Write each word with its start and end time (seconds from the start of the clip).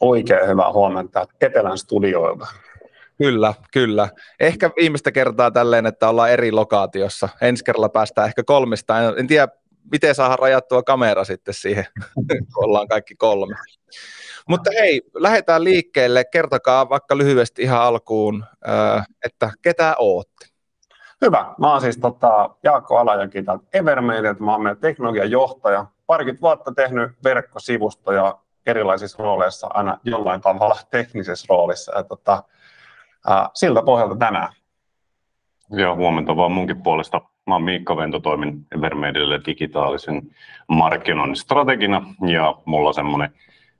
Oikein 0.00 0.48
hyvää 0.48 0.72
huomenta 0.72 1.26
Etelän 1.40 1.78
studioilta. 1.78 2.46
Kyllä, 3.18 3.54
kyllä. 3.72 4.08
Ehkä 4.40 4.70
viimeistä 4.76 5.12
kertaa 5.12 5.50
tälleen, 5.50 5.86
että 5.86 6.08
ollaan 6.08 6.30
eri 6.30 6.52
lokaatiossa. 6.52 7.28
Ensi 7.40 7.64
kerralla 7.64 7.88
päästään 7.88 8.28
ehkä 8.28 8.42
kolmesta. 8.44 9.00
En, 9.00 9.14
en 9.18 9.26
tiedä, 9.26 9.48
miten 9.92 10.14
saadaan 10.14 10.38
rajattua 10.38 10.82
kamera 10.82 11.24
sitten 11.24 11.54
siihen, 11.54 11.84
kun 12.54 12.64
ollaan 12.64 12.88
kaikki 12.88 13.14
kolme. 13.14 13.56
Mutta 14.48 14.70
hei, 14.80 15.02
lähdetään 15.14 15.64
liikkeelle. 15.64 16.24
Kertokaa 16.24 16.88
vaikka 16.88 17.18
lyhyesti 17.18 17.62
ihan 17.62 17.80
alkuun, 17.80 18.44
että 19.24 19.50
ketä 19.62 19.94
ootte. 19.98 20.46
Hyvä. 21.20 21.54
Mä 21.58 21.72
oon 21.72 21.80
siis 21.80 21.98
tota, 21.98 22.50
Jaakko 22.62 22.96
Alajankin 22.96 23.44
täältä 23.44 23.64
Evermaidelta. 23.72 24.42
Mä 24.42 24.52
oon 24.52 24.62
meidän 24.62 24.80
teknologian 24.80 25.30
johtaja. 25.30 25.86
Parikymmentä 26.06 26.42
vuotta 26.42 26.72
tehnyt 26.74 27.12
verkkosivustoja 27.24 28.38
erilaisissa 28.66 29.22
rooleissa, 29.22 29.66
aina 29.70 29.98
jollain 30.04 30.40
tavalla 30.40 30.76
teknisessä 30.90 31.46
roolissa. 31.48 31.96
Ja, 31.96 32.04
tota, 32.04 32.42
ää, 33.26 33.50
siltä 33.54 33.82
pohjalta 33.82 34.16
tänään. 34.16 34.52
Joo, 35.70 35.96
huomenta 35.96 36.36
vaan 36.36 36.52
munkin 36.52 36.82
puolesta. 36.82 37.20
Mä 37.48 37.54
oon 37.54 37.62
Miikka 37.62 37.96
Vento, 37.96 38.20
toimin 38.20 38.66
Evermaidelle 38.74 39.40
digitaalisen 39.46 40.22
markkinoinnin 40.68 41.36
strategina 41.36 42.14
ja 42.26 42.54
mulla 42.64 42.88
on 42.88 42.94
semmoinen 42.94 43.30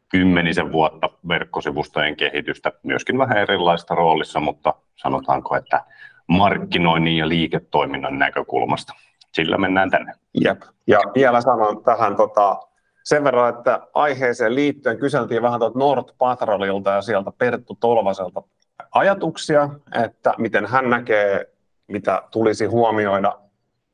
kymmenisen 0.08 0.72
vuotta 0.72 1.10
verkkosivustojen 1.28 2.16
kehitystä, 2.16 2.72
myöskin 2.82 3.18
vähän 3.18 3.38
erilaista 3.38 3.94
roolissa, 3.94 4.40
mutta 4.40 4.74
sanotaanko, 4.96 5.56
että 5.56 5.84
markkinoinnin 6.26 7.16
ja 7.16 7.28
liiketoiminnan 7.28 8.18
näkökulmasta. 8.18 8.92
Sillä 9.32 9.58
mennään 9.58 9.90
tänne. 9.90 10.12
Jep. 10.44 10.62
Ja 10.86 11.00
vielä 11.14 11.40
sanon 11.40 11.84
tähän 11.84 12.16
tota, 12.16 12.60
sen 13.04 13.24
verran, 13.24 13.54
että 13.58 13.80
aiheeseen 13.94 14.54
liittyen 14.54 14.98
kyseltiin 14.98 15.42
vähän 15.42 15.60
tuolta 15.60 15.78
Nord 15.78 16.08
Patrolilta 16.18 16.90
ja 16.90 17.02
sieltä 17.02 17.32
Perttu 17.38 17.76
Tolvaselta 17.80 18.42
ajatuksia, 18.90 19.68
että 20.04 20.34
miten 20.38 20.66
hän 20.66 20.90
näkee, 20.90 21.46
mitä 21.88 22.22
tulisi 22.30 22.66
huomioida 22.66 23.38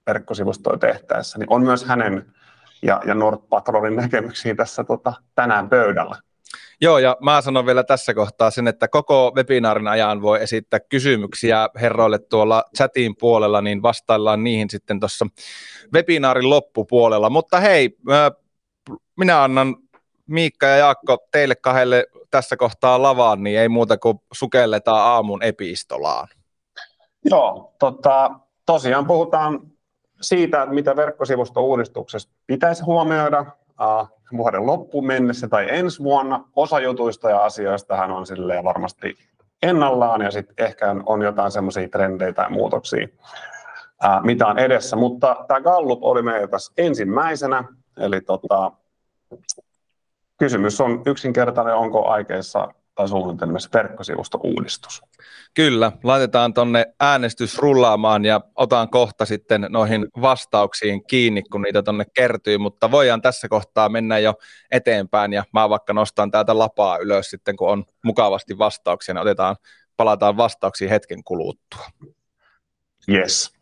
verkkosivustoja 0.06 0.78
tehtäessä, 0.78 1.38
niin 1.38 1.53
on 1.53 1.62
myös 1.62 1.84
hänen 1.84 2.34
ja, 2.82 3.00
ja 3.06 3.15
Nord 3.15 3.38
Patrolin 3.48 3.97
näkemyksiin 3.97 4.56
tässä 4.56 4.84
tota, 4.84 5.12
tänään 5.34 5.69
pöydällä. 5.69 6.16
Joo, 6.81 6.98
ja 6.98 7.16
mä 7.20 7.41
sanon 7.41 7.66
vielä 7.66 7.84
tässä 7.84 8.15
kohtaa 8.15 8.50
sen, 8.50 8.69
että 8.69 8.88
koko 8.88 9.32
webinaarin 9.37 9.88
ajan 9.88 10.22
voi 10.22 10.42
esittää 10.42 10.81
kysymyksiä 10.81 11.69
herroille 11.81 12.19
tuolla 12.19 12.65
chatin 12.76 13.16
puolella, 13.16 13.60
niin 13.60 13.82
vastaillaan 13.82 14.44
niihin 14.44 14.70
sitten 14.70 15.00
tuossa 15.00 15.26
webinaarin 15.94 16.50
loppupuolella. 16.50 17.31
Mutta 17.31 17.60
hei, 17.60 17.97
minä 19.16 19.42
annan 19.42 19.76
Miikka 20.26 20.66
ja 20.66 20.76
Jaakko 20.76 21.19
teille 21.32 21.54
kahdelle 21.54 22.06
tässä 22.31 22.56
kohtaa 22.56 23.03
lavaan, 23.03 23.42
niin 23.42 23.59
ei 23.59 23.69
muuta 23.69 23.98
kuin 23.98 24.19
sukelletaan 24.32 25.00
aamun 25.00 25.42
epistolaan. 25.42 26.28
Joo, 27.25 27.75
tota, 27.78 28.31
tosiaan 28.66 29.06
puhutaan 29.06 29.60
siitä, 30.29 30.67
mitä 30.67 30.97
verkkosivusto-uudistuksessa 30.97 32.29
pitäisi 32.47 32.83
huomioida 32.83 33.47
vuoden 34.37 34.67
loppuun 34.67 35.07
mennessä 35.07 35.49
tai 35.49 35.67
ensi 35.71 36.03
vuonna. 36.03 36.45
Osa 36.57 36.81
jutuista 36.81 37.31
ja 37.31 37.45
asioista 37.45 37.97
hän 37.97 38.11
on 38.11 38.25
varmasti 38.65 39.15
ennallaan 39.63 40.23
ja 40.23 40.31
sitten 40.31 40.67
ehkä 40.67 40.97
on 41.07 41.23
jotain 41.23 41.51
semmoisia 41.51 41.89
trendejä 41.89 42.33
tai 42.33 42.51
muutoksia, 42.51 43.09
mitä 44.23 44.47
on 44.47 44.59
edessä. 44.59 44.97
Mutta 44.97 45.45
tämä 45.49 45.61
Gallup 45.61 46.03
oli 46.03 46.23
meillä 46.23 46.47
tässä 46.47 46.73
ensimmäisenä, 46.77 47.65
eli 47.97 48.21
tota, 48.21 48.73
kysymys 50.39 50.81
on 50.81 51.03
yksinkertainen, 51.07 51.75
onko 51.75 52.09
aikeissa 52.09 52.69
tai 52.94 53.09
suunnitelmissa 53.09 53.71
verkkosivusto-uudistus. 53.75 55.03
Kyllä, 55.55 55.93
laitetaan 56.03 56.55
tuonne 56.55 56.87
äänestys 57.00 57.59
rullaamaan 57.59 58.25
ja 58.25 58.41
otan 58.56 58.91
kohta 58.91 59.25
sitten 59.25 59.66
noihin 59.69 60.06
vastauksiin 60.21 61.06
kiinni, 61.06 61.43
kun 61.43 61.62
niitä 61.62 61.83
tuonne 61.83 62.04
kertyy, 62.15 62.59
mutta 62.59 62.91
voidaan 62.91 63.22
tässä 63.22 63.49
kohtaa 63.49 63.88
mennä 63.88 64.19
jo 64.19 64.34
eteenpäin 64.71 65.33
ja 65.33 65.44
mä 65.53 65.69
vaikka 65.69 65.93
nostan 65.93 66.31
täältä 66.31 66.59
lapaa 66.59 66.99
ylös 66.99 67.31
sitten, 67.31 67.56
kun 67.56 67.71
on 67.71 67.84
mukavasti 68.04 68.59
vastauksia, 68.59 69.15
niin 69.15 69.22
otetaan, 69.22 69.56
palataan 69.97 70.37
vastauksiin 70.37 70.91
hetken 70.91 71.25
kuluttua. 71.25 71.87
Yes. 73.09 73.53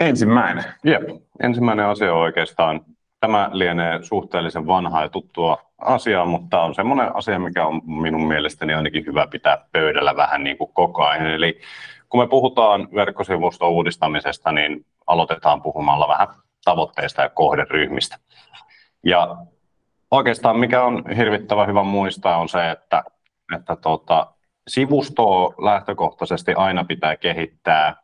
Ensimmäinen. 0.00 0.64
Jep. 0.84 1.02
Ensimmäinen 1.42 1.86
asia 1.86 2.14
on 2.14 2.20
oikeastaan 2.20 2.80
Tämä 3.26 3.50
lienee 3.52 4.02
suhteellisen 4.02 4.66
vanhaa 4.66 5.02
ja 5.02 5.08
tuttua 5.08 5.58
asiaa, 5.78 6.24
mutta 6.24 6.62
on 6.62 6.74
semmoinen 6.74 7.16
asia, 7.16 7.38
mikä 7.38 7.66
on 7.66 7.80
minun 7.84 8.28
mielestäni 8.28 8.74
ainakin 8.74 9.06
hyvä 9.06 9.26
pitää 9.26 9.58
pöydällä 9.72 10.16
vähän 10.16 10.44
niin 10.44 10.58
kuin 10.58 10.72
koko 10.72 11.04
ajan. 11.04 11.26
Eli 11.26 11.60
kun 12.08 12.20
me 12.20 12.26
puhutaan 12.26 12.88
verkkosivuston 12.94 13.70
uudistamisesta, 13.70 14.52
niin 14.52 14.86
aloitetaan 15.06 15.62
puhumalla 15.62 16.08
vähän 16.08 16.28
tavoitteista 16.64 17.22
ja 17.22 17.28
kohderyhmistä. 17.28 18.16
Ja 19.04 19.36
oikeastaan 20.10 20.58
mikä 20.58 20.84
on 20.84 21.04
hirvittävän 21.16 21.68
hyvä 21.68 21.82
muistaa 21.82 22.38
on 22.38 22.48
se, 22.48 22.70
että, 22.70 23.04
että 23.56 23.76
tuota, 23.76 24.26
sivustoa 24.68 25.54
lähtökohtaisesti 25.58 26.54
aina 26.54 26.84
pitää 26.84 27.16
kehittää 27.16 27.96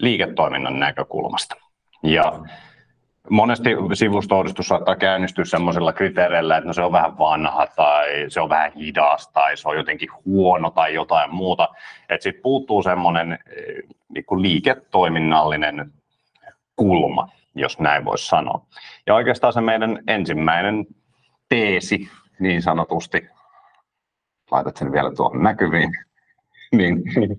liiketoiminnan 0.00 0.78
näkökulmasta. 0.78 1.54
Ja 2.02 2.32
monesti 3.30 3.70
sivusto 3.94 4.44
saattaa 4.60 4.96
käynnistyä 4.96 5.44
sellaisilla 5.44 5.92
kriteereillä, 5.92 6.56
että 6.56 6.66
no 6.66 6.72
se 6.72 6.82
on 6.82 6.92
vähän 6.92 7.18
vanha 7.18 7.66
tai 7.66 8.24
se 8.28 8.40
on 8.40 8.48
vähän 8.48 8.72
hidas 8.72 9.28
tai 9.28 9.56
se 9.56 9.68
on 9.68 9.76
jotenkin 9.76 10.08
huono 10.24 10.70
tai 10.70 10.94
jotain 10.94 11.34
muuta. 11.34 11.68
Että 12.08 12.22
sitten 12.22 12.42
puuttuu 12.42 12.82
semmoinen 12.82 13.32
eh, 13.32 13.82
niin 14.08 14.42
liiketoiminnallinen 14.42 15.92
kulma, 16.76 17.28
jos 17.54 17.78
näin 17.78 18.04
voisi 18.04 18.26
sanoa. 18.26 18.66
Ja 19.06 19.14
oikeastaan 19.14 19.52
se 19.52 19.60
meidän 19.60 20.02
ensimmäinen 20.06 20.86
teesi 21.48 22.08
niin 22.40 22.62
sanotusti, 22.62 23.28
laitat 24.50 24.76
sen 24.76 24.92
vielä 24.92 25.14
tuon 25.14 25.42
näkyviin, 25.42 25.92
niin, 26.72 27.02
niin 27.16 27.36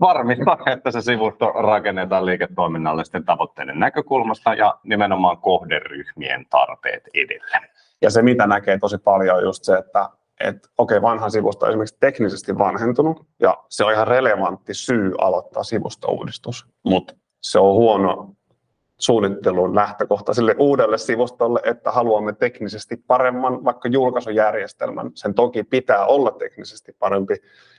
varmistaa, 0.00 0.58
että 0.66 0.90
se 0.90 1.00
sivusto 1.00 1.48
rakennetaan 1.48 2.26
liiketoiminnallisten 2.26 3.24
tavoitteiden 3.24 3.80
näkökulmasta 3.80 4.54
ja 4.54 4.78
nimenomaan 4.84 5.38
kohderyhmien 5.38 6.46
tarpeet 6.50 7.02
edelle. 7.14 7.68
Ja 8.02 8.10
se, 8.10 8.22
mitä 8.22 8.46
näkee 8.46 8.78
tosi 8.78 8.98
paljon, 8.98 9.36
on 9.36 9.42
just 9.42 9.64
se, 9.64 9.78
että 9.78 10.08
että 10.40 10.68
okei, 10.78 10.98
okay, 10.98 11.10
vanha 11.10 11.30
sivusto 11.30 11.66
on 11.66 11.70
esimerkiksi 11.70 11.96
teknisesti 12.00 12.58
vanhentunut, 12.58 13.26
ja 13.40 13.56
se 13.68 13.84
on 13.84 13.92
ihan 13.92 14.06
relevantti 14.06 14.74
syy 14.74 15.12
aloittaa 15.18 15.62
sivustouudistus, 15.62 16.66
mutta 16.84 17.14
se 17.42 17.58
on 17.58 17.74
huono 17.74 18.34
suunnittelun 19.02 19.74
lähtökohta 19.74 20.34
sille 20.34 20.54
uudelle 20.58 20.98
sivustolle, 20.98 21.60
että 21.64 21.90
haluamme 21.90 22.32
teknisesti 22.32 22.96
paremman 22.96 23.64
vaikka 23.64 23.88
julkaisujärjestelmän. 23.88 25.10
Sen 25.14 25.34
toki 25.34 25.64
pitää 25.64 26.06
olla 26.06 26.30
teknisesti 26.30 26.96
parempi, 26.98 27.34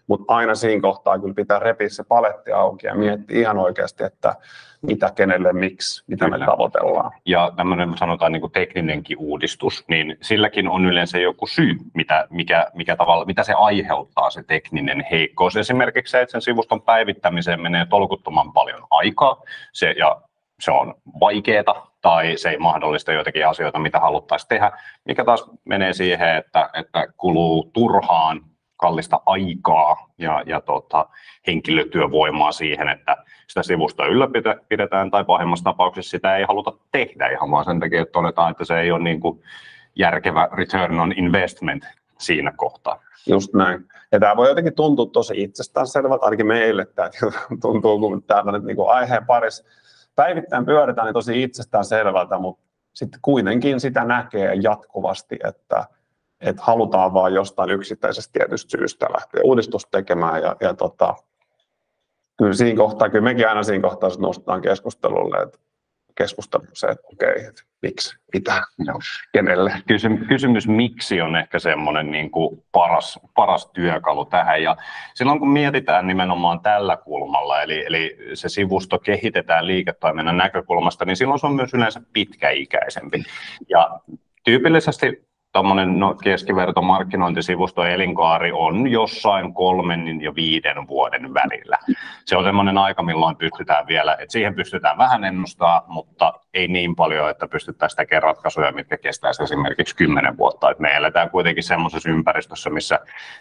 mutta 0.08 0.34
aina 0.34 0.56
siinä 0.56 0.82
kohtaa 0.82 1.20
kyllä 1.20 1.34
pitää 1.34 1.60
repiä 1.60 1.90
se 1.90 2.04
paletti 2.04 2.52
auki 2.52 2.88
ja 2.88 2.96
miettiä 2.96 3.40
ihan 3.40 3.58
oikeasti, 3.58 4.04
että 4.04 4.36
mitä, 4.82 5.12
kenelle, 5.16 5.54
miksi, 5.54 6.04
mitä 6.08 6.26
kyllä. 6.26 6.38
me 6.38 6.46
tavoitellaan. 6.46 7.12
Ja 7.26 7.52
tämmöinen 7.56 7.98
sanotaan 7.98 8.32
niin 8.32 8.42
kuin 8.42 8.52
tekninenkin 8.52 9.18
uudistus, 9.18 9.86
niin 9.88 10.18
silläkin 10.22 10.70
on 10.70 10.86
yleensä 10.86 11.20
joku 11.20 11.48
syy, 11.48 11.76
mitä, 11.94 12.28
mikä, 12.30 12.68
mikä 12.74 12.96
tavalla, 12.96 13.26
mitä 13.26 13.44
se 13.44 13.54
aiheuttaa, 13.54 14.30
se 14.30 14.44
tekninen 14.44 15.06
heikkous. 15.12 15.56
Esimerkiksi 15.56 16.12
se, 16.12 16.22
että 16.22 16.32
sen 16.32 16.42
sivuston 16.42 16.82
päivittämiseen 16.82 17.62
menee 17.62 17.86
tolkuttoman 17.86 18.54
paljon 18.54 18.82
aikaa, 18.90 19.42
se, 19.74 19.96
ja 19.98 20.22
se 20.60 20.72
on 20.72 20.96
vaikeaa 21.20 21.92
tai 22.02 22.38
se 22.38 22.50
ei 22.50 22.58
mahdollista 22.58 23.12
joitakin 23.12 23.48
asioita, 23.48 23.80
mitä 23.80 24.00
haluttaisiin 24.00 24.50
tehdä, 24.50 24.72
mikä 25.06 25.26
taas 25.26 25.52
menee 25.66 25.94
siihen, 25.94 26.36
että, 26.36 26.70
että 26.74 27.08
kuluu 27.18 27.70
turhaan 27.74 28.42
kallista 28.78 29.22
aikaa 29.26 30.10
ja, 30.18 30.44
ja 30.46 30.62
tota, 30.62 31.06
henkilötyövoimaa 31.48 32.52
siihen, 32.52 32.90
että 32.90 33.18
sitä 33.48 33.64
sivusta 33.64 34.06
ylläpidetään 34.06 35.12
tai 35.12 35.24
pahimmassa 35.24 35.64
tapauksessa 35.64 36.12
sitä 36.12 36.38
ei 36.38 36.46
haluta 36.48 36.74
tehdä 36.92 37.30
ihan 37.30 37.52
vaan 37.52 37.66
sen 37.66 37.80
takia, 37.80 38.02
että 38.02 38.12
todetaan, 38.12 38.52
että 38.52 38.66
se 38.66 38.80
ei 38.80 38.92
ole 38.92 39.04
niin 39.04 39.20
kuin 39.20 39.42
järkevä 39.96 40.50
return 40.54 41.00
on 41.00 41.14
investment 41.18 41.84
siinä 42.20 42.52
kohtaa. 42.56 43.00
Just 43.28 43.54
näin. 43.54 43.86
Ja 44.12 44.20
tämä 44.20 44.36
voi 44.36 44.50
jotenkin 44.50 44.76
tuntua 44.76 45.06
tosi 45.06 45.34
itsestäänselvältä, 45.38 46.26
ainakin 46.26 46.48
meille 46.48 46.86
tämä 46.86 47.10
tuntuu, 47.62 48.00
kun 48.00 48.24
täällä 48.24 48.52
nyt 48.52 48.64
niin 48.64 48.76
kuin 48.76 48.90
aiheen 48.90 49.26
parissa 49.26 49.64
päivittäin 50.16 50.66
pyöritään 50.66 51.06
niin 51.06 51.14
tosi 51.14 51.44
itsestään 51.44 51.86
selvältä, 51.86 52.38
mutta 52.38 52.64
sitten 52.94 53.20
kuitenkin 53.22 53.80
sitä 53.80 54.04
näkee 54.04 54.54
jatkuvasti, 54.62 55.40
että, 55.44 55.88
että 56.42 56.64
halutaan 56.64 57.14
vaan 57.14 57.34
jostain 57.34 57.70
yksittäisestä 57.70 58.34
tietystä 58.34 58.78
syystä 58.78 59.06
lähteä 59.14 59.42
uudistusta 59.44 59.92
tekemään 59.92 60.42
ja, 60.42 60.56
ja 60.62 60.74
tota, 60.74 61.16
kyllä 62.38 62.54
siinä 62.54 62.78
kohtaa, 62.78 63.10
kyllä 63.10 63.24
mekin 63.24 63.50
aina 63.50 63.64
siinä 63.64 63.90
kohtaa 63.90 64.10
nostetaan 64.18 64.62
keskustelulle, 64.62 65.38
että 65.38 65.60
keskustelu 66.16 66.64
se, 66.74 66.88
että 66.88 67.08
okei, 67.14 67.46
että 67.46 67.64
miksi, 67.82 68.18
mitä, 68.34 68.62
no. 68.88 69.00
kenelle. 69.34 69.74
Kysymys, 69.88 70.28
kysymys 70.28 70.68
miksi 70.68 71.22
on 71.22 71.36
ehkä 71.36 71.60
semmoinen 71.60 72.12
niin 72.12 72.32
kuin 72.32 72.64
paras, 72.72 73.20
paras 73.36 73.68
työkalu 73.74 74.26
tähän. 74.26 74.64
Ja 74.64 74.78
silloin 75.14 75.40
kun 75.40 75.50
mietitään 75.50 76.08
nimenomaan 76.08 76.60
tällä 76.60 76.98
kulmalla, 76.98 77.62
eli, 77.62 77.86
eli 77.86 78.18
se 78.34 78.50
sivusto 78.50 79.00
kehitetään 79.00 79.68
liiketoiminnan 79.68 80.38
näkökulmasta, 80.38 81.06
niin 81.06 81.16
silloin 81.18 81.40
se 81.40 81.48
on 81.48 81.56
myös 81.56 81.74
yleensä 81.74 82.02
pitkäikäisempi. 82.14 83.24
Ja 83.70 84.00
tyypillisesti 84.44 85.33
tuommoinen 85.54 86.00
no, 86.00 86.16
keskiverto 86.24 86.82
markkinointisivuston 86.82 87.90
elinkaari 87.90 88.52
on 88.52 88.88
jossain 88.88 89.54
kolmen 89.54 90.22
ja 90.22 90.36
viiden 90.36 90.88
vuoden 90.88 91.34
välillä. 91.34 91.78
Se 92.26 92.38
on 92.38 92.44
semmoinen 92.44 92.78
aika, 92.78 93.04
milloin 93.04 93.36
pystytään 93.36 93.88
vielä, 93.88 94.14
että 94.14 94.32
siihen 94.32 94.56
pystytään 94.56 94.98
vähän 94.98 95.24
ennustaa, 95.24 95.84
mutta 95.88 96.34
ei 96.54 96.68
niin 96.68 96.96
paljon, 96.96 97.30
että 97.30 97.48
pystyttäisiin 97.48 97.98
tekemään 97.98 98.24
ratkaisuja, 98.24 98.72
mitkä 98.72 98.98
kestäisi 98.98 99.44
esimerkiksi 99.44 99.96
kymmenen 99.96 100.38
vuotta. 100.38 100.72
Et 100.72 100.80
me 100.80 100.96
eletään 100.96 101.30
kuitenkin 101.30 101.64
semmoisessa 101.64 102.10
ympäristössä, 102.10 102.70
missä 102.70 103.00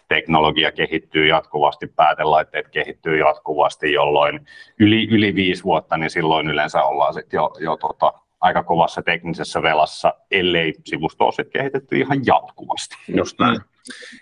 teknologia 0.09 0.73
kehittyy 0.73 1.27
jatkuvasti, 1.27 1.87
päätelaitteet 1.87 2.69
kehittyy 2.69 3.19
jatkuvasti, 3.19 3.93
jolloin 3.93 4.47
yli, 4.79 5.09
yli 5.11 5.35
viisi 5.35 5.65
vuotta, 5.65 5.97
niin 5.97 6.11
silloin 6.11 6.49
yleensä 6.49 6.83
ollaan 6.83 7.15
sitten 7.15 7.39
jo, 7.39 7.51
jo 7.61 7.77
tota, 7.77 8.13
aika 8.43 8.63
kovassa 8.63 9.03
teknisessä 9.03 9.63
velassa, 9.63 10.15
ellei 10.31 10.75
sivusto 10.85 11.25
ole 11.25 11.45
kehitetty 11.53 11.97
ihan 11.97 12.27
jatkuvasti. 12.27 12.97
Just 13.17 13.39
näin. 13.39 13.57
Mm. 13.57 13.65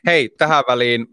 Hei, 0.06 0.28
tähän 0.38 0.64
väliin 0.68 1.06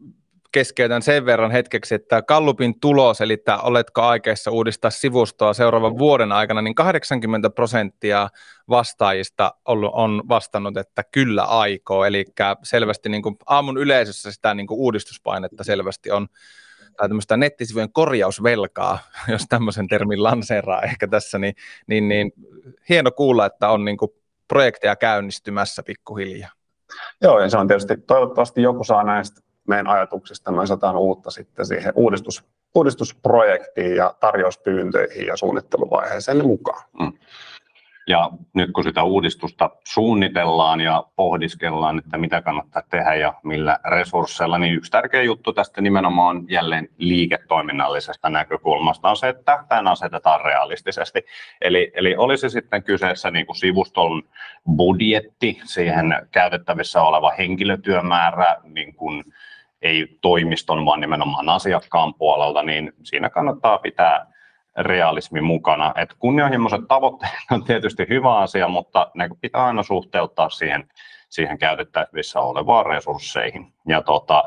keskeytän 0.51 1.01
sen 1.01 1.25
verran 1.25 1.51
hetkeksi, 1.51 1.95
että 1.95 2.21
Kallupin 2.21 2.79
tulos, 2.79 3.21
eli 3.21 3.33
että 3.33 3.57
oletko 3.57 4.01
aikeissa 4.01 4.51
uudistaa 4.51 4.91
sivustoa 4.91 5.53
seuraavan 5.53 5.97
vuoden 5.97 6.31
aikana, 6.31 6.61
niin 6.61 6.75
80 6.75 7.49
prosenttia 7.49 8.29
vastaajista 8.69 9.53
on 9.93 10.23
vastannut, 10.29 10.77
että 10.77 11.03
kyllä 11.11 11.43
aikoo, 11.43 12.05
eli 12.05 12.25
selvästi 12.63 13.09
niin 13.09 13.21
kuin 13.21 13.35
aamun 13.45 13.77
yleisössä 13.77 14.31
sitä 14.31 14.53
niin 14.53 14.67
kuin 14.67 14.79
uudistuspainetta 14.79 15.63
selvästi 15.63 16.11
on 16.11 16.27
tai 16.97 17.09
tämmöistä 17.09 17.37
nettisivujen 17.37 17.91
korjausvelkaa, 17.91 18.99
jos 19.33 19.45
tämmöisen 19.49 19.87
termin 19.87 20.23
lanseeraa 20.23 20.81
ehkä 20.81 21.07
tässä, 21.07 21.37
niin, 21.37 21.55
niin, 21.87 22.07
niin 22.07 22.31
hieno 22.89 23.11
kuulla, 23.11 23.45
että 23.45 23.69
on 23.69 23.85
niin 23.85 23.97
kuin 23.97 24.11
projekteja 24.47 24.95
käynnistymässä 24.95 25.83
pikkuhiljaa. 25.83 26.51
Joo, 27.21 27.39
ja 27.39 27.49
se 27.49 27.57
on 27.57 27.67
tietysti, 27.67 27.97
toivottavasti 27.97 28.61
joku 28.61 28.83
saa 28.83 29.03
näistä 29.03 29.41
meidän 29.67 29.87
ajatuksista 29.87 30.51
myös 30.51 30.69
jotain 30.69 30.95
uutta 30.95 31.31
sitten 31.31 31.65
siihen 31.65 31.93
uudistus, 31.95 32.43
uudistusprojektiin 32.75 33.95
ja 33.95 34.15
tarjouspyyntöihin 34.19 35.27
ja 35.27 35.37
suunnitteluvaiheeseen 35.37 36.45
mukaan. 36.45 36.83
Mm. 36.99 37.13
Ja 38.07 38.29
nyt 38.53 38.71
kun 38.71 38.83
sitä 38.83 39.03
uudistusta 39.03 39.69
suunnitellaan 39.83 40.81
ja 40.81 41.03
pohdiskellaan, 41.15 41.99
että 41.99 42.17
mitä 42.17 42.41
kannattaa 42.41 42.81
tehdä 42.89 43.15
ja 43.15 43.33
millä 43.43 43.79
resursseilla, 43.85 44.57
niin 44.57 44.73
yksi 44.73 44.91
tärkeä 44.91 45.23
juttu 45.23 45.53
tästä 45.53 45.81
nimenomaan 45.81 46.45
jälleen 46.49 46.89
liiketoiminnallisesta 46.97 48.29
näkökulmasta 48.29 49.09
on 49.09 49.17
se, 49.17 49.29
että 49.29 49.63
tämän 49.69 49.87
asetetaan 49.87 50.41
realistisesti. 50.45 51.25
Eli, 51.61 51.91
eli 51.95 52.15
olisi 52.17 52.49
sitten 52.49 52.83
kyseessä 52.83 53.31
niin 53.31 53.45
kuin 53.45 53.55
sivuston 53.55 54.23
budjetti, 54.75 55.59
siihen 55.63 56.05
käytettävissä 56.31 57.01
oleva 57.01 57.31
henkilötyömäärä, 57.37 58.55
niin 58.63 58.95
kuin 58.95 59.23
ei 59.81 60.17
toimiston, 60.21 60.85
vaan 60.85 60.99
nimenomaan 60.99 61.49
asiakkaan 61.49 62.13
puolelta, 62.13 62.63
niin 62.63 62.93
siinä 63.03 63.29
kannattaa 63.29 63.77
pitää 63.77 64.36
realismi 64.77 65.41
mukana. 65.41 65.93
Et 65.95 66.13
kunnianhimoiset 66.19 66.81
tavoitteet 66.87 67.33
on 67.51 67.63
tietysti 67.63 68.05
hyvä 68.09 68.37
asia, 68.37 68.67
mutta 68.67 69.11
ne 69.15 69.29
pitää 69.41 69.65
aina 69.65 69.83
suhteuttaa 69.83 70.49
siihen, 70.49 70.87
siihen 71.29 71.57
käytettävissä 71.57 72.39
olevaan 72.39 72.85
resursseihin. 72.85 73.73
Ja 73.87 74.01
tota, 74.01 74.43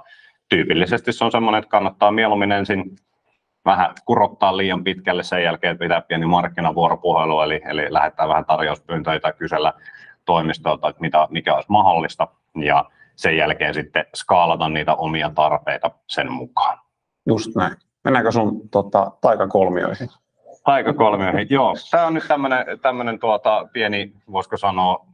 tyypillisesti 0.48 1.12
se 1.12 1.24
on 1.24 1.30
sellainen, 1.30 1.58
että 1.58 1.70
kannattaa 1.70 2.10
mieluummin 2.10 2.52
ensin 2.52 2.96
vähän 3.64 3.94
kurottaa 4.04 4.56
liian 4.56 4.84
pitkälle 4.84 5.22
sen 5.22 5.42
jälkeen, 5.42 5.72
että 5.72 5.84
pitää 5.84 6.00
pieni 6.00 6.26
markkinavuoropuhelu, 6.26 7.40
eli, 7.40 7.60
eli 7.64 7.86
lähettää 7.90 8.28
vähän 8.28 8.44
tarjouspyyntöjä 8.44 9.20
tai 9.20 9.32
kysellä 9.38 9.72
toimistolta, 10.24 10.88
että 10.88 11.00
mitä, 11.00 11.28
mikä 11.30 11.54
olisi 11.54 11.70
mahdollista, 11.70 12.28
ja 12.54 12.84
sen 13.16 13.36
jälkeen 13.36 13.74
sitten 13.74 14.04
skaalata 14.14 14.68
niitä 14.68 14.94
omia 14.94 15.30
tarpeita 15.34 15.90
sen 16.06 16.32
mukaan. 16.32 16.78
Just 17.26 17.56
näin. 17.56 17.76
Mennäänkö 18.04 18.32
sun 18.32 18.68
tota, 18.70 19.12
taikakolmioihin? 19.20 20.08
Taikakolmioihin, 20.64 21.46
joo. 21.50 21.74
Tämä 21.90 22.06
on 22.06 22.14
nyt 22.14 22.24
tämmöinen 22.82 23.18
tuota, 23.18 23.68
pieni, 23.72 24.12
voisiko 24.32 24.56
sanoa, 24.56 25.06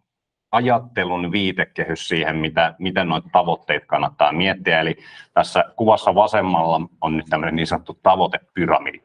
ajattelun 0.53 1.33
viitekehys 1.33 2.09
siihen, 2.09 2.37
mitä, 2.37 2.75
miten 2.79 3.09
noita 3.09 3.29
tavoitteita 3.33 3.87
kannattaa 3.87 4.33
miettiä. 4.33 4.81
Eli 4.81 4.97
tässä 5.35 5.65
kuvassa 5.77 6.15
vasemmalla 6.15 6.81
on 7.01 7.17
nyt 7.17 7.27
tämmöinen 7.31 7.57
niin 7.57 7.67
sanottu 7.67 7.99
tavoitepyramidi. 8.03 9.01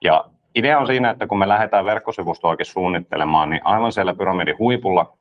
Ja 0.00 0.24
idea 0.54 0.78
on 0.78 0.86
siinä, 0.86 1.10
että 1.10 1.26
kun 1.26 1.38
me 1.38 1.48
lähdetään 1.48 1.84
verkkosivustoa 1.84 2.50
oikein 2.50 2.66
suunnittelemaan, 2.66 3.50
niin 3.50 3.66
aivan 3.66 3.92
siellä 3.92 4.14
pyramidin 4.14 4.58
huipulla 4.58 5.16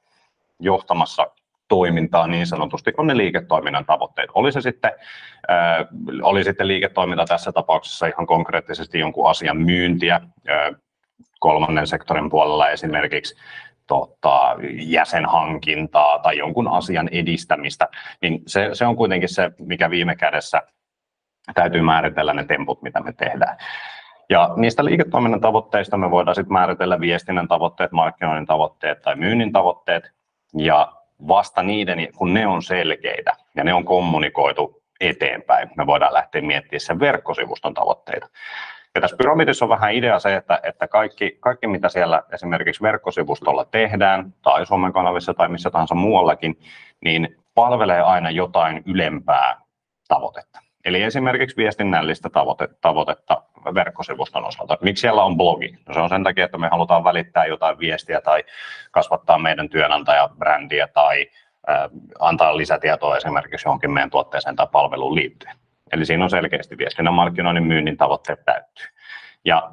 johtamassa 0.59 1.27
toimintaa 1.71 2.27
niin 2.27 2.47
sanotusti 2.47 2.93
on 2.97 3.07
ne 3.07 3.17
liiketoiminnan 3.17 3.85
tavoitteet. 3.85 4.29
Oli 4.33 4.51
se 4.51 4.61
sitten, 4.61 4.91
äh, 5.51 5.87
oli 6.21 6.43
sitten 6.43 6.67
liiketoiminta 6.67 7.25
tässä 7.25 7.51
tapauksessa 7.51 8.07
ihan 8.07 8.27
konkreettisesti 8.27 8.99
jonkun 8.99 9.29
asian 9.29 9.57
myyntiä 9.57 10.15
äh, 10.15 10.75
kolmannen 11.39 11.87
sektorin 11.87 12.29
puolella 12.29 12.69
esimerkiksi 12.69 13.35
tota, 13.87 14.55
jäsenhankintaa 14.73 16.19
tai 16.19 16.37
jonkun 16.37 16.67
asian 16.67 17.09
edistämistä, 17.11 17.87
niin 18.21 18.41
se, 18.47 18.69
se 18.73 18.85
on 18.85 18.95
kuitenkin 18.95 19.29
se, 19.29 19.51
mikä 19.59 19.89
viime 19.89 20.15
kädessä 20.15 20.61
täytyy 21.53 21.81
määritellä 21.81 22.33
ne 22.33 22.43
temput, 22.43 22.81
mitä 22.81 22.99
me 22.99 23.13
tehdään. 23.13 23.57
Ja 24.29 24.53
niistä 24.55 24.85
liiketoiminnan 24.85 25.41
tavoitteista 25.41 25.97
me 25.97 26.11
voidaan 26.11 26.35
sitten 26.35 26.53
määritellä 26.53 26.99
viestinnän 26.99 27.47
tavoitteet, 27.47 27.91
markkinoinnin 27.91 28.45
tavoitteet 28.45 29.01
tai 29.01 29.15
myynnin 29.15 29.51
tavoitteet. 29.51 30.11
Ja 30.57 31.00
vasta 31.27 31.63
niiden, 31.63 32.07
kun 32.17 32.33
ne 32.33 32.47
on 32.47 32.63
selkeitä 32.63 33.35
ja 33.55 33.63
ne 33.63 33.73
on 33.73 33.85
kommunikoitu 33.85 34.81
eteenpäin. 34.99 35.69
Me 35.77 35.87
voidaan 35.87 36.13
lähteä 36.13 36.41
miettimään 36.41 36.79
sen 36.79 36.99
verkkosivuston 36.99 37.73
tavoitteita. 37.73 38.29
Ja 38.95 39.01
tässä 39.01 39.17
pyramidissa 39.17 39.65
on 39.65 39.69
vähän 39.69 39.93
idea 39.93 40.19
se, 40.19 40.35
että, 40.35 40.59
että 40.63 40.87
kaikki, 40.87 41.37
kaikki 41.39 41.67
mitä 41.67 41.89
siellä 41.89 42.23
esimerkiksi 42.33 42.81
verkkosivustolla 42.81 43.65
tehdään 43.65 44.33
tai 44.41 44.65
Suomen 44.65 44.93
kanavissa 44.93 45.33
tai 45.33 45.49
missä 45.49 45.69
tahansa 45.69 45.95
muuallakin, 45.95 46.59
niin 47.01 47.37
palvelee 47.55 48.01
aina 48.01 48.31
jotain 48.31 48.83
ylempää 48.85 49.61
tavoitetta. 50.07 50.59
Eli 50.85 51.03
esimerkiksi 51.03 51.57
viestinnällistä 51.57 52.29
tavoite, 52.29 52.67
tavoitetta 52.81 53.43
verkkosivuston 53.75 54.45
osalta. 54.45 54.77
Miksi 54.81 55.01
siellä 55.01 55.23
on 55.23 55.37
blogi? 55.37 55.77
No 55.87 55.93
se 55.93 55.99
on 55.99 56.09
sen 56.09 56.23
takia, 56.23 56.45
että 56.45 56.57
me 56.57 56.67
halutaan 56.71 57.03
välittää 57.03 57.45
jotain 57.45 57.79
viestiä 57.79 58.21
tai 58.21 58.43
kasvattaa 58.91 59.37
meidän 59.37 59.69
työnantajabrändiä 59.69 60.87
tai 60.87 61.27
äh, 61.69 61.89
antaa 62.19 62.57
lisätietoa 62.57 63.17
esimerkiksi 63.17 63.67
johonkin 63.67 63.91
meidän 63.91 64.09
tuotteeseen 64.09 64.55
tai 64.55 64.67
palveluun 64.71 65.15
liittyen. 65.15 65.55
Eli 65.91 66.05
siinä 66.05 66.23
on 66.23 66.29
selkeästi 66.29 66.77
viestinnän 66.77 67.13
markkinoinnin 67.13 67.63
myynnin 67.63 67.97
tavoitteet 67.97 68.45
täyttyy. 68.45 68.85
Ja 69.45 69.71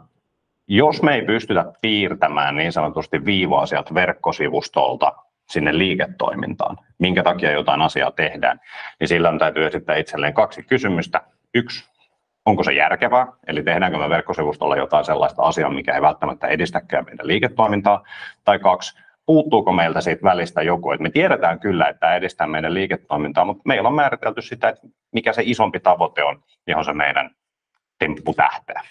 jos 0.68 1.02
me 1.02 1.14
ei 1.14 1.22
pystytä 1.22 1.72
piirtämään 1.80 2.56
niin 2.56 2.72
sanotusti 2.72 3.24
viivaa 3.24 3.66
sieltä 3.66 3.94
verkkosivustolta 3.94 5.12
sinne 5.48 5.78
liiketoimintaan, 5.78 6.76
minkä 6.98 7.22
takia 7.22 7.52
jotain 7.52 7.82
asiaa 7.82 8.10
tehdään, 8.10 8.60
niin 9.00 9.08
silloin 9.08 9.38
täytyy 9.38 9.66
esittää 9.66 9.96
itselleen 9.96 10.34
kaksi 10.34 10.62
kysymystä. 10.62 11.20
Yksi, 11.54 11.87
onko 12.48 12.62
se 12.62 12.72
järkevää, 12.72 13.26
eli 13.46 13.62
tehdäänkö 13.62 13.98
me 13.98 14.08
verkkosivustolla 14.08 14.76
jotain 14.76 15.04
sellaista 15.04 15.42
asiaa, 15.42 15.70
mikä 15.70 15.94
ei 15.94 16.02
välttämättä 16.02 16.46
edistäkään 16.46 17.04
meidän 17.04 17.26
liiketoimintaa, 17.26 18.04
tai 18.44 18.58
kaksi, 18.58 18.98
puuttuuko 19.26 19.72
meiltä 19.72 20.00
siitä 20.00 20.22
välistä 20.22 20.62
joku, 20.62 20.90
että 20.90 21.02
me 21.02 21.10
tiedetään 21.10 21.60
kyllä, 21.60 21.88
että 21.88 22.00
tämä 22.00 22.14
edistää 22.14 22.46
meidän 22.46 22.74
liiketoimintaa, 22.74 23.44
mutta 23.44 23.62
meillä 23.64 23.88
on 23.88 23.94
määritelty 23.94 24.42
sitä, 24.42 24.68
että 24.68 24.82
mikä 25.12 25.32
se 25.32 25.42
isompi 25.44 25.80
tavoite 25.80 26.24
on, 26.24 26.42
johon 26.66 26.84
se 26.84 26.92
meidän 26.92 27.30
temppu 27.98 28.34
tähtää. 28.34 28.82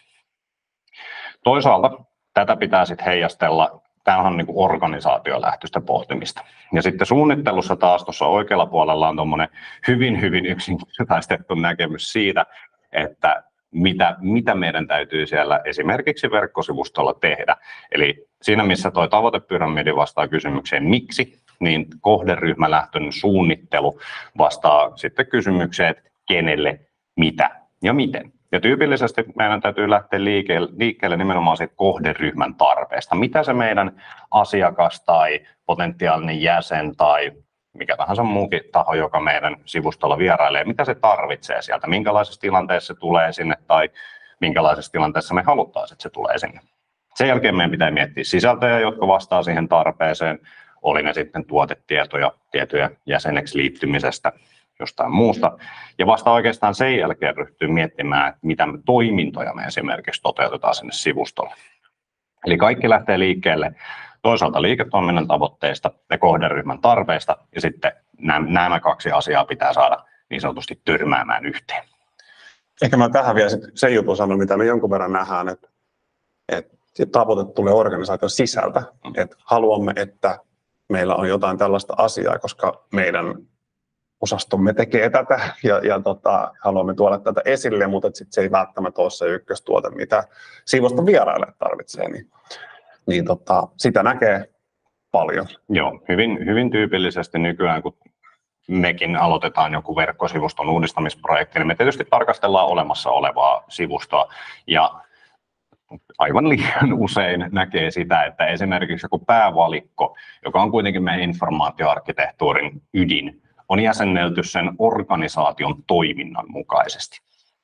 Toisaalta 1.43 1.91
tätä 2.33 2.55
pitää 2.55 2.85
sitten 2.85 3.05
heijastella 3.05 3.81
tämä 4.03 4.17
on 4.17 4.37
niin 4.37 4.47
organisaatiolähtöistä 4.49 5.81
pohtimista. 5.81 6.43
Ja 6.73 6.81
sitten 6.81 7.07
suunnittelussa 7.07 7.75
taas 7.75 8.03
tuossa 8.03 8.25
oikealla 8.25 8.65
puolella 8.65 9.09
on 9.09 9.15
tuommoinen 9.15 9.49
hyvin, 9.87 10.21
hyvin 10.21 10.45
yksinkertaistettu 10.45 11.55
näkemys 11.55 12.11
siitä, 12.11 12.45
että 12.91 13.43
mitä, 13.71 14.15
mitä 14.19 14.55
meidän 14.55 14.87
täytyy 14.87 15.27
siellä 15.27 15.61
esimerkiksi 15.65 16.31
verkkosivustolla 16.31 17.13
tehdä. 17.13 17.55
Eli 17.91 18.27
siinä, 18.41 18.63
missä 18.63 18.91
tuo 18.91 19.07
tavoitepyramidi 19.07 19.95
vastaa 19.95 20.27
kysymykseen 20.27 20.83
miksi, 20.83 21.39
niin 21.59 21.85
kohderyhmälähtöinen 22.01 23.11
suunnittelu 23.11 23.99
vastaa 24.37 24.97
sitten 24.97 25.27
kysymykseen, 25.27 25.89
että 25.89 26.09
kenelle, 26.27 26.79
mitä 27.15 27.49
ja 27.83 27.93
miten. 27.93 28.31
Ja 28.51 28.59
tyypillisesti 28.59 29.23
meidän 29.35 29.61
täytyy 29.61 29.89
lähteä 29.89 30.23
liikkeelle, 30.23 30.69
liikkeelle 30.77 31.17
nimenomaan 31.17 31.57
siitä 31.57 31.73
kohderyhmän 31.75 32.55
tarpeesta. 32.55 33.15
Mitä 33.15 33.43
se 33.43 33.53
meidän 33.53 34.01
asiakas 34.31 35.03
tai 35.03 35.39
potentiaalinen 35.65 36.41
jäsen 36.41 36.95
tai 36.95 37.31
mikä 37.77 37.97
tahansa 37.97 38.23
muukin 38.23 38.61
taho, 38.71 38.93
joka 38.93 39.19
meidän 39.19 39.55
sivustolla 39.65 40.17
vierailee, 40.17 40.63
mitä 40.63 40.85
se 40.85 40.95
tarvitsee 40.95 41.61
sieltä, 41.61 41.87
minkälaisessa 41.87 42.41
tilanteessa 42.41 42.93
se 42.93 42.99
tulee 42.99 43.33
sinne 43.33 43.55
tai 43.67 43.89
minkälaisessa 44.39 44.91
tilanteessa 44.91 45.33
me 45.33 45.41
haluttaisiin, 45.41 45.95
että 45.95 46.03
se 46.03 46.09
tulee 46.09 46.37
sinne. 46.37 46.59
Sen 47.15 47.27
jälkeen 47.27 47.55
meidän 47.55 47.71
pitää 47.71 47.91
miettiä 47.91 48.23
sisältöjä, 48.23 48.79
jotka 48.79 49.07
vastaa 49.07 49.43
siihen 49.43 49.67
tarpeeseen, 49.67 50.39
oli 50.81 51.03
ne 51.03 51.13
sitten 51.13 51.45
tuotetietoja, 51.45 52.31
tietoja 52.51 52.89
jäseneksi 53.05 53.57
liittymisestä, 53.57 54.31
jostain 54.79 55.11
muusta. 55.11 55.57
Ja 55.97 56.07
vasta 56.07 56.31
oikeastaan 56.31 56.75
sen 56.75 56.97
jälkeen 56.97 57.37
ryhtyy 57.37 57.67
miettimään, 57.67 58.29
että 58.29 58.39
mitä 58.41 58.67
toimintoja 58.85 59.53
me 59.53 59.63
esimerkiksi 59.63 60.21
toteutetaan 60.21 60.75
sinne 60.75 60.93
sivustolle. 60.93 61.53
Eli 62.45 62.57
kaikki 62.57 62.89
lähtee 62.89 63.19
liikkeelle 63.19 63.71
toisaalta 64.27 64.61
liiketoiminnan 64.61 65.27
tavoitteista 65.27 65.91
ja 66.09 66.17
kohderyhmän 66.17 66.81
tarpeista, 66.81 67.37
ja 67.55 67.61
sitten 67.61 67.91
nämä 68.49 68.79
kaksi 68.79 69.11
asiaa 69.11 69.45
pitää 69.45 69.73
saada 69.73 69.97
niin 70.29 70.41
sanotusti 70.41 70.81
tyrmäämään 70.85 71.45
yhteen. 71.45 71.83
Ehkä 72.81 72.97
mä 72.97 73.09
tähän 73.09 73.35
vielä 73.35 73.49
sen 73.75 73.93
jutun 73.93 74.17
sanon, 74.17 74.37
mitä 74.37 74.57
me 74.57 74.65
jonkun 74.65 74.89
verran 74.89 75.13
nähdään, 75.13 75.49
että, 75.49 75.69
että 76.51 76.71
tavoite 77.11 77.53
tulee 77.53 77.73
organisaation 77.73 78.29
sisältä. 78.29 78.79
Mm. 78.79 79.13
Että 79.17 79.35
haluamme, 79.43 79.93
että 79.95 80.39
meillä 80.89 81.15
on 81.15 81.29
jotain 81.29 81.57
tällaista 81.57 81.93
asiaa, 81.97 82.39
koska 82.39 82.85
meidän 82.93 83.35
osastomme 84.21 84.73
tekee 84.73 85.09
tätä 85.09 85.39
ja, 85.63 85.77
ja 85.77 85.99
tota, 85.99 86.53
haluamme 86.61 86.93
tuoda 86.93 87.19
tätä 87.19 87.41
esille, 87.45 87.87
mutta 87.87 88.09
sit 88.13 88.27
se 88.31 88.41
ei 88.41 88.51
välttämättä 88.51 89.01
ole 89.01 89.09
se 89.09 89.25
ykköstuote, 89.25 89.89
mitä 89.89 90.23
siivoston 90.65 91.05
vieraille 91.05 91.45
tarvitsee. 91.59 92.09
Niin, 92.09 92.31
niin 93.07 93.25
tota, 93.25 93.67
sitä 93.77 94.03
näkee 94.03 94.49
paljon. 95.11 95.45
Joo, 95.69 95.99
hyvin, 96.09 96.45
hyvin 96.45 96.71
tyypillisesti 96.71 97.39
nykyään, 97.39 97.81
kun 97.81 97.97
mekin 98.67 99.15
aloitetaan 99.15 99.73
joku 99.73 99.95
verkkosivuston 99.95 100.69
uudistamisprojekti, 100.69 101.59
niin 101.59 101.67
me 101.67 101.75
tietysti 101.75 102.05
tarkastellaan 102.09 102.67
olemassa 102.67 103.09
olevaa 103.09 103.63
sivustoa 103.69 104.33
ja 104.67 105.01
aivan 106.17 106.49
liian 106.49 106.93
usein 106.93 107.45
näkee 107.51 107.91
sitä, 107.91 108.23
että 108.23 108.45
esimerkiksi 108.45 109.05
joku 109.05 109.19
päävalikko, 109.19 110.17
joka 110.45 110.61
on 110.61 110.71
kuitenkin 110.71 111.03
meidän 111.03 111.21
informaatioarkkitehtuurin 111.21 112.81
ydin, 112.93 113.41
on 113.69 113.79
jäsennelty 113.79 114.43
sen 114.43 114.71
organisaation 114.79 115.83
toiminnan 115.87 116.45
mukaisesti. 116.47 117.19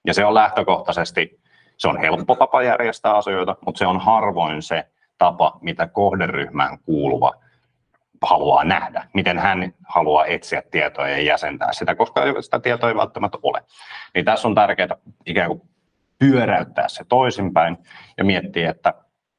Ja 0.07 0.13
se 0.13 0.25
on 0.25 0.33
lähtökohtaisesti, 0.33 1.39
se 1.77 1.87
on 1.87 1.99
helppo 1.99 2.35
tapa 2.35 2.63
järjestää 2.63 3.15
asioita, 3.15 3.55
mutta 3.65 3.79
se 3.79 3.87
on 3.87 3.99
harvoin 3.99 4.61
se 4.61 4.83
tapa, 5.23 5.57
mitä 5.61 5.87
kohderyhmään 5.87 6.79
kuuluva 6.79 7.33
haluaa 8.21 8.63
nähdä, 8.63 9.07
miten 9.13 9.39
hän 9.39 9.73
haluaa 9.87 10.25
etsiä 10.25 10.63
tietoa 10.71 11.07
ja 11.07 11.21
jäsentää 11.21 11.73
sitä, 11.73 11.95
koska 11.95 12.21
sitä 12.41 12.59
tietoa 12.59 12.89
ei 12.89 12.95
välttämättä 12.95 13.37
ole. 13.43 13.61
Niin 14.15 14.25
tässä 14.25 14.47
on 14.47 14.55
tärkeää 14.55 14.97
ikään 15.25 15.47
kuin 15.47 15.61
pyöräyttää 16.19 16.87
se 16.87 17.03
toisinpäin 17.09 17.77
ja 18.17 18.23
miettiä, 18.23 18.69
että 18.69 18.93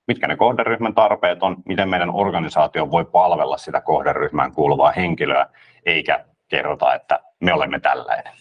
mitkä 0.09 0.29
ne 0.29 0.37
kohderyhmän 0.37 0.95
tarpeet 0.95 1.43
on, 1.43 1.57
miten 1.67 1.88
meidän 1.88 2.11
organisaatio 2.11 2.91
voi 2.91 3.05
palvella 3.05 3.59
sitä 3.59 3.81
kohderyhmään 3.81 4.53
kuuluvaa 4.53 4.93
henkilöä, 4.93 5.47
eikä 5.87 6.25
kerrota, 6.49 6.95
että 6.95 7.21
me 7.41 7.53
olemme 7.53 7.81
tällainen. 7.81 8.33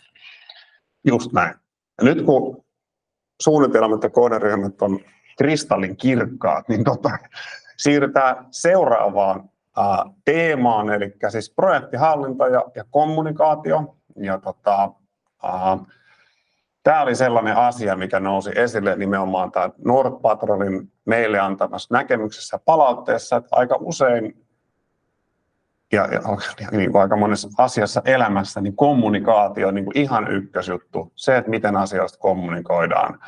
Just 1.08 1.34
näin. 1.34 1.56
Ja 1.98 2.04
nyt 2.04 2.22
kun 2.22 2.66
suunnitelmat 3.42 4.04
ja 4.04 4.10
kohderyhmät 4.10 4.82
on 4.82 5.00
kristallin 5.38 5.98
kirkkaat, 5.98 6.70
niin 6.70 6.84
tota, 6.84 7.10
siirrytään 7.78 8.48
seuraavaan 8.52 9.50
ää, 9.78 10.04
teemaan, 10.26 10.90
eli 10.90 11.14
siis 11.30 11.54
projektihallinta 11.56 12.48
ja, 12.48 12.64
ja 12.76 12.84
kommunikaatio. 12.92 13.96
Ja 14.16 14.38
tota, 14.38 14.92
Tämä 16.84 17.02
oli 17.02 17.16
sellainen 17.16 17.58
asia, 17.58 17.96
mikä 17.96 18.20
nousi 18.20 18.52
esille 18.56 18.96
nimenomaan 18.96 19.52
tämä 19.52 19.70
Nord 19.86 20.14
Patrolin 20.22 20.92
meille 21.06 21.40
antamassa 21.40 21.96
näkemyksessä 21.96 22.60
palautteessa, 22.66 23.36
että 23.36 23.50
aika 23.52 23.78
usein 23.80 24.46
ja, 25.92 26.08
ja 26.14 26.22
niin 26.72 26.92
kuin 26.92 27.02
aika 27.02 27.16
monessa 27.16 27.50
asiassa 27.58 28.02
elämässä, 28.06 28.62
niin 28.62 28.76
kommunikaatio 28.76 29.68
on 29.68 29.76
niin 29.76 29.86
kuin 29.86 29.98
ihan 29.98 30.32
ykkösjuttu. 30.32 31.12
Se, 31.16 31.38
että 31.38 31.50
miten 31.50 31.76
asioista 31.76 32.20
kommunikoidaan. 32.20 33.20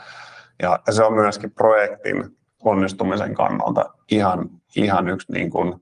Ja 0.61 0.79
se 0.89 1.03
on 1.03 1.13
myöskin 1.13 1.51
projektin 1.51 2.37
onnistumisen 2.63 3.33
kannalta 3.33 3.85
ihan, 4.11 4.49
ihan 4.75 5.09
yksi 5.09 5.31
niin 5.31 5.49
kuin, 5.49 5.75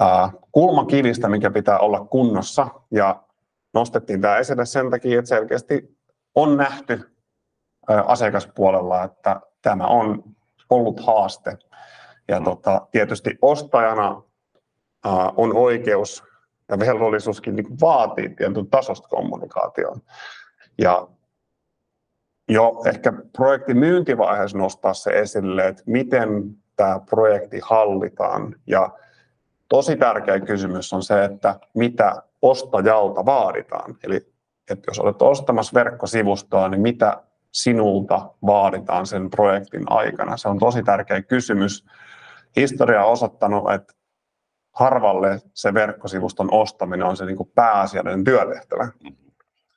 äh, 0.00 0.32
kulmakivistä, 0.52 1.28
mikä 1.28 1.50
pitää 1.50 1.78
olla 1.78 2.04
kunnossa. 2.04 2.68
Ja 2.90 3.22
nostettiin 3.74 4.20
tämä 4.20 4.36
esille 4.36 4.66
sen 4.66 4.90
takia, 4.90 5.18
että 5.18 5.28
selkeästi 5.28 5.96
on 6.34 6.56
nähty 6.56 7.12
äh, 7.90 8.04
asiakaspuolella, 8.06 9.04
että 9.04 9.40
tämä 9.62 9.86
on 9.86 10.24
ollut 10.70 11.00
haaste. 11.06 11.58
Ja 12.28 12.38
mm. 12.38 12.44
tota, 12.44 12.86
tietysti 12.90 13.38
ostajana 13.42 14.22
on 15.36 15.56
oikeus 15.56 16.24
ja 16.68 16.78
velvollisuuskin 16.78 17.56
niin 17.56 17.80
vaatii 17.80 18.28
tietyn 18.28 18.66
tasosta 18.70 19.08
kommunikaatioon. 19.08 20.00
Ja 20.78 21.08
jo 22.48 22.82
ehkä 22.86 23.12
projektin 23.36 23.78
myyntivaiheessa 23.78 24.58
nostaa 24.58 24.94
se 24.94 25.10
esille, 25.10 25.68
että 25.68 25.82
miten 25.86 26.56
tämä 26.76 27.00
projekti 27.10 27.60
hallitaan. 27.62 28.54
Ja 28.66 28.90
tosi 29.68 29.96
tärkeä 29.96 30.40
kysymys 30.40 30.92
on 30.92 31.02
se, 31.02 31.24
että 31.24 31.60
mitä 31.74 32.22
ostajalta 32.42 33.24
vaaditaan. 33.24 33.94
Eli 34.04 34.32
että 34.70 34.90
jos 34.90 34.98
olet 34.98 35.22
ostamassa 35.22 35.74
verkkosivustoa, 35.74 36.68
niin 36.68 36.80
mitä 36.80 37.22
sinulta 37.52 38.30
vaaditaan 38.46 39.06
sen 39.06 39.30
projektin 39.30 39.82
aikana? 39.86 40.36
Se 40.36 40.48
on 40.48 40.58
tosi 40.58 40.82
tärkeä 40.82 41.22
kysymys. 41.22 41.86
Historia 42.56 43.04
on 43.04 43.12
osoittanut, 43.12 43.72
että 43.72 43.94
harvalle 44.72 45.40
se 45.54 45.74
verkkosivuston 45.74 46.52
ostaminen 46.52 47.06
on 47.06 47.16
se 47.16 47.24
niin 47.24 47.36
pääasiallinen 47.54 48.24
työtehtävä. 48.24 48.88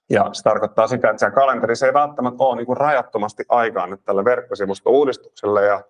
Ja 0.09 0.29
se 0.31 0.43
tarkoittaa 0.43 0.87
sitä, 0.87 1.09
että 1.09 1.19
siellä 1.19 1.35
kalenterissa 1.35 1.85
ei 1.85 1.93
välttämättä 1.93 2.43
ole 2.43 2.55
niin 2.55 2.65
kuin 2.65 2.77
rajattomasti 2.77 3.43
aikaa 3.49 3.87
nyt 3.87 4.03
tälle 4.05 4.25
verkkosivusto-uudistukselle 4.25 5.65
ja, 5.65 5.81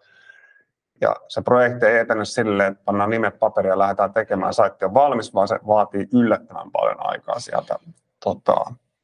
ja 1.01 1.15
se 1.27 1.41
projekti 1.41 1.85
ei 1.85 1.97
etene 1.97 2.25
silleen, 2.25 2.71
että 2.71 2.83
pannaan 2.85 3.09
nimet 3.09 3.39
paperia 3.39 3.71
ja 3.71 3.79
lähdetään 3.79 4.13
tekemään, 4.13 4.53
saitti 4.53 4.85
on 4.85 4.93
valmis, 4.93 5.33
vaan 5.33 5.47
se 5.47 5.59
vaatii 5.67 6.07
yllättävän 6.13 6.71
paljon 6.71 7.09
aikaa 7.09 7.39
sieltä 7.39 7.75
tota, 8.23 8.55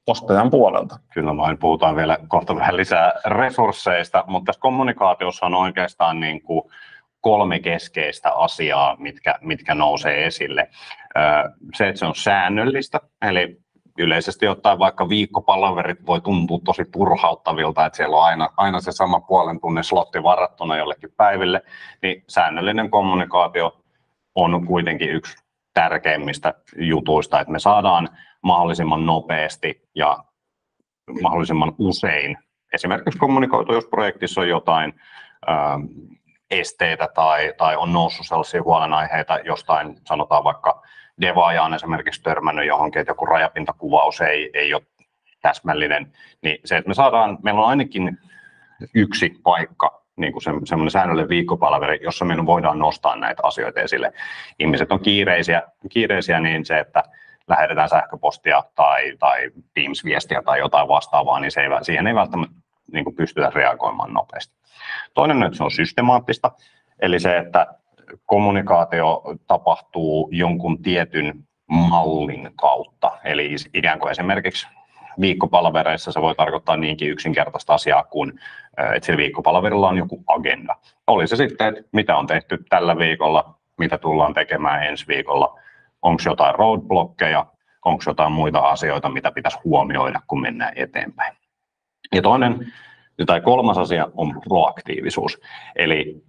ostajan 0.07 0.51
puolelta. 0.51 0.99
Kyllä 1.13 1.37
vain 1.37 1.57
puhutaan 1.57 1.95
vielä 1.95 2.17
kohta 2.27 2.55
vähän 2.55 2.77
lisää 2.77 3.13
resursseista, 3.25 4.23
mutta 4.27 4.45
tässä 4.45 4.61
kommunikaatiossa 4.61 5.45
on 5.45 5.55
oikeastaan 5.55 6.19
niin 6.19 6.41
kuin 6.41 6.63
kolme 7.21 7.59
keskeistä 7.59 8.31
asiaa, 8.31 8.95
mitkä, 8.99 9.35
mitkä 9.41 9.75
nousee 9.75 10.25
esille. 10.25 10.69
Se, 11.75 11.87
että 11.87 11.99
se 11.99 12.05
on 12.05 12.15
säännöllistä, 12.15 12.99
eli 13.21 13.60
yleisesti 13.97 14.47
ottaen 14.47 14.79
vaikka 14.79 15.09
viikkopalaverit 15.09 16.05
voi 16.05 16.21
tuntua 16.21 16.59
tosi 16.65 16.85
turhauttavilta, 16.85 17.85
että 17.85 17.97
siellä 17.97 18.17
on 18.17 18.23
aina, 18.23 18.49
aina 18.57 18.79
se 18.79 18.91
sama 18.91 19.19
puolen 19.19 19.59
tunnin 19.59 19.83
slotti 19.83 20.23
varattuna 20.23 20.77
jollekin 20.77 21.13
päiville, 21.17 21.61
niin 22.01 22.23
säännöllinen 22.27 22.91
kommunikaatio 22.91 23.81
on 24.35 24.67
kuitenkin 24.67 25.09
yksi 25.09 25.43
tärkeimmistä 25.73 26.53
jutuista, 26.75 27.39
että 27.39 27.51
me 27.51 27.59
saadaan 27.59 28.09
mahdollisimman 28.41 29.05
nopeasti 29.05 29.89
ja 29.95 30.23
mahdollisimman 31.21 31.75
usein 31.77 32.37
esimerkiksi 32.73 33.19
kommunikoitu, 33.19 33.73
jos 33.73 33.85
projektissa 33.85 34.41
on 34.41 34.49
jotain 34.49 34.93
ähm, 35.49 35.83
esteitä 36.51 37.07
tai, 37.15 37.53
tai 37.57 37.75
on 37.75 37.93
noussut 37.93 38.27
sellaisia 38.27 38.63
huolenaiheita 38.63 39.39
jostain, 39.39 39.97
sanotaan 40.07 40.43
vaikka 40.43 40.81
devaaja 41.21 41.63
on 41.63 41.73
esimerkiksi 41.73 42.23
törmännyt 42.23 42.67
johonkin, 42.67 42.99
että 42.99 43.11
joku 43.11 43.25
rajapintakuvaus 43.25 44.21
ei, 44.21 44.49
ei 44.53 44.73
ole 44.73 44.83
täsmällinen, 45.41 46.13
niin 46.41 46.57
se, 46.65 46.77
että 46.77 46.87
me 46.87 46.93
saadaan, 46.93 47.37
meillä 47.43 47.61
on 47.61 47.69
ainakin 47.69 48.17
yksi 48.95 49.39
paikka, 49.43 50.01
niin 50.15 50.33
kuin 50.33 50.43
se, 50.43 50.51
semmoinen 50.63 50.91
säännöllinen 50.91 51.29
viikkopalaveri, 51.29 51.99
jossa 52.01 52.25
me 52.25 52.45
voidaan 52.45 52.79
nostaa 52.79 53.15
näitä 53.15 53.41
asioita 53.45 53.81
esille. 53.81 54.13
Ihmiset 54.59 54.91
on 54.91 54.99
kiireisiä, 54.99 55.61
kiireisiä 55.89 56.39
niin 56.39 56.65
se, 56.65 56.79
että 56.79 57.03
lähetetään 57.47 57.89
sähköpostia 57.89 58.63
tai, 58.75 59.17
tai 59.19 59.49
Teams-viestiä 59.73 60.41
tai 60.45 60.59
jotain 60.59 60.87
vastaavaa, 60.87 61.39
niin 61.39 61.51
se 61.51 61.61
ei, 61.61 61.69
siihen 61.81 62.07
ei 62.07 62.15
välttämättä 62.15 62.55
niin 62.91 63.03
kuin 63.03 63.15
pystytä 63.15 63.51
reagoimaan 63.55 64.13
nopeasti. 64.13 64.55
Toinen 65.13 65.37
on, 65.37 65.43
että 65.43 65.57
se 65.57 65.63
on 65.63 65.71
systemaattista, 65.71 66.51
eli 66.99 67.19
se, 67.19 67.37
että 67.37 67.67
kommunikaatio 68.25 69.23
tapahtuu 69.47 70.29
jonkun 70.31 70.81
tietyn 70.81 71.43
mallin 71.69 72.49
kautta. 72.55 73.11
Eli 73.23 73.55
ikään 73.73 73.99
kuin 73.99 74.11
esimerkiksi 74.11 74.67
viikkopalvereissa 75.21 76.11
se 76.11 76.21
voi 76.21 76.35
tarkoittaa 76.35 76.77
niinkin 76.77 77.09
yksinkertaista 77.09 77.73
asiaa 77.73 78.03
kuin, 78.03 78.39
että 78.95 79.05
sillä 79.05 79.17
viikkopalverilla 79.17 79.89
on 79.89 79.97
joku 79.97 80.23
agenda. 80.27 80.75
Oli 81.07 81.27
se 81.27 81.35
sitten, 81.35 81.67
että 81.67 81.89
mitä 81.93 82.17
on 82.17 82.27
tehty 82.27 82.65
tällä 82.69 82.97
viikolla, 82.97 83.55
mitä 83.77 83.97
tullaan 83.97 84.33
tekemään 84.33 84.83
ensi 84.83 85.07
viikolla, 85.07 85.59
onko 86.01 86.21
jotain 86.25 86.55
roadblockeja, 86.55 87.45
onko 87.85 88.03
jotain 88.07 88.31
muita 88.31 88.59
asioita, 88.59 89.09
mitä 89.09 89.31
pitäisi 89.31 89.59
huomioida, 89.65 90.21
kun 90.27 90.41
mennään 90.41 90.73
eteenpäin. 90.75 91.33
Ja 92.15 92.21
toinen 92.21 92.73
tai 93.25 93.41
kolmas 93.41 93.77
asia 93.77 94.07
on 94.13 94.41
proaktiivisuus. 94.49 95.41
Eli 95.75 96.23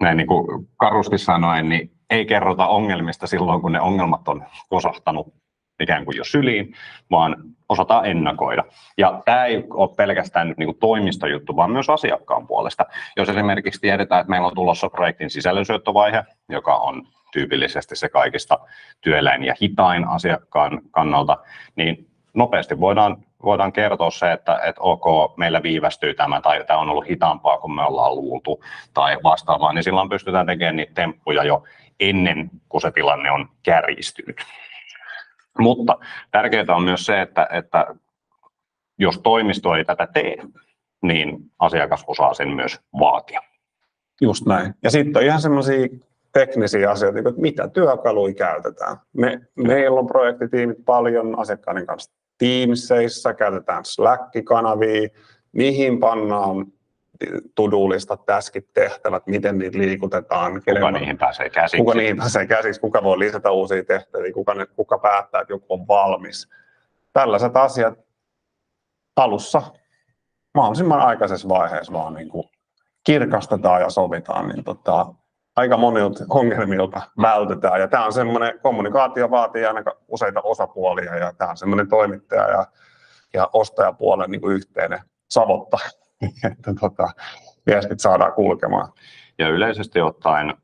näin 0.00 0.16
niin 0.16 0.26
kuin 0.26 0.68
karusti 0.76 1.18
sanoen, 1.18 1.68
niin 1.68 1.90
ei 2.10 2.26
kerrota 2.26 2.66
ongelmista 2.66 3.26
silloin, 3.26 3.62
kun 3.62 3.72
ne 3.72 3.80
ongelmat 3.80 4.28
on 4.28 4.44
kosahtanut 4.68 5.34
ikään 5.80 6.04
kuin 6.04 6.16
jo 6.16 6.24
syliin, 6.24 6.74
vaan 7.10 7.36
osataan 7.68 8.06
ennakoida. 8.06 8.64
Ja 8.98 9.22
tämä 9.24 9.44
ei 9.44 9.64
ole 9.70 9.94
pelkästään 9.96 10.48
nyt 10.48 10.58
niin 10.58 10.66
kuin 10.66 10.78
toimistojuttu, 10.78 11.56
vaan 11.56 11.70
myös 11.70 11.90
asiakkaan 11.90 12.46
puolesta. 12.46 12.86
Jos 13.16 13.28
esimerkiksi 13.28 13.80
tiedetään, 13.80 14.20
että 14.20 14.30
meillä 14.30 14.46
on 14.46 14.54
tulossa 14.54 14.90
projektin 14.90 15.30
sisällönsyöttövaihe, 15.30 16.24
joka 16.48 16.76
on 16.76 17.02
tyypillisesti 17.32 17.96
se 17.96 18.08
kaikista 18.08 18.58
työläin 19.00 19.44
ja 19.44 19.54
hitain 19.60 20.08
asiakkaan 20.08 20.80
kannalta, 20.90 21.38
niin 21.76 22.05
nopeasti 22.36 22.80
voidaan, 22.80 23.16
voidaan 23.44 23.72
kertoa 23.72 24.10
se, 24.10 24.32
että, 24.32 24.60
että 24.64 24.80
ok, 24.80 25.36
meillä 25.36 25.62
viivästyy 25.62 26.14
tämä 26.14 26.40
tai 26.40 26.64
tämä 26.64 26.78
on 26.78 26.90
ollut 26.90 27.08
hitaampaa 27.08 27.58
kuin 27.58 27.72
me 27.72 27.82
ollaan 27.82 28.14
luultu 28.14 28.64
tai 28.94 29.16
vastaavaa, 29.22 29.72
niin 29.72 29.84
silloin 29.84 30.08
pystytään 30.08 30.46
tekemään 30.46 30.76
niitä 30.76 30.94
temppuja 30.94 31.44
jo 31.44 31.64
ennen 32.00 32.50
kuin 32.68 32.82
se 32.82 32.90
tilanne 32.90 33.30
on 33.30 33.48
kärjistynyt. 33.62 34.36
Mutta 35.58 35.98
tärkeää 36.30 36.64
on 36.68 36.82
myös 36.82 37.06
se, 37.06 37.20
että, 37.20 37.48
että 37.52 37.86
jos 38.98 39.18
toimisto 39.18 39.74
ei 39.74 39.84
tätä 39.84 40.06
tee, 40.06 40.36
niin 41.02 41.38
asiakas 41.58 42.04
osaa 42.06 42.34
sen 42.34 42.48
myös 42.48 42.80
vaatia. 42.98 43.40
Just 44.20 44.46
näin. 44.46 44.74
Ja 44.82 44.90
sitten 44.90 45.20
on 45.20 45.26
ihan 45.26 45.40
semmoisia 45.40 45.88
teknisiä 46.32 46.90
asioita, 46.90 47.18
että 47.18 47.32
mitä 47.36 47.68
työkaluja 47.68 48.34
käytetään. 48.34 48.96
Me, 49.12 49.40
meillä 49.54 50.00
on 50.00 50.06
projektitiimit 50.06 50.84
paljon 50.84 51.38
asiakkaiden 51.38 51.86
kanssa 51.86 52.12
Teamseissa, 52.38 53.34
käytetään 53.34 53.84
Slack-kanavia, 53.84 55.08
mihin 55.52 56.00
pannaan 56.00 56.66
tudullista 57.54 58.16
täskit 58.16 58.68
tehtävät, 58.74 59.26
miten 59.26 59.58
niitä 59.58 59.78
liikutetaan. 59.78 60.62
Kuka 60.74 60.90
niihin 60.90 61.18
pääsee 61.18 61.50
käsiksi? 61.50 61.76
Kuka 61.76 61.94
niihin 61.94 62.16
pääsee 62.16 62.46
käsiksi, 62.46 62.80
kuka 62.80 63.02
voi 63.02 63.18
lisätä 63.18 63.50
uusia 63.50 63.84
tehtäviä, 63.84 64.32
kuka, 64.32 64.54
ne, 64.54 64.66
kuka 64.66 64.98
päättää, 64.98 65.40
että 65.40 65.52
joku 65.52 65.66
on 65.68 65.88
valmis. 65.88 66.48
Tällaiset 67.12 67.56
asiat 67.56 67.98
alussa 69.16 69.62
mahdollisimman 70.54 71.00
aikaisessa 71.00 71.48
vaiheessa 71.48 71.92
vaan 71.92 72.14
niin 72.14 72.28
kuin 72.28 72.44
kirkastetaan 73.04 73.80
ja 73.80 73.90
sovitaan, 73.90 74.48
niin 74.48 74.64
tota, 74.64 75.06
aika 75.56 75.76
monilta 75.76 76.24
ongelmilta 76.28 77.02
vältetään. 77.22 77.80
Ja 77.80 77.88
tämä 77.88 78.04
on 78.04 78.12
semmoinen, 78.12 78.60
kommunikaatio 78.62 79.30
vaatii 79.30 79.66
aina 79.66 79.82
useita 80.08 80.40
osapuolia 80.40 81.16
ja 81.16 81.32
tämä 81.32 81.50
on 81.50 81.56
semmoinen 81.56 81.88
toimittaja 81.88 82.48
ja, 82.48 82.66
ja 83.34 83.50
ostajapuolen 83.52 84.30
niin 84.30 84.40
kuin 84.40 84.54
yhteinen 84.54 85.00
savotta, 85.30 85.78
että 86.52 86.74
tota, 86.80 87.08
viestit 87.66 88.00
saadaan 88.00 88.32
kulkemaan. 88.32 88.92
Ja 89.38 89.48
yleisesti 89.48 90.00
ottaen 90.00 90.54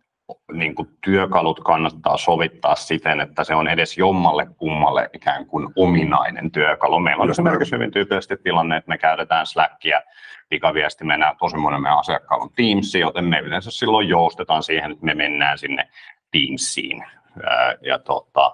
niin 0.52 0.74
kuin 0.74 0.88
työkalut 1.04 1.60
kannattaa 1.64 2.16
sovittaa 2.16 2.74
siten, 2.74 3.20
että 3.20 3.44
se 3.44 3.54
on 3.54 3.68
edes 3.68 3.98
jommalle 3.98 4.46
kummalle 4.56 5.10
ikään 5.12 5.46
kuin 5.46 5.68
ominainen 5.76 6.50
työkalu. 6.50 7.00
Meillä 7.00 7.22
on 7.22 7.30
esimerkiksi 7.30 7.74
hyvin 7.74 7.90
tyypillisesti 7.90 8.36
tilanne, 8.36 8.76
että 8.76 8.88
me 8.88 8.98
käytetään 8.98 9.46
Slackia 9.46 10.02
pikaviestimenä, 10.52 11.34
tosi 11.38 11.56
monen 11.56 11.82
meidän 11.82 11.98
asiakkaalla 11.98 12.44
on 12.44 12.50
Teams, 12.56 12.94
joten 12.94 13.24
me 13.24 13.38
yleensä 13.38 13.70
silloin 13.70 14.08
joustetaan 14.08 14.62
siihen, 14.62 14.92
että 14.92 15.04
me 15.04 15.14
mennään 15.14 15.58
sinne 15.58 15.88
Teamsiin. 16.30 17.04
Ja 17.80 17.98
tota, 17.98 18.52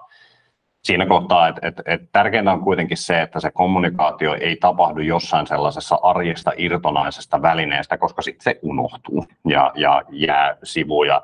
siinä 0.83 1.05
kohtaa, 1.05 1.47
että, 1.47 1.67
että, 1.67 1.83
että 1.85 2.07
tärkeintä 2.11 2.51
on 2.51 2.63
kuitenkin 2.63 2.97
se, 2.97 3.21
että 3.21 3.39
se 3.39 3.51
kommunikaatio 3.51 4.33
ei 4.41 4.55
tapahdu 4.55 5.01
jossain 5.01 5.47
sellaisessa 5.47 5.99
arjesta 6.03 6.51
irtonaisesta 6.57 7.41
välineestä, 7.41 7.97
koska 7.97 8.21
sitten 8.21 8.43
se 8.43 8.59
unohtuu 8.61 9.25
ja, 9.47 9.71
ja 9.75 10.03
jää 10.09 10.57
sivuja 10.63 11.21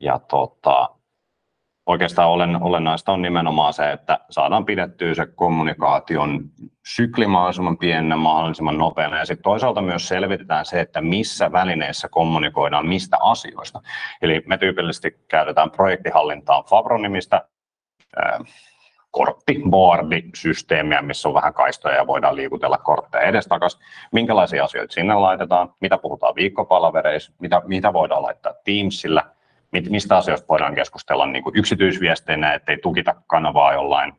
ja 0.00 0.18
tota, 0.18 0.88
oikeastaan 1.92 2.28
olen, 2.28 2.62
olennaista 2.62 3.12
on 3.12 3.22
nimenomaan 3.22 3.72
se, 3.72 3.92
että 3.92 4.18
saadaan 4.30 4.64
pidettyä 4.64 5.14
se 5.14 5.26
kommunikaation 5.26 6.50
sykli 6.86 7.26
mahdollisimman 7.26 7.78
pienen, 7.78 8.18
mahdollisimman 8.18 8.78
nopeana 8.78 9.18
ja 9.18 9.26
sitten 9.26 9.42
toisaalta 9.42 9.82
myös 9.82 10.08
selvitetään 10.08 10.64
se, 10.64 10.80
että 10.80 11.00
missä 11.00 11.52
välineissä 11.52 12.08
kommunikoidaan 12.08 12.86
mistä 12.86 13.16
asioista. 13.20 13.80
Eli 14.22 14.42
me 14.46 14.58
tyypillisesti 14.58 15.24
käytetään 15.28 15.70
projektihallintaa 15.70 16.62
Favronimistä 16.62 17.48
korttiboardi-systeemiä, 19.10 21.02
missä 21.02 21.28
on 21.28 21.34
vähän 21.34 21.54
kaistoja 21.54 21.96
ja 21.96 22.06
voidaan 22.06 22.36
liikutella 22.36 22.78
kortteja 22.78 23.24
edestakaisin. 23.24 23.80
Minkälaisia 24.12 24.64
asioita 24.64 24.92
sinne 24.92 25.14
laitetaan, 25.14 25.74
mitä 25.80 25.98
puhutaan 25.98 26.34
viikkopalavereissa, 26.34 27.32
mitä, 27.38 27.62
mitä 27.64 27.92
voidaan 27.92 28.22
laittaa 28.22 28.54
Teamsillä– 28.64 29.22
mistä 29.90 30.16
asioista 30.16 30.48
voidaan 30.48 30.74
keskustella 30.74 31.26
niin 31.26 31.42
kuin 31.42 31.58
yksityisviesteinä, 31.58 32.54
ettei 32.54 32.78
tukita 32.78 33.14
kanavaa 33.26 33.72
jollain 33.72 34.12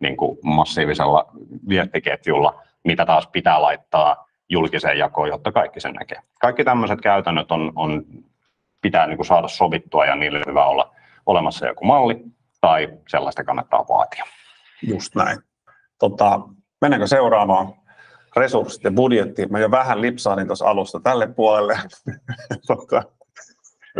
niin 0.00 0.16
kuin 0.16 0.38
massiivisella 0.44 1.32
viestiketjulla, 1.68 2.62
mitä 2.84 3.06
taas 3.06 3.26
pitää 3.26 3.62
laittaa 3.62 4.28
julkiseen 4.48 4.98
jakoon, 4.98 5.28
jotta 5.28 5.52
kaikki 5.52 5.80
sen 5.80 5.94
näkee. 5.94 6.18
Kaikki 6.40 6.64
tämmöiset 6.64 7.00
käytännöt 7.00 7.52
on, 7.52 7.72
on 7.74 8.04
pitää 8.80 9.06
niin 9.06 9.16
kuin 9.16 9.26
saada 9.26 9.48
sovittua 9.48 10.06
ja 10.06 10.16
niille 10.16 10.42
hyvä 10.46 10.64
olla 10.64 10.94
olemassa 11.26 11.66
joku 11.66 11.84
malli 11.84 12.24
tai 12.60 12.88
sellaista 13.08 13.44
kannattaa 13.44 13.84
vaatia. 13.88 14.24
Just 14.82 15.14
näin. 15.14 15.38
Tota, 15.98 16.40
mennäänkö 16.80 17.06
seuraavaan? 17.06 17.74
Resurssit 18.36 18.84
ja 18.84 18.90
budjetti. 18.90 19.46
Mä 19.46 19.58
jo 19.58 19.70
vähän 19.70 20.00
lipsailin 20.00 20.46
tuossa 20.46 20.68
alusta 20.68 21.00
tälle 21.00 21.26
puolelle. 21.26 21.78
tota, 22.66 23.02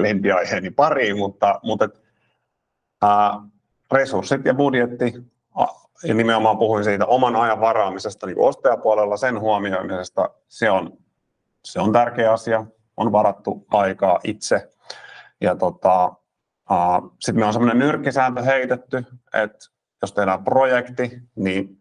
lempiaiheeni 0.03 0.71
pariin, 0.71 1.19
mutta, 1.19 1.61
mutta 1.63 1.89
ää, 3.03 3.35
resurssit 3.93 4.45
ja 4.45 4.55
budjetti 4.55 5.15
ja 6.05 6.15
nimenomaan 6.15 6.59
puhuin 6.59 6.85
siitä 6.85 7.07
oman 7.07 7.37
ajan 7.37 7.61
varaamisesta 7.61 8.27
niin 8.27 8.41
ostajapuolella, 8.41 9.17
sen 9.17 9.41
huomioimisesta. 9.41 10.31
Se 10.49 10.71
on, 10.71 10.99
se 11.65 11.81
on 11.81 11.93
tärkeä 11.93 12.33
asia. 12.33 12.67
On 12.97 13.13
varattu 13.13 13.67
aikaa 13.71 14.19
itse. 14.25 14.71
Ja 15.41 15.57
tota, 15.57 16.13
sitten 17.21 17.43
me 17.43 17.47
on 17.47 17.53
sellainen 17.53 17.79
nyrkkisääntö 17.79 18.43
heitetty, 18.43 19.05
että 19.35 19.67
jos 20.03 20.13
tehdään 20.13 20.45
projekti, 20.45 21.23
niin 21.35 21.79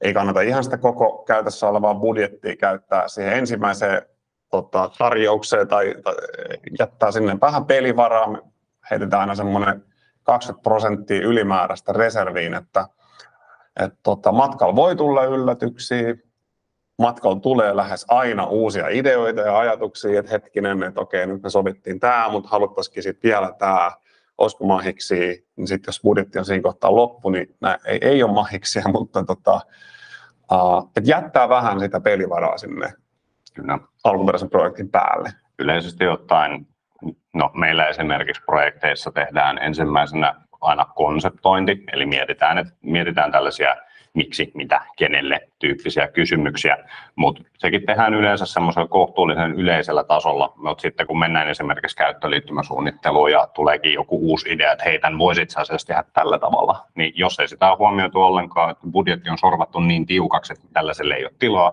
ei 0.00 0.14
kannata 0.14 0.40
ihan 0.40 0.64
sitä 0.64 0.78
koko 0.78 1.24
käytössä 1.26 1.68
olevaa 1.68 1.94
budjettia 1.94 2.56
käyttää 2.56 3.08
siihen 3.08 3.32
ensimmäiseen 3.32 4.02
tota, 4.50 4.90
tarjoukseen 4.98 5.68
tai, 5.68 5.94
tai 6.04 6.14
jättää 6.78 7.10
sinne 7.10 7.36
vähän 7.40 7.64
pelivaraa. 7.64 8.30
Me 8.30 8.38
heitetään 8.90 9.20
aina 9.20 9.34
semmoinen 9.34 9.84
20 10.22 10.62
prosenttia 10.62 11.26
ylimääräistä 11.26 11.92
reserviin, 11.92 12.54
että 12.54 12.88
et 13.80 13.94
tota, 14.02 14.32
matkalla 14.32 14.76
voi 14.76 14.96
tulla 14.96 15.24
yllätyksiä, 15.24 16.14
matkalla 16.98 17.40
tulee 17.40 17.76
lähes 17.76 18.04
aina 18.08 18.46
uusia 18.46 18.88
ideoita 18.88 19.40
ja 19.40 19.58
ajatuksia, 19.58 20.20
että 20.20 20.32
hetkinen, 20.32 20.82
että 20.82 21.00
okei, 21.00 21.26
nyt 21.26 21.42
me 21.42 21.50
sovittiin 21.50 22.00
tämä, 22.00 22.28
mutta 22.30 22.48
haluttaisikin 22.48 23.02
sitten 23.02 23.28
vielä 23.28 23.52
tämä, 23.58 23.92
olisiko 24.38 24.64
mahiksi, 24.64 25.46
niin 25.56 25.68
sitten 25.68 25.88
jos 25.88 26.00
budjetti 26.02 26.38
on 26.38 26.44
siinä 26.44 26.62
kohtaa 26.62 26.94
loppu, 26.94 27.30
niin 27.30 27.56
nää, 27.60 27.78
ei, 27.84 27.98
ei 28.02 28.22
ole 28.22 28.32
mahiksia, 28.32 28.82
mutta 28.92 29.24
tota, 29.24 29.60
uh, 30.52 30.90
että 30.96 31.10
jättää 31.10 31.48
vähän 31.48 31.80
sitä 31.80 32.00
pelivaraa 32.00 32.58
sinne 32.58 32.92
Kyllä. 33.54 33.78
alkuperäisen 34.04 34.50
projektin 34.50 34.90
päälle. 34.90 35.30
Yleisesti 35.58 36.06
ottaen, 36.06 36.66
no 37.34 37.50
meillä 37.54 37.86
esimerkiksi 37.86 38.42
projekteissa 38.46 39.12
tehdään 39.12 39.58
ensimmäisenä 39.58 40.34
aina 40.60 40.84
konseptointi, 40.84 41.84
eli 41.92 42.06
mietitään, 42.06 42.58
että 42.58 42.72
mietitään 42.82 43.32
tällaisia 43.32 43.76
miksi, 44.14 44.50
mitä, 44.54 44.80
kenelle 44.96 45.48
tyyppisiä 45.58 46.08
kysymyksiä, 46.08 46.76
mutta 47.16 47.42
sekin 47.58 47.86
tehdään 47.86 48.14
yleensä 48.14 48.46
semmoisella 48.46 48.88
kohtuullisen 48.88 49.52
yleisellä 49.52 50.04
tasolla, 50.04 50.52
mutta 50.56 50.82
sitten 50.82 51.06
kun 51.06 51.18
mennään 51.18 51.48
esimerkiksi 51.48 51.96
käyttöliittymäsuunnitteluun 51.96 53.32
ja 53.32 53.46
tuleekin 53.54 53.92
joku 53.92 54.18
uusi 54.30 54.52
idea, 54.52 54.72
että 54.72 54.84
hei, 54.84 54.98
tämän 54.98 55.18
voisi 55.18 55.42
itse 55.42 55.60
asiassa 55.60 55.86
tehdä 55.86 56.04
tällä 56.12 56.38
tavalla, 56.38 56.86
niin 56.94 57.12
jos 57.16 57.40
ei 57.40 57.48
sitä 57.48 57.70
ole 57.70 57.78
huomioitu 57.78 58.22
ollenkaan, 58.22 58.70
että 58.70 58.86
budjetti 58.92 59.30
on 59.30 59.38
sorvattu 59.38 59.80
niin 59.80 60.06
tiukaksi, 60.06 60.52
että 60.52 60.66
tällaiselle 60.72 61.14
ei 61.14 61.24
ole 61.24 61.32
tilaa, 61.38 61.72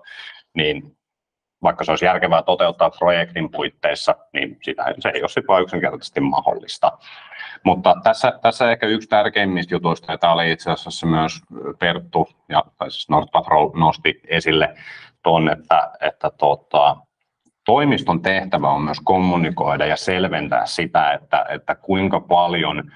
niin 0.53 0.96
vaikka 1.63 1.83
se 1.83 1.91
olisi 1.91 2.05
järkevää 2.05 2.41
toteuttaa 2.41 2.89
projektin 2.89 3.51
puitteissa, 3.51 4.15
niin 4.33 4.57
sitä, 4.63 4.93
se 4.99 5.09
ei 5.09 5.21
ole 5.21 5.47
vain 5.47 5.63
yksinkertaisesti 5.63 6.19
mahdollista. 6.19 6.91
Mutta 7.63 7.95
tässä, 8.03 8.39
tässä 8.41 8.71
ehkä 8.71 8.87
yksi 8.87 9.09
tärkeimmistä 9.09 9.75
jutuista, 9.75 10.11
ja 10.11 10.17
tämä 10.17 10.33
oli 10.33 10.51
itse 10.51 10.71
asiassa 10.71 11.07
myös 11.07 11.41
Perttu 11.79 12.29
ja 12.49 12.63
tai 12.77 12.91
siis 12.91 13.09
Nordpatrol 13.09 13.69
nosti 13.73 14.21
esille 14.27 14.75
tuon, 15.23 15.49
että, 15.49 15.91
että 16.01 16.31
tota, 16.37 16.97
toimiston 17.65 18.21
tehtävä 18.21 18.69
on 18.69 18.81
myös 18.81 18.99
kommunikoida 19.03 19.85
ja 19.85 19.95
selventää 19.95 20.65
sitä, 20.65 21.13
että, 21.13 21.45
että 21.49 21.75
kuinka 21.75 22.19
paljon 22.19 22.91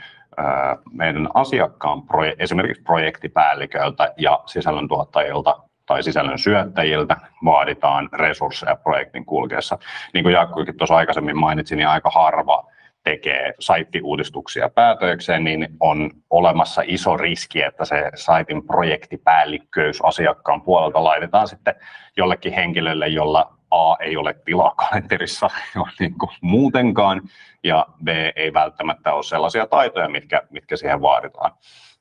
meidän 0.91 1.29
asiakkaan 1.33 2.03
esimerkiksi 2.39 2.83
projektipäälliköltä 2.83 4.13
ja 4.17 4.39
sisällöntuottajilta 4.45 5.63
tai 5.85 6.03
sisällön 6.03 6.39
syöttäjiltä 6.39 7.17
vaaditaan 7.45 8.09
resursseja 8.13 8.75
projektin 8.75 9.25
kulkeessa. 9.25 9.77
Niin 10.13 10.23
kuin 10.23 10.33
Jaakkokin 10.33 10.77
tuossa 10.77 10.95
aikaisemmin 10.95 11.37
mainitsi, 11.37 11.75
niin 11.75 11.87
aika 11.87 12.09
harva 12.09 12.71
tekee 13.03 13.53
saittiuudistuksia 13.59 14.69
päätökseen, 14.69 15.43
niin 15.43 15.67
on 15.79 16.11
olemassa 16.29 16.81
iso 16.85 17.17
riski, 17.17 17.61
että 17.61 17.85
se 17.85 18.11
saitin 18.15 18.67
projektipäällikköys 18.67 20.01
asiakkaan 20.03 20.61
puolelta 20.61 21.03
laitetaan 21.03 21.47
sitten 21.47 21.75
jollekin 22.17 22.53
henkilölle, 22.53 23.07
jolla 23.07 23.53
A 23.71 23.95
ei 23.99 24.17
ole 24.17 24.35
tilaa 24.45 24.75
kalenterissa 24.75 25.49
niin 25.99 26.17
kuin 26.17 26.31
muutenkaan, 26.41 27.21
ja 27.63 27.85
B 28.03 28.07
ei 28.35 28.53
välttämättä 28.53 29.13
ole 29.13 29.23
sellaisia 29.23 29.67
taitoja, 29.67 30.09
mitkä, 30.09 30.41
mitkä 30.49 30.75
siihen 30.75 31.01
vaaditaan. 31.01 31.51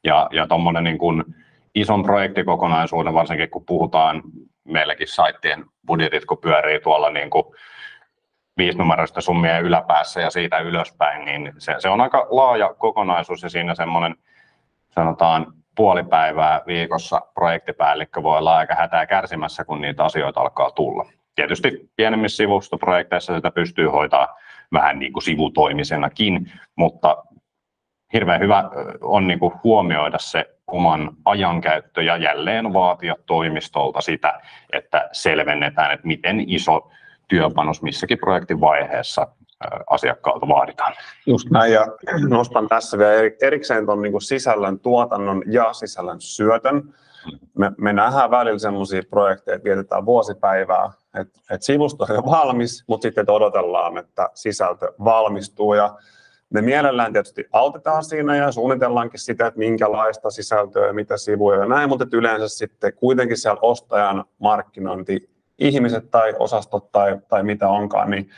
Ja, 0.05 0.29
ja 0.33 0.47
tuommoinen 0.47 0.85
niin 0.85 0.99
kuin 0.99 1.25
ison 1.75 2.03
projektikokonaisuuden, 2.03 3.15
varsinkin 3.15 3.51
kun 3.51 3.67
puhutaan 3.67 4.23
meilläkin 4.65 5.09
saittien 5.09 5.65
budjetit, 5.87 6.25
kun 6.25 6.39
pyörii 6.39 6.81
tuolla 6.81 7.11
niin 7.11 7.31
kuin 7.31 7.45
viisinumeroista 8.57 9.21
summien 9.21 9.63
yläpäässä 9.63 10.21
ja 10.21 10.31
siitä 10.31 10.59
ylöspäin, 10.59 11.25
niin 11.25 11.53
se, 11.59 11.75
se 11.79 11.89
on 11.89 12.01
aika 12.01 12.27
laaja 12.31 12.75
kokonaisuus 12.75 13.43
ja 13.43 13.49
siinä 13.49 13.75
semmoinen 13.75 14.15
sanotaan 14.91 15.47
puoli 15.77 16.05
päivää 16.05 16.61
viikossa 16.67 17.21
projektipäällikkö 17.35 18.23
voi 18.23 18.39
olla 18.39 18.57
aika 18.57 18.75
hätää 18.75 19.07
kärsimässä, 19.07 19.65
kun 19.65 19.81
niitä 19.81 20.05
asioita 20.05 20.41
alkaa 20.41 20.71
tulla. 20.71 21.07
Tietysti 21.35 21.91
pienemmissä 21.97 22.37
sivustoprojekteissa 22.37 23.37
sitä 23.37 23.51
pystyy 23.51 23.89
hoitaa 23.89 24.39
vähän 24.73 24.99
niin 24.99 25.13
kuin 25.13 25.23
sivutoimisenakin, 25.23 26.53
mutta 26.77 27.25
hirveän 28.13 28.41
hyvä 28.41 28.71
on 29.01 29.27
niin 29.27 29.39
kuin 29.39 29.53
huomioida 29.65 30.19
se 30.19 30.47
oman 30.71 31.11
ajankäyttö 31.25 32.03
ja 32.03 32.17
jälleen 32.17 32.73
vaatia 32.73 33.17
toimistolta 33.27 34.01
sitä, 34.01 34.41
että 34.73 35.09
selvennetään, 35.13 35.93
että 35.93 36.07
miten 36.07 36.51
iso 36.51 36.91
työpanos 37.29 37.83
missäkin 37.83 38.19
projektin 38.19 38.61
vaiheessa 38.61 39.27
asiakkaalta 39.91 40.49
vaaditaan. 40.49 40.93
Just 41.27 41.51
näin, 41.51 41.73
ja 41.73 41.87
nostan 42.29 42.69
tässä 42.69 42.99
vielä 42.99 43.31
erikseen 43.43 43.87
tuon 43.87 44.03
niin 44.03 44.21
sisällön 44.21 44.81
tuotannon 44.81 45.43
ja 45.47 45.73
sisällön 45.73 46.21
syötön. 46.21 46.95
Me, 47.59 47.73
me 47.79 47.93
nähdään 47.93 48.31
välillä 48.31 48.59
sellaisia 48.59 49.03
projekteja, 49.11 49.57
että 49.57 49.65
vietetään 49.65 50.07
vuosipäivää, 50.07 50.91
että, 51.21 51.41
että 51.51 51.67
sivusto 51.67 52.05
on 52.09 52.15
jo 52.15 52.23
valmis, 52.23 52.85
mutta 52.87 53.03
sitten 53.03 53.31
odotellaan, 53.31 53.99
että 53.99 54.31
sisältö 54.35 54.93
valmistuu. 55.05 55.75
Ja 55.75 55.95
me 56.51 56.63
mielellään 56.63 57.13
tietysti 57.13 57.45
autetaan 57.53 58.05
siinä 58.05 58.37
ja 58.37 58.53
suunnitellaankin 58.53 59.21
sitä, 59.21 59.47
että 59.47 59.59
minkälaista 59.59 60.31
sisältöä 60.31 60.87
ja 60.87 60.93
mitä 60.93 61.17
sivuja 61.17 61.59
ja 61.59 61.67
näin, 61.67 61.89
mutta 61.89 62.07
yleensä 62.13 62.49
sitten 62.49 62.93
kuitenkin 62.93 63.37
siellä 63.37 63.59
ostajan 63.63 64.25
markkinointi 64.39 65.31
ihmiset 65.59 66.11
tai 66.11 66.35
osastot 66.39 66.93
tai, 66.93 67.19
tai 67.29 67.43
mitä 67.43 67.69
onkaan, 67.69 68.11
niin 68.11 68.31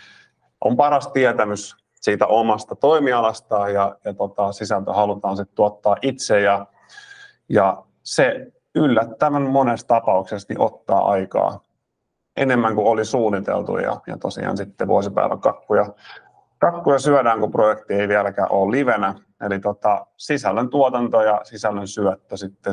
on 0.60 0.76
paras 0.76 1.08
tietämys 1.08 1.76
siitä 2.00 2.26
omasta 2.26 2.76
toimialastaan 2.76 3.74
ja, 3.74 3.96
ja 4.04 4.14
tota, 4.14 4.52
sisältö 4.52 4.92
halutaan 4.92 5.36
sitten 5.36 5.56
tuottaa 5.56 5.96
itse 6.02 6.40
ja, 6.40 6.66
ja 7.48 7.82
se 8.02 8.52
yllättävän 8.74 9.42
monessa 9.42 9.86
tapauksessa 9.86 10.46
niin 10.48 10.60
ottaa 10.60 11.10
aikaa 11.10 11.60
enemmän 12.36 12.74
kuin 12.74 12.86
oli 12.86 13.04
suunniteltu 13.04 13.76
ja, 13.76 14.00
ja 14.06 14.16
tosiaan 14.16 14.56
sitten 14.56 14.88
vuosipäiväkakkuja 14.88 15.84
kakkuja 15.84 16.04
syödään, 16.98 17.40
kun 17.40 17.50
projekti 17.50 17.94
ei 17.94 18.08
vieläkään 18.08 18.48
ole 18.50 18.76
livenä. 18.76 19.14
Eli 19.46 19.60
tota, 19.60 20.06
sisällön 20.16 20.70
tuotanto 20.70 21.22
ja 21.22 21.40
sisällön 21.44 21.88
syöttö 21.88 22.36
sitten, 22.36 22.72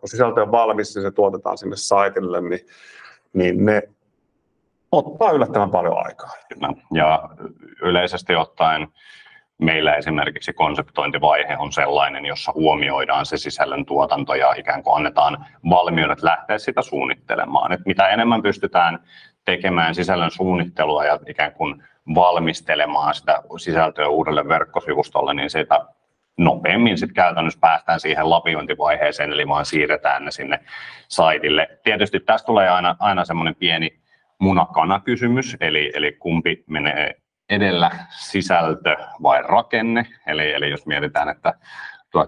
kun 0.00 0.08
sisältö 0.08 0.42
on 0.42 0.52
valmis 0.52 0.96
ja 0.96 1.02
se 1.02 1.10
tuotetaan 1.10 1.58
sinne 1.58 1.76
saitille, 1.76 2.40
niin 2.40 2.60
niin 3.32 3.64
ne 3.64 3.82
ottaa 4.92 5.30
yllättävän 5.30 5.70
paljon 5.70 6.06
aikaa. 6.06 6.30
Kyllä. 6.54 6.72
Ja 6.92 7.28
yleisesti 7.82 8.36
ottaen 8.36 8.88
meillä 9.58 9.94
esimerkiksi 9.94 10.52
konseptointivaihe 10.52 11.56
on 11.58 11.72
sellainen, 11.72 12.26
jossa 12.26 12.52
huomioidaan 12.52 13.26
se 13.26 13.36
sisällön 13.36 13.86
tuotanto 13.86 14.34
ja 14.34 14.54
ikään 14.56 14.82
kuin 14.82 14.96
annetaan 14.96 15.46
valmiudet 15.70 16.22
lähteä 16.22 16.58
sitä 16.58 16.82
suunnittelemaan. 16.82 17.72
Et 17.72 17.80
mitä 17.86 18.08
enemmän 18.08 18.42
pystytään 18.42 18.98
tekemään 19.44 19.94
sisällön 19.94 20.30
suunnittelua 20.30 21.04
ja 21.04 21.18
ikään 21.26 21.52
kuin 21.52 21.82
valmistelemaan 22.14 23.14
sitä 23.14 23.42
sisältöä 23.58 24.08
uudelle 24.08 24.48
verkkosivustolle, 24.48 25.34
niin 25.34 25.50
sitä 25.50 25.80
nopeammin 26.38 26.98
sitten 26.98 27.14
käytännössä 27.14 27.60
päästään 27.60 28.00
siihen 28.00 28.30
lapiointivaiheeseen, 28.30 29.32
eli 29.32 29.48
vaan 29.48 29.66
siirretään 29.66 30.24
ne 30.24 30.30
sinne 30.30 30.60
saitille. 31.08 31.78
Tietysti 31.84 32.20
tästä 32.20 32.46
tulee 32.46 32.68
aina, 32.68 32.96
aina 32.98 33.24
semmoinen 33.24 33.54
pieni 33.54 34.00
munakana-kysymys, 34.38 35.56
eli, 35.60 35.92
eli 35.94 36.12
kumpi 36.12 36.64
menee 36.66 37.14
edellä, 37.50 37.90
sisältö 38.10 38.96
vai 39.22 39.42
rakenne. 39.42 40.06
Eli, 40.26 40.52
eli 40.52 40.70
jos 40.70 40.86
mietitään, 40.86 41.28
että 41.28 41.54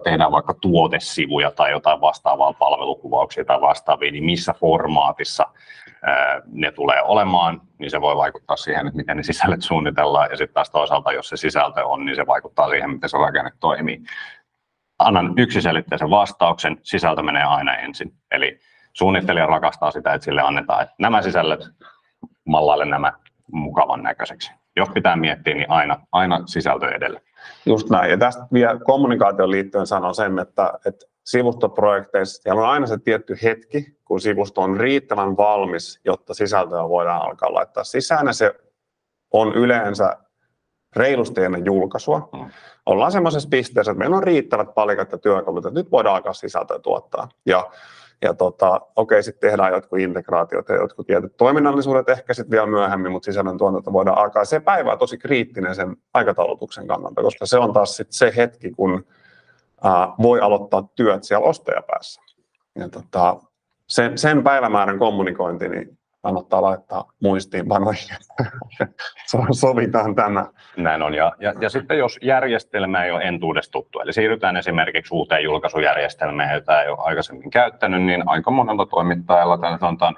tehdään 0.04 0.32
vaikka 0.32 0.54
tuotesivuja 0.54 1.50
tai 1.50 1.70
jotain 1.70 2.00
vastaavaa 2.00 2.52
palvelukuvauksia 2.52 3.44
tai 3.44 3.60
vastaavia, 3.60 4.12
niin 4.12 4.24
missä 4.24 4.54
formaatissa 4.60 5.46
ne 6.46 6.72
tulee 6.72 7.02
olemaan, 7.02 7.60
niin 7.78 7.90
se 7.90 8.00
voi 8.00 8.16
vaikuttaa 8.16 8.56
siihen, 8.56 8.86
että 8.86 8.96
miten 8.96 9.16
ne 9.16 9.22
sisällöt 9.22 9.62
suunnitellaan, 9.62 10.30
ja 10.30 10.36
sitten 10.36 10.54
taas 10.54 10.70
toisaalta, 10.70 11.12
jos 11.12 11.28
se 11.28 11.36
sisältö 11.36 11.86
on, 11.86 12.04
niin 12.04 12.16
se 12.16 12.26
vaikuttaa 12.26 12.68
siihen, 12.70 12.90
miten 12.90 13.08
se 13.08 13.18
rakenne 13.18 13.50
toimii. 13.60 14.02
Annan 14.98 15.34
yksiselitteisen 15.36 16.10
vastauksen, 16.10 16.78
sisältö 16.82 17.22
menee 17.22 17.44
aina 17.44 17.76
ensin. 17.76 18.14
Eli 18.30 18.60
suunnittelija 18.92 19.46
rakastaa 19.46 19.90
sitä, 19.90 20.14
että 20.14 20.24
sille 20.24 20.42
annetaan, 20.42 20.82
että 20.82 20.94
nämä 20.98 21.22
sisällöt 21.22 21.60
mallaille 22.44 22.84
nämä 22.84 23.12
mukavan 23.52 24.02
näköiseksi. 24.02 24.52
Jos 24.76 24.88
pitää 24.90 25.16
miettiä, 25.16 25.54
niin 25.54 25.70
aina, 25.70 26.00
aina 26.12 26.42
sisältö 26.46 26.88
edellä. 26.88 27.20
Just 27.66 27.90
näin. 27.90 28.10
Ja 28.10 28.18
tästä 28.18 28.46
vielä 28.52 28.78
kommunikaation 28.84 29.50
liittyen 29.50 29.86
sanon 29.86 30.14
sen, 30.14 30.38
että, 30.38 30.72
että 30.86 31.06
sivustoprojekteissa 31.24 32.42
siellä 32.42 32.62
on 32.62 32.68
aina 32.68 32.86
se 32.86 32.98
tietty 32.98 33.38
hetki, 33.42 33.96
kun 34.04 34.20
sivusto 34.20 34.60
on 34.60 34.76
riittävän 34.76 35.36
valmis, 35.36 36.00
jotta 36.04 36.34
sisältöä 36.34 36.88
voidaan 36.88 37.22
alkaa 37.22 37.54
laittaa 37.54 37.84
sisään. 37.84 38.26
Ja 38.26 38.32
se 38.32 38.54
on 39.32 39.54
yleensä 39.54 40.16
reilusti 40.96 41.40
ennen 41.40 41.64
julkaisua. 41.64 42.28
Mm. 42.32 42.50
Ollaan 42.86 43.12
semmoisessa 43.12 43.48
pisteessä, 43.48 43.92
että 43.92 43.98
meillä 43.98 44.16
on 44.16 44.22
riittävät 44.22 44.74
palikat 44.74 45.12
ja 45.12 45.18
työkalut, 45.18 45.66
että 45.66 45.80
nyt 45.80 45.90
voidaan 45.90 46.16
alkaa 46.16 46.32
sisältöä 46.32 46.78
tuottaa. 46.78 47.28
Ja, 47.46 47.70
ja 48.22 48.34
tota, 48.34 48.80
okei, 48.96 49.22
sitten 49.22 49.50
tehdään 49.50 49.72
jotkut 49.72 49.98
integraatiot 49.98 50.68
ja 50.68 50.74
jotkut 50.74 51.06
tietyt 51.06 51.36
toiminnallisuudet 51.36 52.08
ehkä 52.08 52.34
sitten 52.34 52.50
vielä 52.50 52.66
myöhemmin, 52.66 53.12
mutta 53.12 53.26
sisällön 53.26 53.58
tuotanto 53.58 53.92
voidaan 53.92 54.18
alkaa. 54.18 54.44
Se 54.44 54.60
päivä 54.60 54.92
on 54.92 54.98
tosi 54.98 55.18
kriittinen 55.18 55.74
sen 55.74 55.96
aikataulutuksen 56.14 56.86
kannalta, 56.86 57.22
koska 57.22 57.46
se 57.46 57.58
on 57.58 57.72
taas 57.72 57.96
sit 57.96 58.12
se 58.12 58.32
hetki, 58.36 58.70
kun 58.70 59.04
ää, 59.84 60.08
voi 60.22 60.40
aloittaa 60.40 60.88
työt 60.94 61.24
siellä 61.24 61.46
ostajapäässä. 61.46 62.22
Ja 62.78 62.88
tota, 62.88 63.36
sen, 63.86 64.18
sen 64.18 64.42
päivämäärän 64.42 64.98
kommunikointi, 64.98 65.68
niin 65.68 65.98
kannattaa 66.22 66.62
laittaa 66.62 67.12
muistiinpanoihin, 67.22 68.16
sovitaan 69.60 70.14
tämä. 70.14 70.46
Näin 70.76 71.02
on, 71.02 71.14
ja, 71.14 71.32
ja, 71.40 71.54
ja 71.60 71.70
sitten 71.70 71.98
jos 71.98 72.18
järjestelmä 72.22 73.04
ei 73.04 73.10
ole 73.10 73.22
entuudesta 73.22 73.72
tuttu, 73.72 74.00
eli 74.00 74.12
siirrytään 74.12 74.56
esimerkiksi 74.56 75.14
uuteen 75.14 75.44
julkaisujärjestelmään, 75.44 76.54
jota 76.54 76.82
ei 76.82 76.88
ole 76.88 76.98
aikaisemmin 77.00 77.50
käyttänyt, 77.50 78.02
niin 78.02 78.22
aika 78.26 78.50
monella 78.50 78.86
toimittajalla 78.86 79.58
tai 79.58 79.78
sanotaan 79.78 80.16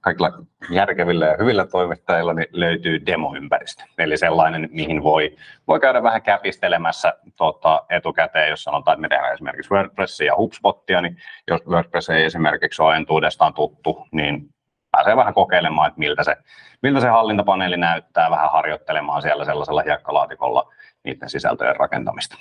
kaikilla 0.00 0.32
järkevillä 0.70 1.26
ja 1.26 1.36
hyvillä 1.38 1.66
toimittajilla 1.66 2.34
niin 2.34 2.46
löytyy 2.52 3.06
demoympäristö. 3.06 3.82
Eli 3.98 4.16
sellainen, 4.16 4.68
mihin 4.72 5.02
voi, 5.02 5.36
voi 5.68 5.80
käydä 5.80 6.02
vähän 6.02 6.22
käpistelemässä 6.22 7.14
tota, 7.36 7.84
etukäteen, 7.90 8.50
jos 8.50 8.64
sanotaan, 8.64 8.94
että 8.94 9.00
me 9.00 9.08
tehdään 9.08 9.32
esimerkiksi 9.32 9.74
WordPressia 9.74 10.26
ja 10.26 10.36
HubSpottia, 10.36 11.00
niin 11.00 11.16
jos 11.48 11.60
WordPress 11.66 12.10
ei 12.10 12.24
esimerkiksi 12.24 12.82
ole 12.82 12.96
entuudestaan 12.96 13.54
tuttu, 13.54 14.06
niin 14.12 14.50
pääsee 14.90 15.16
vähän 15.16 15.34
kokeilemaan, 15.34 15.88
että 15.88 15.98
miltä 15.98 16.24
se, 16.24 16.36
miltä 16.82 17.00
se 17.00 17.08
hallintapaneeli 17.08 17.76
näyttää, 17.76 18.30
vähän 18.30 18.52
harjoittelemaan 18.52 19.22
siellä 19.22 19.44
sellaisella 19.44 19.82
hiekkalaatikolla 19.82 20.72
niiden 21.04 21.30
sisältöjen 21.30 21.76
rakentamista. 21.76 22.36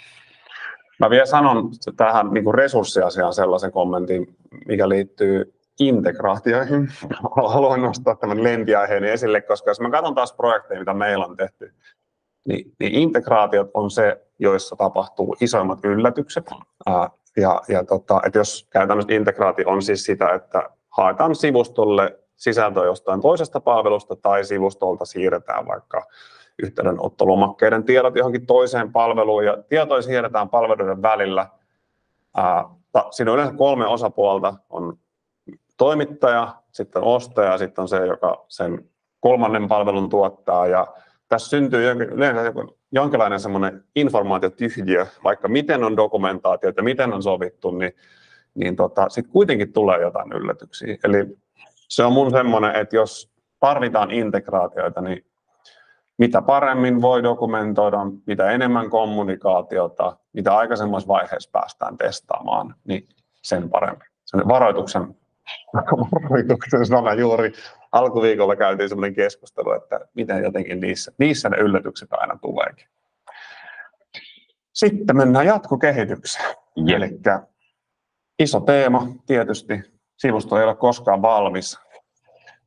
Mä 1.00 1.10
vielä 1.10 1.26
sanon 1.26 1.70
tähän 1.98 2.34
niin 2.34 2.44
kuin 2.44 2.56
resurssiasiaan 2.56 3.34
sellaisen 3.34 3.72
kommentin, 3.72 4.38
mikä 4.68 4.90
liittyy 4.90 5.54
integraatioihin. 5.80 6.88
Haluan 7.36 7.82
nostaa 7.82 8.16
tämän 8.16 8.44
lempiaiheen 8.44 9.04
esille, 9.04 9.42
koska 9.42 9.70
jos 9.70 9.80
mä 9.80 9.90
katson 9.90 10.16
taas 10.16 10.34
projekteja, 10.34 10.80
mitä 10.80 10.94
meillä 10.94 11.26
on 11.26 11.38
tehty, 11.38 11.74
niin, 12.48 12.72
niin 12.80 12.96
integraatiot 12.96 13.72
on 13.74 13.92
se, 13.92 14.26
joissa 14.40 14.76
tapahtuu 14.76 15.36
isoimmat 15.42 15.86
yllätykset. 15.86 16.52
Ja, 17.38 17.62
ja 17.68 17.84
tota, 17.84 18.22
että 18.26 18.40
jos 18.40 18.68
käytännössä 18.70 19.14
integraatio 19.14 19.70
on 19.70 19.82
siis 19.82 20.04
sitä, 20.04 20.34
että 20.34 20.70
haetaan 20.90 21.36
sivustolle 21.36 22.20
sisältöä 22.40 22.86
jostain 22.86 23.22
toisesta 23.22 23.60
palvelusta 23.60 24.16
tai 24.16 24.44
sivustolta 24.44 25.06
siirretään 25.06 25.68
vaikka 25.68 26.08
yhteydenottolomakkeiden 26.64 27.84
tiedot 27.84 28.16
johonkin 28.16 28.46
toiseen 28.46 28.92
palveluun 28.92 29.46
ja 29.46 29.58
tietoja 29.70 30.02
siirretään 30.02 30.50
palveluiden 30.50 31.02
välillä. 31.02 31.48
Ää, 32.38 32.66
siinä 33.12 33.32
on 33.32 33.36
yleensä 33.36 33.58
kolme 33.58 33.88
osapuolta, 33.88 34.54
on 34.70 34.98
toimittaja, 35.78 36.56
sitten 36.72 37.04
ostaja 37.04 37.52
ja 37.52 37.58
sitten 37.58 37.82
on 37.82 37.88
se, 37.88 38.06
joka 38.06 38.46
sen 38.48 38.90
kolmannen 39.20 39.68
palvelun 39.68 40.10
tuottaa 40.10 40.68
ja 40.68 40.88
tässä 41.28 41.50
syntyy 41.50 41.92
yleensä 41.92 42.54
jonkinlainen 42.92 43.40
semmoinen 43.40 43.84
informaatiotyhjiö, 43.96 45.06
vaikka 45.24 45.48
miten 45.48 45.84
on 45.84 45.98
dokumentaatio 45.98 46.72
ja 46.78 46.84
miten 46.84 47.14
on 47.14 47.24
sovittu, 47.24 47.72
niin, 47.72 47.92
niin 48.56 48.76
tota, 48.76 49.10
sitten 49.10 49.34
kuitenkin 49.34 49.74
tulee 49.74 50.02
jotain 50.02 50.34
yllätyksiä. 50.34 50.98
Eli 51.04 51.38
se 51.90 52.04
on 52.04 52.14
mun 52.14 52.32
semmoinen, 52.32 52.76
että 52.76 52.96
jos 52.96 53.32
tarvitaan 53.60 54.12
integraatioita, 54.12 55.02
niin 55.02 55.26
mitä 56.18 56.42
paremmin 56.42 57.02
voi 57.02 57.24
dokumentoida, 57.24 57.98
mitä 58.26 58.52
enemmän 58.52 58.90
kommunikaatiota, 58.90 60.18
mitä 60.34 60.58
aikaisemmassa 60.58 61.08
vaiheessa 61.08 61.50
päästään 61.54 61.98
testaamaan, 61.98 62.76
niin 62.88 63.08
sen 63.42 63.70
paremmin. 63.70 64.08
Sen 64.26 64.48
varoituksen, 64.48 65.16
varoituksen 65.74 66.86
sana 66.86 67.14
juuri 67.14 67.54
alkuviikolla 67.92 68.56
käytiin 68.56 68.90
sellainen 68.90 69.16
keskustelu, 69.16 69.72
että 69.72 70.00
miten 70.14 70.44
jotenkin 70.44 70.80
niissä, 70.80 71.12
niissä 71.18 71.50
ne 71.50 71.58
yllätykset 71.58 72.14
aina 72.14 72.38
tuleekin. 72.42 72.88
Sitten 74.74 75.18
mennään 75.18 75.46
jatkokehitykseen. 75.46 76.56
Yeah. 76.90 77.02
Eli 77.02 77.20
iso 78.40 78.60
teema 78.60 79.08
tietysti 79.26 79.99
sivusto 80.20 80.58
ei 80.58 80.64
ole 80.64 80.76
koskaan 80.76 81.22
valmis. 81.22 81.80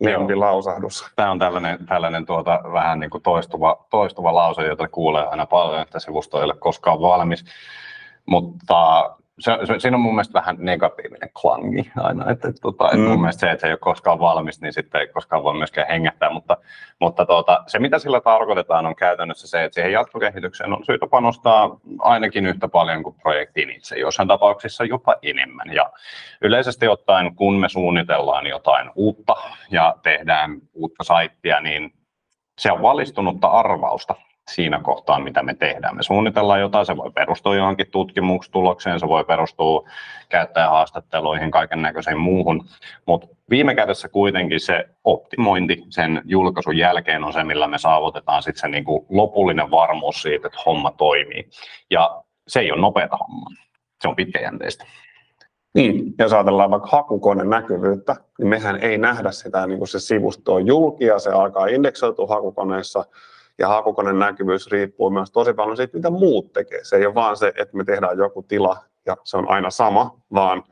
Lempilausahdus. 0.01 1.05
Tämä 1.17 1.31
on 1.31 1.39
tällainen, 1.39 1.87
tällainen 1.87 2.27
tuota, 2.27 2.61
vähän 2.73 3.01
niin 3.01 3.11
kuin 3.11 3.23
toistuva, 3.23 3.87
toistuva 3.91 4.35
lause, 4.35 4.67
jota 4.67 4.89
kuulee 4.89 5.27
aina 5.27 5.47
paljon, 5.47 5.83
että 5.83 5.99
sivusto 5.99 6.39
ei 6.39 6.45
ole 6.45 6.55
koskaan 6.59 7.01
valmis. 7.01 7.45
Mutta 8.27 9.11
se, 9.43 9.59
se, 9.65 9.79
siinä 9.79 9.97
on 9.97 10.01
mun 10.01 10.15
mielestä 10.15 10.33
vähän 10.33 10.57
negatiivinen 10.59 11.31
klangi 11.41 11.91
aina, 11.97 12.31
että, 12.31 12.49
että, 12.49 12.61
tota, 12.61 12.85
että 12.85 12.97
mm. 12.97 13.03
mun 13.03 13.21
mielestä 13.21 13.41
se, 13.41 13.51
että 13.51 13.61
se 13.61 13.67
ei 13.67 13.73
ole 13.73 13.79
koskaan 13.79 14.19
valmis, 14.19 14.61
niin 14.61 14.73
sitten 14.73 15.01
ei 15.01 15.09
koskaan 15.09 15.43
voi 15.43 15.55
myöskään 15.55 15.89
hengähtää, 15.89 16.31
mutta, 16.31 16.57
mutta 17.01 17.27
tuota, 17.27 17.65
se 17.67 17.79
mitä 17.79 17.99
sillä 17.99 18.21
tarkoitetaan 18.21 18.87
on 18.87 18.97
käytännössä 18.97 19.49
se, 19.49 19.65
että 19.65 19.75
siihen 19.75 19.93
jatkokehitykseen 19.93 20.73
on 20.73 20.85
syytä 20.85 21.07
panostaa 21.07 21.81
ainakin 21.99 22.47
yhtä 22.47 22.69
paljon 22.69 23.03
kuin 23.03 23.17
projektiin 23.23 23.71
itse, 23.71 23.99
jossain 23.99 24.29
tapauksissa 24.29 24.85
jopa 24.85 25.15
enemmän 25.23 25.73
ja 25.73 25.91
yleisesti 26.41 26.89
ottaen, 26.89 27.35
kun 27.35 27.61
me 27.61 27.69
suunnitellaan 27.69 28.47
jotain 28.47 28.91
uutta 28.95 29.37
ja 29.71 29.95
tehdään 30.03 30.59
uutta 30.75 31.05
saittia, 31.05 31.61
niin 31.61 31.93
se 32.59 32.73
on 32.73 32.83
valistunutta 32.83 33.47
arvausta 33.49 34.15
siinä 34.51 34.81
kohtaa, 34.83 35.21
mitä 35.21 35.43
me 35.43 35.55
tehdään. 35.55 35.97
Me 35.97 36.03
suunnitellaan 36.03 36.61
jotain, 36.61 36.87
se 36.87 36.97
voi 36.97 37.11
perustua 37.11 37.57
johonkin 37.57 37.91
tutkimustulokseen, 37.91 39.01
se 39.01 39.09
voi 39.09 39.25
perustua 39.25 39.89
käyttäjähaastatteluihin, 40.29 41.51
kaiken 41.51 41.83
näköiseen 41.83 42.19
muuhun, 42.19 42.69
mutta 43.07 43.27
viime 43.51 43.75
kädessä 43.75 44.09
kuitenkin 44.09 44.61
se 44.61 44.85
optimointi 45.05 45.83
sen 45.91 46.23
julkaisun 46.25 46.77
jälkeen 46.77 47.25
on 47.25 47.33
se, 47.33 47.45
millä 47.45 47.69
me 47.69 47.79
saavutetaan 47.79 48.43
sitten 48.43 48.61
se 48.61 48.69
niinku 48.69 49.07
lopullinen 49.11 49.71
varmuus 49.71 50.23
siitä, 50.23 50.47
että 50.47 50.59
homma 50.67 50.91
toimii. 50.91 51.49
Ja 51.91 52.23
se 52.49 52.61
ei 52.61 52.73
ole 52.73 52.81
nopeata 52.81 53.17
hommaa, 53.17 53.51
se 54.03 54.09
on 54.09 54.17
pitkäjänteistä. 54.17 54.85
Niin, 55.75 56.15
jos 56.19 56.33
ajatellaan 56.33 56.71
vaikka 56.71 56.89
hakukoneen 56.89 57.51
näkyvyyttä, 57.51 58.17
niin 58.39 58.49
mehän 58.49 58.77
ei 58.77 58.99
nähdä 58.99 59.31
sitä, 59.31 59.67
niin 59.67 59.79
kuin 59.79 59.89
se 59.89 60.01
sivusto 60.01 60.55
on 60.55 60.67
julki 60.67 61.05
ja 61.05 61.19
se 61.19 61.31
alkaa 61.31 61.67
indeksoitua 61.67 62.27
hakukoneessa, 62.27 63.05
ja 63.59 63.69
hakukoneen 63.69 64.19
näkyvyys 64.19 64.71
riippuu 64.71 65.11
myös 65.11 65.31
tosi 65.31 65.53
paljon 65.55 65.77
siitä, 65.77 65.97
mitä 65.97 66.11
muut 66.11 66.53
tekee. 66.53 66.85
Se 66.85 66.97
ei 66.97 67.07
ole 67.07 67.15
vaan 67.15 67.37
se, 67.37 67.53
että 67.57 67.77
me 67.77 67.85
tehdään 67.85 68.19
joku 68.19 68.43
tila 68.43 68.77
ja 69.07 69.17
se 69.25 69.37
on 69.37 69.51
aina 69.51 69.71
sama, 69.71 70.21
vaan 70.35 70.63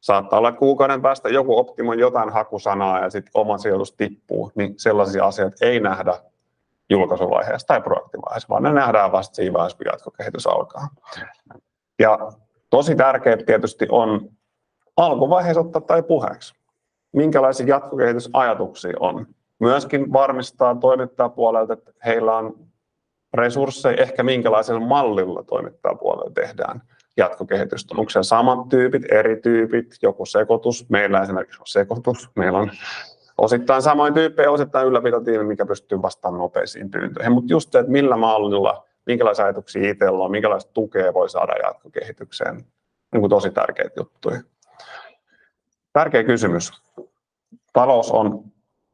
saattaa 0.00 0.38
olla, 0.38 0.48
että 0.48 0.58
kuukauden 0.58 1.02
päästä 1.02 1.28
joku 1.28 1.58
optimoi 1.58 1.98
jotain 1.98 2.30
hakusanaa 2.32 3.00
ja 3.00 3.10
sitten 3.10 3.30
oma 3.34 3.58
sijoitus 3.58 3.92
tippuu, 3.92 4.52
niin 4.54 4.74
sellaisia 4.76 5.24
asioita 5.26 5.66
ei 5.66 5.80
nähdä 5.80 6.14
julkaisuvaiheessa 6.90 7.66
tai 7.66 7.80
projektivaiheessa, 7.80 8.48
vaan 8.48 8.62
ne 8.62 8.72
nähdään 8.72 9.12
vasta 9.12 9.34
siinä 9.34 9.52
vaiheessa, 9.52 9.76
kun 9.76 9.86
jatkokehitys 9.86 10.46
alkaa. 10.46 10.88
Ja 11.98 12.18
tosi 12.70 12.96
tärkeää 12.96 13.36
tietysti 13.36 13.86
on 13.90 14.28
alkuvaiheessa 14.96 15.60
ottaa 15.60 15.82
tai 15.82 16.02
puheeksi. 16.02 16.54
Minkälaisia 17.12 17.66
jatkokehitysajatuksia 17.66 18.96
on? 19.00 19.26
Myöskin 19.60 20.12
varmistaa 20.12 20.74
toimittajapuolelta, 20.74 21.72
että 21.72 21.92
heillä 22.06 22.36
on 22.36 22.68
resursseja, 23.34 24.02
ehkä 24.02 24.22
minkälaisella 24.22 24.80
mallilla 24.80 25.42
toimittajapuolella 25.42 26.30
tehdään 26.34 26.82
jatkokehitystä. 27.16 27.94
Onko 27.98 28.10
se 28.10 28.22
samat 28.22 28.68
tyypit, 28.68 29.12
eri 29.12 29.40
tyypit, 29.40 29.96
joku 30.02 30.26
sekoitus? 30.26 30.88
Meillä 30.88 31.22
esimerkiksi 31.22 31.60
on 31.60 31.66
sekoitus. 31.66 32.30
Meillä 32.36 32.58
on 32.58 32.70
osittain 33.38 33.82
samoin 33.82 34.14
tyyppejä, 34.14 34.50
osittain 34.50 34.86
ylläpitotiimi, 34.86 35.44
mikä 35.44 35.66
pystyy 35.66 36.02
vastaamaan 36.02 36.40
nopeisiin 36.40 36.90
pyyntöihin. 36.90 37.32
Mutta 37.32 37.52
just 37.52 37.72
se, 37.72 37.78
että 37.78 37.92
millä 37.92 38.16
mallilla, 38.16 38.84
minkälaisia 39.06 39.44
ajatuksia 39.44 39.90
itsellä 39.90 40.24
on, 40.24 40.30
minkälaista 40.30 40.72
tukea 40.72 41.14
voi 41.14 41.30
saada 41.30 41.52
jatkokehitykseen, 41.62 42.56
niin 43.12 43.20
kuin 43.20 43.30
tosi 43.30 43.50
tärkeitä 43.50 44.00
juttuja. 44.00 44.40
Tärkeä 45.92 46.24
kysymys. 46.24 46.72
Talous 47.72 48.10
on 48.10 48.44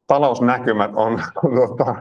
talousnäkymät 0.07 0.91
on 0.95 1.21
tota, 1.67 1.95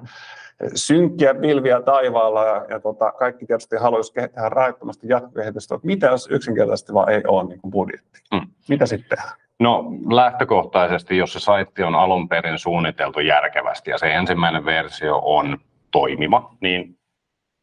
synkkiä 0.74 1.34
pilviä 1.34 1.82
taivaalla 1.82 2.44
ja, 2.44 2.66
ja 2.68 2.80
tota, 2.80 3.12
kaikki 3.12 3.46
tietysti 3.46 3.76
haluaisi 3.76 4.12
tehdä 4.12 4.48
rajoittomasti 4.48 5.08
jatkokehitystä, 5.08 5.74
mutta 5.74 5.86
mitä 5.86 6.06
jos 6.06 6.28
yksinkertaisesti 6.30 6.94
vaan 6.94 7.08
ei 7.08 7.22
ole 7.26 7.48
niin 7.48 7.60
budjetti? 7.70 8.20
Mm. 8.32 8.48
Mitä 8.68 8.86
sitten? 8.86 9.18
No 9.60 9.84
lähtökohtaisesti, 10.10 11.16
jos 11.16 11.32
se 11.32 11.40
saitti 11.40 11.82
on 11.82 11.94
alun 11.94 12.28
perin 12.28 12.58
suunniteltu 12.58 13.20
järkevästi 13.20 13.90
ja 13.90 13.98
se 13.98 14.14
ensimmäinen 14.14 14.64
versio 14.64 15.20
on 15.24 15.58
toimiva, 15.90 16.54
niin 16.60 16.98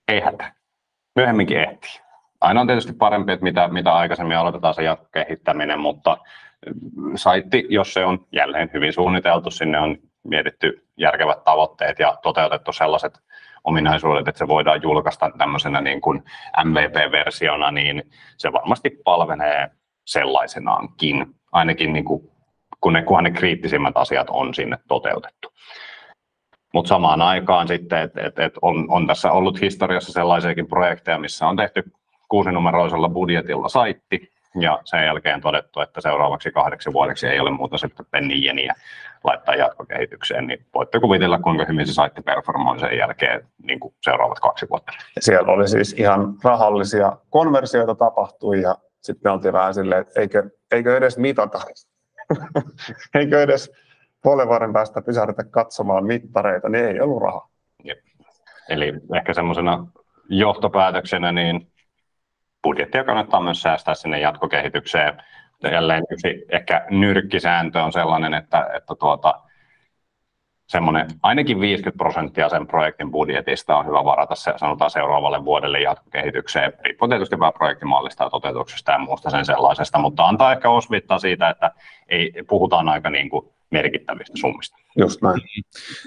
ei 0.07 0.19
hätä. 0.19 0.53
Myöhemminkin 1.15 1.57
ehtii. 1.57 2.01
aina 2.41 2.61
on 2.61 2.67
tietysti 2.67 2.93
parempi, 2.93 3.31
että 3.31 3.43
mitä, 3.43 3.67
mitä 3.67 3.93
aikaisemmin 3.93 4.37
aloitetaan 4.37 4.73
se 4.73 4.83
jatkokehittäminen, 4.83 5.79
mutta 5.79 6.17
saitti, 7.15 7.65
jos 7.69 7.93
se 7.93 8.05
on 8.05 8.25
jälleen 8.31 8.69
hyvin 8.73 8.93
suunniteltu, 8.93 9.51
sinne 9.51 9.79
on 9.79 9.97
mietitty 10.23 10.87
järkevät 10.97 11.43
tavoitteet 11.43 11.99
ja 11.99 12.17
toteutettu 12.23 12.73
sellaiset 12.73 13.19
ominaisuudet, 13.63 14.27
että 14.27 14.39
se 14.39 14.47
voidaan 14.47 14.81
julkaista 14.81 15.31
tämmöisenä 15.37 15.81
niin 15.81 16.01
kuin 16.01 16.23
MVP-versiona, 16.63 17.71
niin 17.71 18.03
se 18.37 18.53
varmasti 18.53 18.89
palvelee 19.03 19.69
sellaisenaankin, 20.05 21.25
ainakin 21.51 21.93
niin 21.93 22.05
kuin, 22.05 22.31
kun, 22.81 22.93
ne, 22.93 23.03
kunhan 23.03 23.23
ne 23.23 23.31
kriittisimmät 23.31 23.97
asiat 23.97 24.27
on 24.29 24.53
sinne 24.53 24.77
toteutettu. 24.87 25.53
Mutta 26.73 26.89
samaan 26.89 27.21
aikaan 27.21 27.67
sitten, 27.67 27.99
että 27.99 28.21
et, 28.21 28.39
et 28.39 28.53
on, 28.61 28.85
on 28.89 29.07
tässä 29.07 29.31
ollut 29.31 29.61
historiassa 29.61 30.11
sellaisiakin 30.11 30.67
projekteja, 30.67 31.19
missä 31.19 31.47
on 31.47 31.57
tehty 31.57 31.83
kuusinumeroisella 32.29 33.09
budjetilla 33.09 33.69
saitti, 33.69 34.31
ja 34.59 34.79
sen 34.83 35.05
jälkeen 35.05 35.41
todettu, 35.41 35.81
että 35.81 36.01
seuraavaksi 36.01 36.51
kahdeksi 36.51 36.93
vuodeksi 36.93 37.27
ei 37.27 37.39
ole 37.39 37.51
muuta 37.51 37.77
sitten 37.77 38.05
pennieniä 38.11 38.73
laittaa 39.23 39.55
jatkokehitykseen, 39.55 40.47
niin 40.47 40.65
voitte 40.73 40.99
kuvitella, 40.99 41.39
kuinka 41.39 41.65
hyvin 41.65 41.87
se 41.87 41.93
saitti 41.93 42.21
performoi 42.21 42.79
sen 42.79 42.97
jälkeen 42.97 43.47
niin 43.63 43.79
kuin 43.79 43.93
seuraavat 44.03 44.39
kaksi 44.39 44.69
vuotta. 44.69 44.91
Siellä 45.19 45.51
oli 45.51 45.67
siis 45.67 45.93
ihan 45.93 46.35
rahallisia 46.43 47.17
konversioita 47.29 47.95
tapahtui 47.95 48.61
ja 48.61 48.75
sitten 49.01 49.29
me 49.29 49.33
oltiin 49.33 49.53
vähän 49.53 49.73
silleen, 49.73 50.01
että 50.01 50.21
eikö, 50.21 50.49
eikö 50.71 50.97
edes 50.97 51.17
mitata, 51.17 51.59
eikö 53.19 53.41
edes 53.41 53.71
puolen 54.23 54.73
päästä 54.73 55.01
pysähdytä 55.01 55.43
katsomaan 55.43 56.05
mittareita, 56.05 56.69
niin 56.69 56.85
ei 56.85 56.99
ollut 56.99 57.21
rahaa. 57.21 57.49
Jep. 57.83 57.99
Eli 58.69 58.93
ehkä 59.15 59.33
semmoisena 59.33 59.87
johtopäätöksenä, 60.29 61.31
niin 61.31 61.70
budjettia 62.63 63.03
kannattaa 63.03 63.41
myös 63.41 63.61
säästää 63.61 63.95
sinne 63.95 64.19
jatkokehitykseen. 64.19 65.23
Jälleen 65.71 66.03
yksi 66.11 66.45
ehkä 66.49 66.85
nyrkkisääntö 66.89 67.83
on 67.83 67.93
sellainen, 67.93 68.33
että, 68.33 68.69
että 68.75 68.95
tuota, 68.99 69.41
semmoinen 70.71 71.07
ainakin 71.23 71.59
50 71.59 71.97
prosenttia 71.97 72.49
sen 72.49 72.67
projektin 72.67 73.11
budjetista 73.11 73.77
on 73.77 73.85
hyvä 73.85 74.05
varata 74.05 74.35
se, 74.35 74.53
sanotaan 74.57 74.91
seuraavalle 74.91 75.45
vuodelle 75.45 75.81
jatkokehitykseen, 75.81 76.73
riippuu 76.79 77.07
tietysti 77.07 77.39
vähän 77.39 77.53
projektimallista 77.53 78.23
ja 78.23 78.29
toteutuksesta 78.29 78.91
ja 78.91 78.97
muusta 78.97 79.29
sen 79.29 79.45
sellaisesta, 79.45 79.99
mutta 79.99 80.25
antaa 80.25 80.51
ehkä 80.51 80.69
osvittaa 80.69 81.19
siitä, 81.19 81.49
että 81.49 81.71
ei, 82.09 82.33
puhutaan 82.47 82.89
aika 82.89 83.09
niin 83.09 83.29
kuin 83.29 83.49
merkittävistä 83.71 84.33
summista. 84.37 84.77
Just 84.97 85.21
näin. 85.21 85.41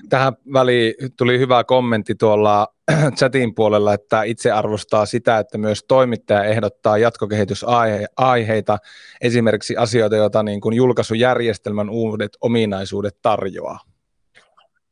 Tähän 0.09 0.33
väliin 0.53 0.95
tuli 1.17 1.39
hyvä 1.39 1.65
kommentti 1.65 2.15
tuolla 2.15 2.69
chatin 3.19 3.55
puolella, 3.55 3.95
että 3.95 4.23
itse 4.23 4.51
arvostaa 4.51 5.07
sitä, 5.07 5.39
että 5.39 5.59
myös 5.59 5.85
toimittaja 5.85 6.45
ehdottaa 6.45 6.99
jatkokehitysaiheita, 6.99 8.79
esimerkiksi 9.21 9.77
asioita, 9.77 10.17
joita 10.17 10.43
niin 10.43 10.61
kuin 10.61 10.77
julkaisujärjestelmän 10.77 11.91
uudet 11.91 12.33
ominaisuudet 12.41 13.19
tarjoaa. 13.23 13.79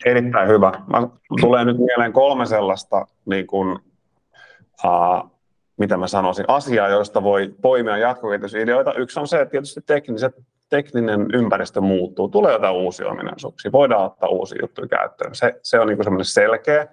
Erittäin 0.04 0.48
hyvä. 0.48 0.72
Mä 0.87 1.08
tulee 1.40 1.64
nyt 1.64 1.78
mieleen 1.78 2.12
kolme 2.12 2.46
sellaista, 2.46 3.06
niin 3.24 3.46
kuin, 3.46 3.78
uh, 4.85 5.30
mitä 5.76 5.96
mä 5.96 6.06
sanoisin, 6.06 6.44
asiaa, 6.48 6.88
joista 6.88 7.22
voi 7.22 7.54
poimia 7.62 7.98
jatkokehitysideoita. 7.98 8.94
Yksi 8.94 9.20
on 9.20 9.28
se, 9.28 9.40
että 9.40 9.50
tietysti 9.50 9.80
tekniset, 9.87 10.32
tekninen 10.72 11.26
ympäristö 11.32 11.80
muuttuu, 11.80 12.28
tulee 12.28 12.52
jotain 12.52 12.74
uusia 12.74 13.08
ominaisuuksia, 13.08 13.72
voidaan 13.72 14.04
ottaa 14.04 14.28
uusia 14.28 14.58
juttuja 14.62 14.88
käyttöön. 14.88 15.35
Se, 15.35 15.61
se 15.62 15.80
on 15.80 15.87
niin 15.87 16.04
semmoinen 16.04 16.24
selkeä. 16.24 16.87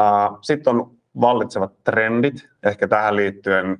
Uh, 0.00 0.38
Sitten 0.42 0.74
on 0.74 0.90
vallitsevat 1.20 1.72
trendit, 1.84 2.48
ehkä 2.64 2.88
tähän 2.88 3.16
liittyen 3.16 3.78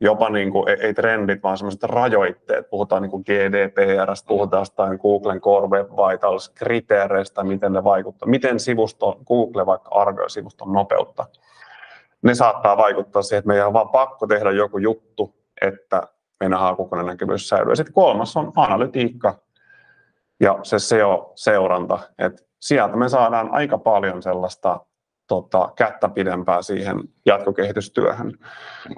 jopa 0.00 0.30
niin 0.30 0.50
kuin, 0.52 0.68
ei, 0.68 0.76
ei 0.80 0.94
trendit, 0.94 1.42
vaan 1.42 1.58
sellaiset 1.58 1.82
rajoitteet. 1.82 2.70
Puhutaan 2.70 3.02
niin 3.02 3.10
kuin 3.10 3.22
GDPR, 3.26 4.12
puhutaan 4.26 4.60
jostain 4.60 4.98
Googlen 5.02 5.40
Core 5.40 5.68
Web 5.68 5.90
Vitals 5.90 6.48
kriteereistä, 6.48 7.44
miten 7.44 7.72
ne 7.72 7.84
vaikuttavat. 7.84 8.30
Miten 8.30 8.60
sivusto, 8.60 9.20
Google 9.26 9.66
vaikka 9.66 9.90
arvioi 9.90 10.30
sivuston 10.30 10.72
nopeutta. 10.72 11.26
Ne 12.22 12.34
saattaa 12.34 12.76
vaikuttaa 12.76 13.22
siihen, 13.22 13.38
että 13.38 13.48
meidän 13.48 13.66
on 13.66 13.72
vaan 13.72 13.88
pakko 13.88 14.26
tehdä 14.26 14.50
joku 14.50 14.78
juttu, 14.78 15.34
että 15.62 16.02
meidän 16.40 16.58
haakukoneen 16.58 17.06
näkyvyys 17.06 17.48
säilyy. 17.48 17.76
Sitten 17.76 17.94
kolmas 17.94 18.36
on 18.36 18.52
analytiikka 18.56 19.38
ja 20.40 20.58
se 20.62 20.78
SEO-seuranta. 20.78 21.98
että 22.18 22.42
sieltä 22.60 22.96
me 22.96 23.08
saadaan 23.08 23.50
aika 23.50 23.78
paljon 23.78 24.22
sellaista 24.22 24.80
tota, 25.26 25.72
kättä 25.76 26.08
pidempää 26.08 26.62
siihen 26.62 26.96
jatkokehitystyöhön. 27.26 28.32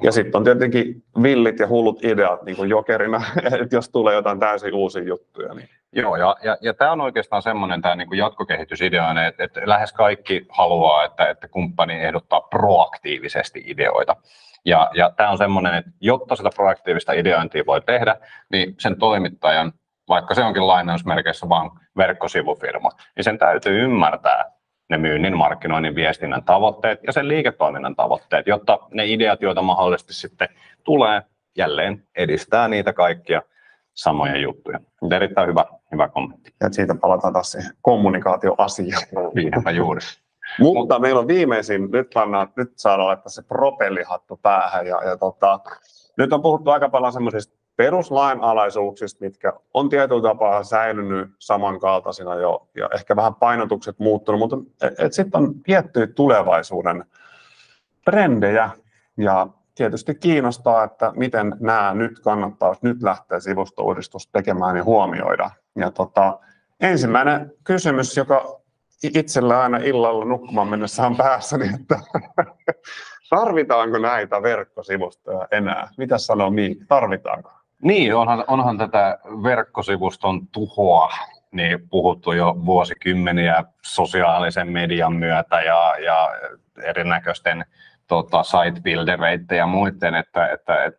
Ja 0.02 0.12
sitten 0.12 0.38
on 0.38 0.44
tietenkin 0.44 1.04
villit 1.22 1.58
ja 1.58 1.68
hullut 1.68 2.04
ideat 2.04 2.42
niin 2.42 2.56
kuin 2.56 2.70
jokerina, 2.70 3.22
että 3.60 3.76
jos 3.76 3.88
tulee 3.88 4.14
jotain 4.14 4.40
täysin 4.40 4.74
uusia 4.74 5.02
juttuja. 5.02 5.54
Niin. 5.54 5.68
Joo, 5.92 6.16
ja, 6.16 6.36
ja, 6.42 6.56
ja 6.60 6.74
tämä 6.74 6.92
on 6.92 7.00
oikeastaan 7.00 7.42
semmoinen 7.42 7.82
tämä 7.82 7.96
niin 7.96 8.16
jatkokehitysidea, 8.16 9.26
että, 9.26 9.44
että 9.44 9.60
lähes 9.64 9.92
kaikki 9.92 10.46
haluaa, 10.48 11.04
että, 11.04 11.30
että 11.30 11.48
kumppani 11.48 12.04
ehdottaa 12.04 12.40
proaktiivisesti 12.40 13.62
ideoita. 13.66 14.16
Ja, 14.64 14.90
ja 14.94 15.10
tämä 15.16 15.30
on 15.30 15.38
semmoinen, 15.38 15.74
että 15.74 15.90
jotta 16.00 16.36
sitä 16.36 16.50
proaktiivista 16.54 17.12
ideointia 17.12 17.66
voi 17.66 17.80
tehdä, 17.80 18.16
niin 18.52 18.74
sen 18.78 18.98
toimittajan, 18.98 19.72
vaikka 20.08 20.34
se 20.34 20.44
onkin 20.44 20.66
lainausmerkeissä 20.66 21.48
vain 21.48 21.70
verkkosivufirma, 21.96 22.90
niin 23.16 23.24
sen 23.24 23.38
täytyy 23.38 23.82
ymmärtää, 23.84 24.44
ne 24.90 24.98
myynnin, 24.98 25.36
markkinoinnin, 25.36 25.94
viestinnän 25.94 26.44
tavoitteet 26.44 27.00
ja 27.06 27.12
sen 27.12 27.28
liiketoiminnan 27.28 27.96
tavoitteet, 27.96 28.46
jotta 28.46 28.78
ne 28.94 29.06
ideat, 29.06 29.42
joita 29.42 29.62
mahdollisesti 29.62 30.14
sitten 30.14 30.48
tulee, 30.84 31.22
jälleen 31.58 32.06
edistää 32.16 32.68
niitä 32.68 32.92
kaikkia 32.92 33.42
samoja 33.94 34.36
juttuja. 34.36 34.80
Mutta 35.00 35.16
erittäin 35.16 35.48
hyvä, 35.48 35.64
hyvä 35.92 36.08
kommentti. 36.08 36.54
Ja 36.60 36.72
siitä 36.72 36.94
palataan 36.94 37.32
taas 37.32 37.52
siihen 37.52 37.72
kommunikaatioasiaan. 37.82 39.02
Niinpä 39.34 39.70
juuri. 39.70 40.00
Mutta 40.58 40.98
meillä 40.98 41.20
on 41.20 41.28
viimeisin, 41.28 41.90
nyt, 41.90 42.10
pannaan, 42.14 42.52
nyt 42.56 42.72
saadaan 42.76 43.08
laittaa 43.08 43.30
se 43.30 43.42
propellihattu 43.42 44.36
päähän. 44.42 44.86
Ja, 44.86 45.04
ja 45.04 45.16
tota, 45.16 45.60
nyt 46.16 46.32
on 46.32 46.42
puhuttu 46.42 46.70
aika 46.70 46.88
paljon 46.88 47.12
semmoisista 47.12 47.58
peruslainalaisuuksista, 47.76 49.24
mitkä 49.24 49.52
on 49.74 49.88
tietyllä 49.88 50.22
tapaa 50.22 50.64
säilynyt 50.64 51.30
samankaltaisina 51.38 52.34
jo, 52.34 52.68
ja 52.76 52.88
ehkä 52.94 53.16
vähän 53.16 53.34
painotukset 53.34 53.98
muuttunut, 53.98 54.38
mutta 54.38 54.56
sitten 55.10 55.40
on 55.40 55.62
tiettyjä 55.62 56.06
tulevaisuuden 56.06 57.04
trendejä, 58.04 58.70
ja 59.16 59.46
tietysti 59.74 60.14
kiinnostaa, 60.14 60.84
että 60.84 61.12
miten 61.16 61.56
nämä 61.60 61.94
nyt 61.94 62.20
kannattaa, 62.20 62.68
jos 62.68 62.82
nyt 62.82 63.02
lähtee 63.02 63.40
sivustouudistus 63.40 64.26
tekemään 64.26 64.76
ja 64.76 64.84
huomioida. 64.84 65.50
Ja 65.76 65.90
tota, 65.90 66.38
ensimmäinen 66.80 67.52
kysymys, 67.64 68.16
joka 68.16 68.60
itsellä 69.02 69.60
aina 69.60 69.78
illalla 69.78 70.24
nukkumaan 70.24 70.68
mennessä 70.68 71.06
on 71.06 71.16
päässäni, 71.16 71.64
niin 71.64 71.80
että 71.80 71.98
tarvitaanko 73.30 73.98
näitä 73.98 74.42
verkkosivustoja 74.42 75.48
enää? 75.50 75.88
Mitä 75.98 76.18
sanoo 76.18 76.50
Miikki, 76.50 76.84
tarvitaanko? 76.84 77.50
Niin, 77.82 78.14
onhan, 78.14 78.44
onhan 78.46 78.78
tätä 78.78 79.18
verkkosivuston 79.42 80.48
tuhoa 80.48 81.12
niin 81.52 81.88
puhuttu 81.88 82.32
jo 82.32 82.56
vuosikymmeniä 82.66 83.64
sosiaalisen 83.82 84.72
median 84.72 85.12
myötä 85.12 85.60
ja, 85.60 85.94
ja 86.04 86.28
erinäköisten 86.82 87.64
tota, 88.06 88.42
site 88.42 89.56
ja 89.56 89.66
muiden, 89.66 90.14
että, 90.14 90.48
että 90.48 90.84
et, 90.84 90.94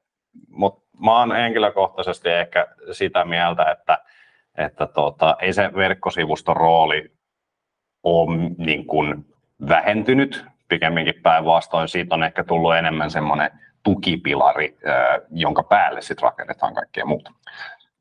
mut 0.47 0.83
mä 0.99 1.19
oon 1.19 1.31
henkilökohtaisesti 1.31 2.29
ehkä 2.29 2.67
sitä 2.91 3.25
mieltä, 3.25 3.71
että, 3.71 3.97
että 4.57 4.88
tota, 4.88 5.38
ei 5.41 5.53
se 5.53 5.71
verkkosivuston 5.75 6.57
rooli 6.57 7.12
ole 8.03 8.38
niin 8.57 8.85
kuin 8.85 9.25
vähentynyt, 9.69 10.45
pikemminkin 10.67 11.21
päinvastoin 11.23 11.88
siitä 11.88 12.15
on 12.15 12.23
ehkä 12.23 12.43
tullut 12.43 12.75
enemmän 12.75 13.12
semmoinen 13.12 13.51
tukipilari, 13.83 14.77
jonka 15.31 15.63
päälle 15.63 16.01
sitten 16.01 16.23
rakennetaan 16.23 16.74
kaikkea 16.74 17.05
muuta. 17.05 17.32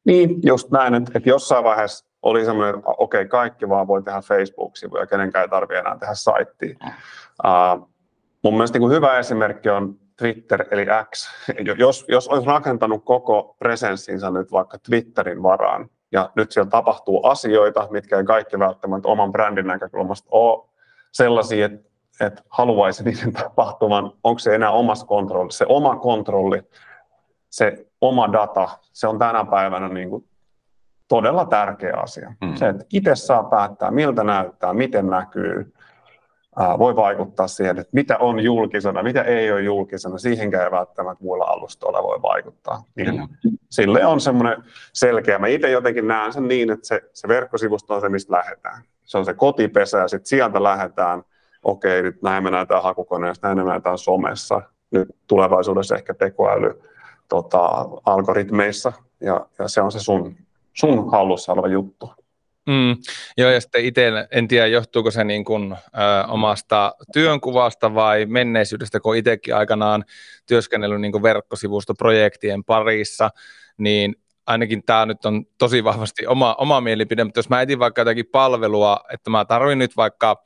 Niin, 0.04 0.40
just 0.42 0.70
näin, 0.70 0.94
että, 0.94 1.12
että 1.14 1.28
jossain 1.28 1.64
vaiheessa 1.64 2.06
oli 2.22 2.44
semmoinen, 2.44 2.74
että 2.74 2.90
okei, 2.90 3.20
okay, 3.20 3.28
kaikki 3.28 3.68
vaan 3.68 3.86
voi 3.86 4.02
tehdä 4.02 4.20
Facebook-sivuja, 4.20 5.06
kenenkään 5.06 5.42
ei 5.42 5.48
tarvitse 5.48 5.78
enää 5.78 5.98
tehdä 5.98 6.14
saittia. 6.14 6.76
Mm. 6.84 6.88
Uh, 6.88 7.88
mun 8.42 8.54
mielestä 8.54 8.78
niin 8.78 8.90
hyvä 8.90 9.18
esimerkki 9.18 9.68
on 9.68 9.98
Twitter 10.18 10.64
eli 10.70 10.86
X. 11.14 11.28
Jos, 11.78 12.04
jos 12.08 12.28
olisi 12.28 12.46
rakentanut 12.46 13.04
koko 13.04 13.56
presenssinsä 13.58 14.30
nyt 14.30 14.52
vaikka 14.52 14.78
Twitterin 14.78 15.42
varaan, 15.42 15.90
ja 16.12 16.30
nyt 16.34 16.52
siellä 16.52 16.70
tapahtuu 16.70 17.26
asioita, 17.26 17.88
mitkä 17.90 18.18
ei 18.18 18.24
kaikki 18.24 18.58
välttämättä 18.58 19.08
oman 19.08 19.32
brändin 19.32 19.66
näkökulmasta 19.66 20.28
ole 20.30 20.68
sellaisia, 21.12 21.66
että 21.66 21.88
että 22.20 22.42
haluaisi 22.48 23.04
niiden 23.04 23.32
tapahtuvan, 23.42 24.12
onko 24.24 24.38
se 24.38 24.54
enää 24.54 24.70
omassa 24.70 25.06
kontrollissa. 25.06 25.58
Se 25.58 25.66
oma 25.68 25.96
kontrolli, 25.96 26.62
se 27.50 27.86
oma 28.00 28.32
data, 28.32 28.68
se 28.92 29.06
on 29.06 29.18
tänä 29.18 29.44
päivänä 29.44 29.88
niin 29.88 30.10
kuin 30.10 30.28
todella 31.08 31.44
tärkeä 31.44 31.96
asia. 31.96 32.34
Mm. 32.40 32.54
Se, 32.54 32.68
että 32.68 32.84
itse 32.92 33.14
saa 33.14 33.44
päättää, 33.44 33.90
miltä 33.90 34.24
näyttää, 34.24 34.74
miten 34.74 35.06
näkyy. 35.06 35.74
Voi 36.78 36.96
vaikuttaa 36.96 37.48
siihen, 37.48 37.78
että 37.78 37.90
mitä 37.92 38.18
on 38.18 38.40
julkisena, 38.40 39.02
mitä 39.02 39.22
ei 39.22 39.52
ole 39.52 39.62
julkisena, 39.62 40.18
siihenkään 40.18 40.64
ei 40.64 40.70
välttämättä 40.70 41.24
muilla 41.24 41.44
alustoilla 41.44 42.02
voi 42.02 42.22
vaikuttaa. 42.22 42.82
Niin 42.94 43.28
sille 43.70 44.06
on 44.06 44.20
semmoinen 44.20 44.64
selkeä. 44.92 45.38
Mä 45.38 45.46
itse 45.46 45.70
jotenkin 45.70 46.08
näen 46.08 46.32
sen 46.32 46.48
niin, 46.48 46.70
että 46.70 46.86
se, 46.86 47.00
se 47.12 47.28
verkkosivusto 47.28 47.94
on 47.94 48.00
se, 48.00 48.08
mistä 48.08 48.32
lähdetään. 48.32 48.82
Se 49.04 49.18
on 49.18 49.24
se 49.24 49.34
kotipesä 49.34 49.98
ja 49.98 50.08
sitten 50.08 50.26
sieltä 50.26 50.62
lähdetään, 50.62 51.22
okei, 51.62 52.02
nyt 52.02 52.22
näin 52.22 52.44
me 52.44 52.50
näytetään 52.50 52.82
hakukoneessa, 52.82 53.46
näin 53.46 53.58
me 53.58 53.64
näytetään 53.64 53.98
somessa, 53.98 54.62
nyt 54.90 55.08
tulevaisuudessa 55.26 55.96
ehkä 55.96 56.14
tekoäly 56.14 56.82
tota, 57.28 57.68
algoritmeissa, 58.06 58.92
ja, 59.20 59.46
ja 59.58 59.68
se 59.68 59.80
on 59.80 59.92
se 59.92 60.00
sun, 60.00 60.36
sun 60.72 61.10
hallussa 61.10 61.52
oleva 61.52 61.68
juttu. 61.68 62.10
Mm, 62.68 62.96
joo, 63.36 63.50
ja 63.50 63.60
sitten 63.60 63.84
itse 63.84 64.12
en 64.30 64.48
tiedä, 64.48 64.66
johtuuko 64.66 65.10
se 65.10 65.24
niin 65.24 65.44
kuin, 65.44 65.72
ö, 65.72 65.76
omasta 66.28 66.94
työnkuvasta 67.12 67.94
vai 67.94 68.26
menneisyydestä, 68.26 69.00
kun 69.00 69.16
itsekin 69.16 69.54
aikanaan 69.54 70.04
työskennellyt 70.46 71.00
niin 71.00 71.22
verkkosivustoprojektien 71.22 72.64
parissa, 72.64 73.30
niin 73.78 74.16
ainakin 74.46 74.82
tämä 74.82 75.06
nyt 75.06 75.24
on 75.24 75.44
tosi 75.58 75.84
vahvasti 75.84 76.26
oma, 76.26 76.54
oma 76.58 76.80
mielipide, 76.80 77.24
mutta 77.24 77.38
jos 77.38 77.48
mä 77.48 77.62
etin 77.62 77.78
vaikka 77.78 78.00
jotakin 78.00 78.26
palvelua, 78.32 79.00
että 79.12 79.30
mä 79.30 79.44
tarvin 79.44 79.78
nyt 79.78 79.96
vaikka 79.96 80.44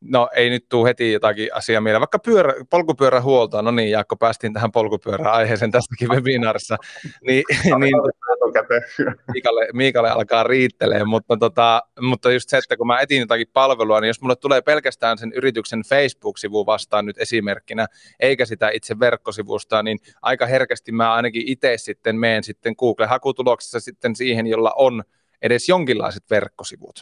no 0.00 0.28
ei 0.34 0.50
nyt 0.50 0.68
tule 0.68 0.88
heti 0.88 1.12
jotakin 1.12 1.54
asiaa 1.54 1.80
mieleen, 1.80 2.00
vaikka 2.00 2.18
pyörä, 2.18 2.54
polkupyörähuoltoa, 2.70 3.62
no 3.62 3.70
niin 3.70 3.90
Jaakko, 3.90 4.16
päästiin 4.16 4.52
tähän 4.52 4.72
polkupyöräaiheeseen 4.72 5.70
tästäkin 5.70 6.08
webinaarissa, 6.14 6.76
niin, 7.26 7.44
niin 7.78 7.94
Miikalle, 9.32 9.68
Miikalle 9.72 10.10
alkaa 10.10 10.42
riittelee, 10.42 11.04
mutta, 11.04 11.36
tota, 11.36 11.82
mutta 12.00 12.32
just 12.32 12.48
se, 12.48 12.58
että 12.58 12.76
kun 12.76 12.86
mä 12.86 13.00
etin 13.00 13.20
jotakin 13.20 13.46
palvelua, 13.52 14.00
niin 14.00 14.08
jos 14.08 14.20
mulle 14.20 14.36
tulee 14.36 14.60
pelkästään 14.60 15.18
sen 15.18 15.32
yrityksen 15.34 15.82
Facebook-sivu 15.88 16.66
vastaan 16.66 17.06
nyt 17.06 17.18
esimerkkinä, 17.18 17.86
eikä 18.20 18.44
sitä 18.44 18.70
itse 18.70 19.00
verkkosivusta, 19.00 19.82
niin 19.82 19.98
aika 20.22 20.46
herkästi 20.46 20.92
mä 20.92 21.14
ainakin 21.14 21.42
itse 21.46 21.76
sitten 21.76 22.16
meen 22.16 22.44
sitten 22.44 22.74
Google-hakutuloksessa 22.78 23.80
sitten 23.80 24.16
siihen, 24.16 24.46
jolla 24.46 24.72
on 24.76 25.02
edes 25.42 25.68
jonkinlaiset 25.68 26.24
verkkosivut. 26.30 27.00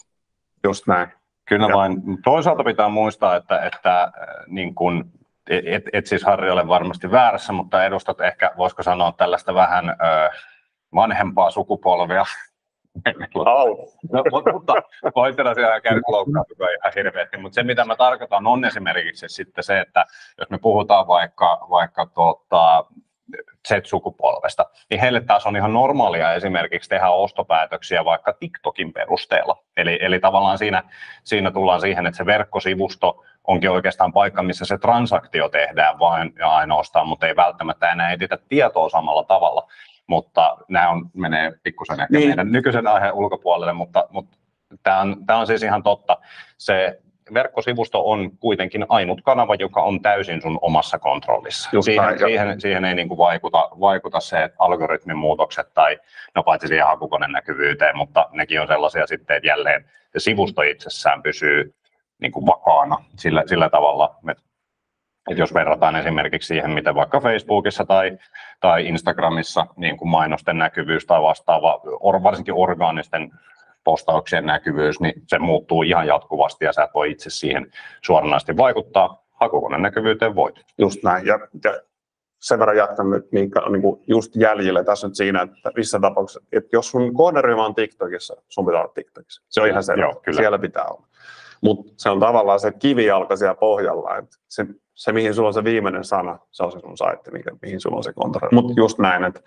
Just 0.64 0.86
näin. 0.86 1.08
Kyllä 1.48 1.66
ja. 1.66 1.74
vain. 1.74 2.22
Toisaalta 2.24 2.64
pitää 2.64 2.88
muistaa, 2.88 3.36
että, 3.36 3.60
että 3.60 4.02
äh, 4.02 4.10
niin 4.46 4.74
kun, 4.74 5.10
et, 5.50 5.84
et 5.92 6.06
siis 6.06 6.24
Harri 6.24 6.50
ole 6.50 6.68
varmasti 6.68 7.10
väärässä, 7.10 7.52
mutta 7.52 7.84
edustat 7.84 8.20
ehkä, 8.20 8.50
voisiko 8.56 8.82
sanoa, 8.82 9.12
tällaista 9.12 9.54
vähän 9.54 9.90
ö, 9.90 9.94
vanhempaa 10.94 11.50
sukupolvea. 11.50 12.24
no, 14.12 14.22
mutta, 14.30 14.52
mutta 14.52 14.72
pointtina 15.14 15.54
siellä 15.54 15.80
käy 15.80 16.00
loukkaantua 16.08 16.66
ihan 16.66 16.92
hirveästi, 16.96 17.36
mutta 17.36 17.54
se 17.54 17.62
mitä 17.62 17.84
mä 17.84 17.96
tarkoitan 17.96 18.46
on 18.46 18.64
esimerkiksi 18.64 19.28
sitten 19.28 19.64
se, 19.64 19.80
että 19.80 20.04
jos 20.38 20.50
me 20.50 20.58
puhutaan 20.58 21.06
vaikka, 21.06 21.66
vaikka 21.70 22.06
tuota, 22.06 22.84
Z-sukupolvesta, 23.68 24.66
niin 24.90 25.00
heille 25.00 25.20
taas 25.20 25.46
on 25.46 25.56
ihan 25.56 25.72
normaalia 25.72 26.32
esimerkiksi 26.32 26.88
tehdä 26.88 27.10
ostopäätöksiä 27.10 28.04
vaikka 28.04 28.32
TikTokin 28.32 28.92
perusteella. 28.92 29.64
Eli, 29.76 29.98
eli 30.00 30.20
tavallaan 30.20 30.58
siinä, 30.58 30.82
siinä 31.24 31.50
tullaan 31.50 31.80
siihen, 31.80 32.06
että 32.06 32.18
se 32.18 32.26
verkkosivusto 32.26 33.24
onkin 33.44 33.70
oikeastaan 33.70 34.12
paikka, 34.12 34.42
missä 34.42 34.64
se 34.64 34.78
transaktio 34.78 35.48
tehdään 35.48 35.98
vain 35.98 36.32
ja 36.38 36.48
ainoastaan, 36.48 37.08
mutta 37.08 37.26
ei 37.26 37.36
välttämättä 37.36 37.92
enää 37.92 38.12
etitä 38.12 38.38
tietoa 38.48 38.88
samalla 38.88 39.24
tavalla. 39.24 39.68
Mutta 40.06 40.56
nämä 40.68 40.90
on, 40.90 41.10
menee 41.14 41.52
pikkusen 41.62 42.00
ehkä 42.00 42.18
niin. 42.18 42.28
meidän 42.28 42.52
nykyisen 42.52 42.86
aiheen 42.86 43.14
ulkopuolelle, 43.14 43.72
mutta, 43.72 44.06
mutta 44.10 44.38
tämä 44.82 45.00
on, 45.00 45.26
tämä 45.26 45.38
on 45.38 45.46
siis 45.46 45.62
ihan 45.62 45.82
totta. 45.82 46.18
Se 46.58 47.00
verkkosivusto 47.34 48.10
on 48.10 48.30
kuitenkin 48.40 48.86
ainut 48.88 49.20
kanava, 49.24 49.54
joka 49.54 49.82
on 49.82 50.02
täysin 50.02 50.42
sun 50.42 50.58
omassa 50.62 50.98
kontrollissa. 50.98 51.70
siihen, 51.80 52.18
siihen, 52.18 52.60
siihen 52.60 52.84
ei 52.84 52.94
niin 52.94 53.08
kuin 53.08 53.18
vaikuta, 53.18 53.68
vaikuta 53.80 54.20
se, 54.20 54.42
että 54.42 54.56
algoritmin 54.58 55.16
muutokset 55.16 55.74
tai 55.74 55.98
no 56.34 56.42
paitsi 56.42 56.68
siihen 56.68 56.86
hakukoneen 56.86 57.32
näkyvyyteen, 57.32 57.96
mutta 57.96 58.28
nekin 58.32 58.60
on 58.60 58.66
sellaisia 58.66 59.06
sitten, 59.06 59.36
että 59.36 59.48
jälleen 59.48 59.84
se 60.12 60.18
sivusto 60.18 60.62
itsessään 60.62 61.22
pysyy 61.22 61.74
niin 62.20 62.32
kuin 62.32 62.46
vakaana 62.46 63.04
sillä, 63.16 63.42
sillä 63.46 63.70
tavalla, 63.70 64.16
että 64.30 64.48
että 65.30 65.42
jos 65.42 65.54
verrataan 65.54 65.96
esimerkiksi 65.96 66.46
siihen, 66.46 66.70
miten 66.70 66.94
vaikka 66.94 67.20
Facebookissa 67.20 67.84
tai, 67.84 68.18
tai 68.60 68.86
Instagramissa 68.86 69.66
niin 69.76 69.96
kuin 69.96 70.08
mainosten 70.08 70.58
näkyvyys 70.58 71.06
tai 71.06 71.22
vastaava, 71.22 71.80
varsinkin 72.22 72.54
orgaanisten 72.54 73.30
postauksien 73.88 74.46
näkyvyys, 74.46 75.00
niin 75.00 75.22
se 75.26 75.38
muuttuu 75.38 75.82
ihan 75.82 76.06
jatkuvasti 76.06 76.64
ja 76.64 76.72
sä 76.72 76.82
et 76.82 76.90
voi 76.94 77.10
itse 77.10 77.30
siihen 77.30 77.66
suoranaisesti 78.04 78.56
vaikuttaa. 78.56 79.24
Hakukoneen 79.30 79.82
näkyvyyteen 79.82 80.34
voit. 80.34 80.54
Just 80.78 81.02
näin. 81.02 81.26
Ja, 81.26 81.38
ja 81.64 81.80
sen 82.40 82.58
verran 82.58 82.76
jatkan 82.76 83.06
Miikka, 83.32 83.60
on 83.60 83.72
niin 83.72 83.82
just 84.06 84.36
jäljellä 84.36 84.84
tässä 84.84 85.06
nyt 85.06 85.16
siinä, 85.16 85.42
että 85.42 85.70
missä 85.76 86.00
tapauksessa, 86.00 86.40
että 86.52 86.68
jos 86.72 86.90
sun 86.90 87.14
kohderyhmä 87.14 87.66
on 87.66 87.74
TikTokissa, 87.74 88.36
sun 88.48 88.66
pitää 88.66 88.80
olla 88.80 88.92
TikTokissa. 88.94 89.42
Se 89.48 89.60
on 89.60 89.68
ihan 89.68 89.82
selvä. 89.82 90.02
Joo, 90.02 90.20
kyllä. 90.24 90.36
Siellä 90.36 90.58
pitää 90.58 90.84
olla. 90.84 91.06
Mutta 91.62 91.92
se 91.96 92.10
on 92.10 92.20
tavallaan 92.20 92.60
se 92.60 92.72
kivijalka 92.72 93.36
siellä 93.36 93.54
pohjalla, 93.54 94.16
että 94.16 94.36
se, 94.48 94.66
se, 94.98 95.12
mihin 95.12 95.34
sulla 95.34 95.48
on 95.48 95.54
se 95.54 95.64
viimeinen 95.64 96.04
sana, 96.04 96.38
se 96.50 96.62
on 96.62 96.72
se 96.72 96.80
sun 96.80 96.96
saitti, 96.96 97.30
mihin, 97.30 97.58
mihin 97.62 97.80
sulla 97.80 97.96
on 97.96 98.04
se 98.04 98.12
kontrolli. 98.12 98.54
Mutta 98.54 98.72
just 98.76 98.98
näin, 98.98 99.24
että 99.24 99.40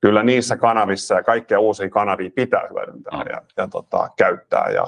kyllä 0.00 0.22
niissä 0.22 0.56
kanavissa 0.56 1.14
ja 1.14 1.22
kaikkia 1.22 1.60
uusia 1.60 1.90
kanavia 1.90 2.30
pitää 2.34 2.68
hyödyntää 2.70 3.18
mm. 3.18 3.30
ja, 3.30 3.42
ja 3.56 3.68
tota, 3.68 4.08
käyttää. 4.16 4.70
Ja, 4.70 4.86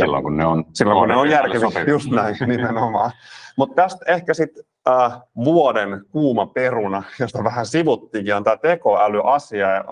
silloin 0.00 0.22
kun 0.22 0.36
ne 0.36 0.46
on, 0.46 0.64
silloin, 0.72 0.98
kun 0.98 1.08
ne 1.08 1.16
on 1.16 1.30
järkeviä, 1.30 1.84
just 1.94 2.10
näin 2.10 2.36
nimenomaan. 2.46 3.10
Mutta 3.56 3.82
tästä 3.82 4.04
ehkä 4.12 4.34
sitten 4.34 4.64
äh, 4.88 5.20
vuoden 5.44 6.04
kuuma 6.10 6.46
peruna, 6.46 7.02
josta 7.20 7.44
vähän 7.44 7.66
sivuttiinkin, 7.66 8.36
on 8.36 8.44
tämä 8.44 8.56
tekoälyasia. 8.56 9.68
Ja, 9.68 9.84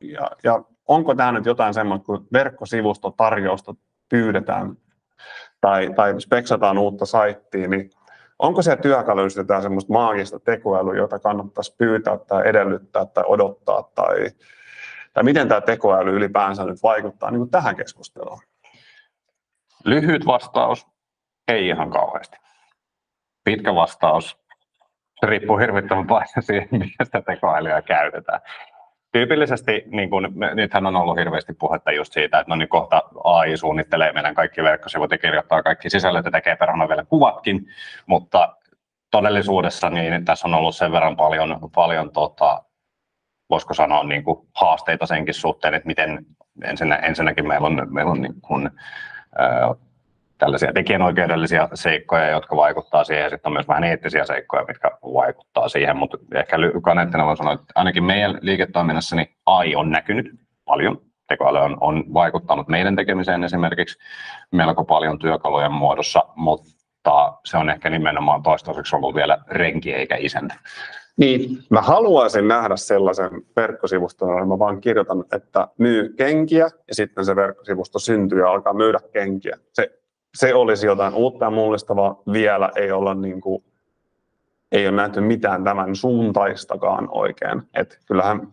ja, 0.00 0.30
ja 0.44 0.62
onko 0.88 1.14
tämä 1.14 1.32
nyt 1.32 1.46
jotain 1.46 1.74
semmoista, 1.74 2.06
kun 2.06 2.26
verkkosivustotarjousta 2.32 3.74
pyydetään 4.08 4.76
tai, 5.60 5.92
tai 5.96 6.20
speksataan 6.20 6.78
uutta 6.78 7.06
saittia, 7.06 7.68
niin 7.68 7.90
Onko 8.38 8.62
se 8.62 8.76
työkaluissa 8.76 9.40
jotain 9.40 9.62
semmoista 9.62 9.92
maagista 9.92 10.40
tekoälyä, 10.40 10.96
jota 10.96 11.18
kannattaisi 11.18 11.74
pyytää 11.78 12.18
tai 12.18 12.48
edellyttää 12.48 13.06
tai 13.06 13.24
odottaa, 13.26 13.82
tai, 13.94 14.30
tai 15.12 15.24
miten 15.24 15.48
tämä 15.48 15.60
tekoäly 15.60 16.16
ylipäänsä 16.16 16.64
nyt 16.64 16.82
vaikuttaa 16.82 17.30
niin 17.30 17.40
kuin 17.40 17.50
tähän 17.50 17.76
keskusteluun? 17.76 18.40
Lyhyt 19.84 20.26
vastaus, 20.26 20.86
ei 21.48 21.68
ihan 21.68 21.90
kauheasti. 21.90 22.36
Pitkä 23.44 23.74
vastaus, 23.74 24.38
se 25.20 25.26
riippuu 25.26 25.58
hirvittävän 25.58 26.06
paljon 26.06 26.42
siihen, 26.46 26.68
mistä 26.70 27.04
sitä 27.04 27.22
tekoälyä 27.22 27.82
käytetään 27.82 28.40
tyypillisesti, 29.16 29.84
niin 29.86 30.10
kun, 30.10 30.28
nythän 30.54 30.86
on 30.86 30.96
ollut 30.96 31.18
hirveästi 31.18 31.54
puhetta 31.54 31.92
just 31.92 32.12
siitä, 32.12 32.38
että 32.38 32.50
no 32.50 32.56
niin 32.56 32.68
kohta 32.68 33.02
AI 33.24 33.56
suunnittelee 33.56 34.12
meidän 34.12 34.34
kaikki 34.34 34.62
verkkosivut 34.62 35.10
ja 35.10 35.18
kirjoittaa 35.18 35.62
kaikki 35.62 35.90
sisällöt 35.90 36.24
ja 36.24 36.30
tekee 36.30 36.56
perhana 36.56 36.88
vielä 36.88 37.04
kuvatkin, 37.04 37.66
mutta 38.06 38.56
todellisuudessa 39.10 39.90
niin 39.90 40.24
tässä 40.24 40.48
on 40.48 40.54
ollut 40.54 40.76
sen 40.76 40.92
verran 40.92 41.16
paljon, 41.16 41.58
paljon 41.74 42.12
tota, 42.12 42.62
voisiko 43.50 43.74
sanoa 43.74 44.04
niin 44.04 44.24
kuin 44.24 44.48
haasteita 44.54 45.06
senkin 45.06 45.34
suhteen, 45.34 45.74
että 45.74 45.86
miten 45.86 46.26
ensinnä, 46.64 46.96
ensinnäkin 46.96 47.48
meillä 47.48 47.66
on, 47.66 47.86
meillä 47.90 48.12
on 48.12 48.22
niin 48.22 48.40
kuin, 48.40 48.70
tällaisia 50.38 50.72
tekijänoikeudellisia 50.72 51.68
seikkoja, 51.74 52.30
jotka 52.30 52.56
vaikuttaa 52.56 53.04
siihen, 53.04 53.24
ja 53.24 53.30
sitten 53.30 53.48
on 53.48 53.52
myös 53.52 53.68
vähän 53.68 53.84
eettisiä 53.84 54.24
seikkoja, 54.24 54.64
mitkä 54.68 54.90
vaikuttaa 55.02 55.68
siihen, 55.68 55.96
mutta 55.96 56.18
ehkä 56.34 56.56
kaneettina 56.82 57.26
voin 57.26 57.36
sanoa, 57.36 57.52
että 57.52 57.72
ainakin 57.74 58.04
meidän 58.04 58.38
liiketoiminnassa 58.42 59.16
niin 59.16 59.28
AI 59.46 59.74
on 59.74 59.90
näkynyt 59.90 60.26
paljon. 60.64 61.00
Tekoäly 61.28 61.58
on, 61.58 61.76
on 61.80 62.04
vaikuttanut 62.14 62.68
meidän 62.68 62.96
tekemiseen 62.96 63.44
esimerkiksi 63.44 63.98
melko 64.52 64.84
paljon 64.84 65.18
työkalujen 65.18 65.72
muodossa, 65.72 66.24
mutta 66.34 66.76
se 67.44 67.56
on 67.56 67.70
ehkä 67.70 67.90
nimenomaan 67.90 68.42
toistaiseksi 68.42 68.96
ollut 68.96 69.14
vielä 69.14 69.38
renki 69.48 69.92
eikä 69.92 70.16
isäntä. 70.16 70.54
Niin, 71.16 71.58
mä 71.70 71.80
haluaisin 71.80 72.48
nähdä 72.48 72.76
sellaisen 72.76 73.30
verkkosivuston, 73.56 74.28
jolla 74.28 74.46
mä 74.46 74.58
vaan 74.58 74.80
kirjoitan, 74.80 75.24
että 75.32 75.68
myy 75.78 76.14
kenkiä 76.16 76.68
ja 76.88 76.94
sitten 76.94 77.24
se 77.24 77.36
verkkosivusto 77.36 77.98
syntyy 77.98 78.40
ja 78.40 78.50
alkaa 78.50 78.72
myydä 78.72 78.98
kenkiä. 79.12 79.56
Se 79.72 79.90
se 80.36 80.54
olisi 80.54 80.86
jotain 80.86 81.14
uutta 81.14 81.44
ja 81.44 81.50
mullistavaa. 81.50 82.22
Vielä 82.32 82.70
ei 82.76 82.92
olla 82.92 83.14
niin 83.14 83.40
kuin, 83.40 83.64
ei 84.72 84.88
ole 84.88 84.96
nähty 84.96 85.20
mitään 85.20 85.64
tämän 85.64 85.96
suuntaistakaan 85.96 87.08
oikein. 87.10 87.62
Et 87.74 87.98
kyllähän 88.06 88.48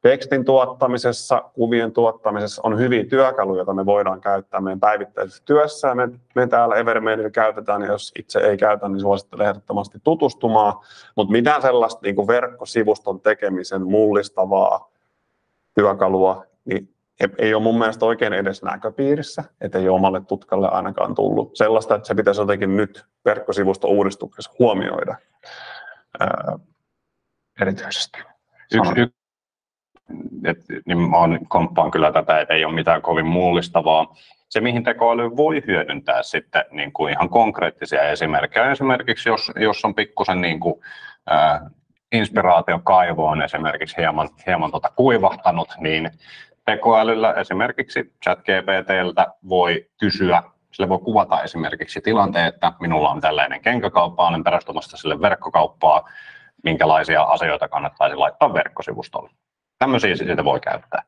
tekstin 0.00 0.44
tuottamisessa, 0.44 1.42
kuvien 1.52 1.92
tuottamisessa 1.92 2.62
on 2.64 2.78
hyviä 2.78 3.04
työkaluja, 3.04 3.58
joita 3.58 3.74
me 3.74 3.86
voidaan 3.86 4.20
käyttää 4.20 4.60
meidän 4.60 4.80
päivittäisessä 4.80 5.42
työssä. 5.44 5.94
Me, 5.94 6.08
me 6.34 6.46
täällä 6.46 6.76
Evermaililla 6.76 7.30
käytetään, 7.30 7.82
ja 7.82 7.88
jos 7.88 8.12
itse 8.18 8.38
ei 8.38 8.56
käytä, 8.56 8.88
niin 8.88 9.00
suosittelen 9.00 9.46
ehdottomasti 9.46 9.98
tutustumaan. 10.04 10.74
Mutta 11.16 11.32
mitään 11.32 11.62
sellaista 11.62 12.00
niin 12.02 12.16
kuin 12.16 12.28
verkkosivuston 12.28 13.20
tekemisen 13.20 13.82
mullistavaa 13.82 14.90
työkalua, 15.74 16.44
niin 16.64 16.93
ei 17.38 17.54
ole 17.54 17.62
mun 17.62 17.78
mielestä 17.78 18.06
oikein 18.06 18.32
edes 18.32 18.62
näköpiirissä, 18.62 19.44
että 19.60 19.78
ei 19.78 19.88
ole 19.88 19.96
omalle 19.96 20.20
tutkalle 20.20 20.68
ainakaan 20.68 21.14
tullut 21.14 21.56
sellaista, 21.56 21.94
että 21.94 22.08
se 22.08 22.14
pitäisi 22.14 22.40
jotenkin 22.40 22.76
nyt 22.76 23.04
verkkosivusto 23.24 23.88
uudistuksessa 23.88 24.52
huomioida 24.58 25.16
ää, 26.20 26.58
erityisesti. 27.60 28.18
Yksi, 28.74 28.92
yksi 28.96 29.24
et, 30.44 30.58
niin 30.86 30.98
mä 30.98 31.16
komppaan 31.48 31.90
kyllä 31.90 32.12
tätä, 32.12 32.40
että 32.40 32.54
ei 32.54 32.64
ole 32.64 32.74
mitään 32.74 33.02
kovin 33.02 33.26
mullistavaa. 33.26 34.14
Se, 34.48 34.60
mihin 34.60 34.84
tekoäly 34.84 35.36
voi 35.36 35.62
hyödyntää 35.66 36.22
sitten 36.22 36.64
niin 36.70 36.92
kuin 36.92 37.12
ihan 37.12 37.28
konkreettisia 37.28 38.02
esimerkkejä, 38.02 38.70
esimerkiksi 38.70 39.28
jos, 39.28 39.52
jos 39.56 39.84
on 39.84 39.94
pikkusen 39.94 40.40
niin 40.40 40.60
kuin, 40.60 40.74
äh, 41.32 41.60
inspiraatiokaivo 42.12 43.26
on 43.26 43.42
esimerkiksi 43.42 43.96
hieman, 43.96 44.28
hieman 44.46 44.70
tota 44.70 44.90
kuivahtanut, 44.96 45.68
niin 45.78 46.10
tekoälyllä 46.64 47.32
esimerkiksi 47.32 48.12
ChatGPTltä 48.24 49.26
voi 49.48 49.86
kysyä, 50.00 50.42
sille 50.72 50.88
voi 50.88 50.98
kuvata 50.98 51.42
esimerkiksi 51.42 52.00
tilanteen, 52.00 52.46
että 52.46 52.72
minulla 52.80 53.10
on 53.10 53.20
tällainen 53.20 53.60
kenkäkauppa, 53.60 54.28
olen 54.28 54.44
perustumassa 54.44 54.96
sille 54.96 55.20
verkkokauppaa, 55.20 56.08
minkälaisia 56.64 57.22
asioita 57.22 57.68
kannattaisi 57.68 58.16
laittaa 58.16 58.54
verkkosivustolle. 58.54 59.30
Tämmöisiä 59.78 60.16
sitä 60.16 60.44
voi 60.44 60.60
käyttää. 60.60 61.02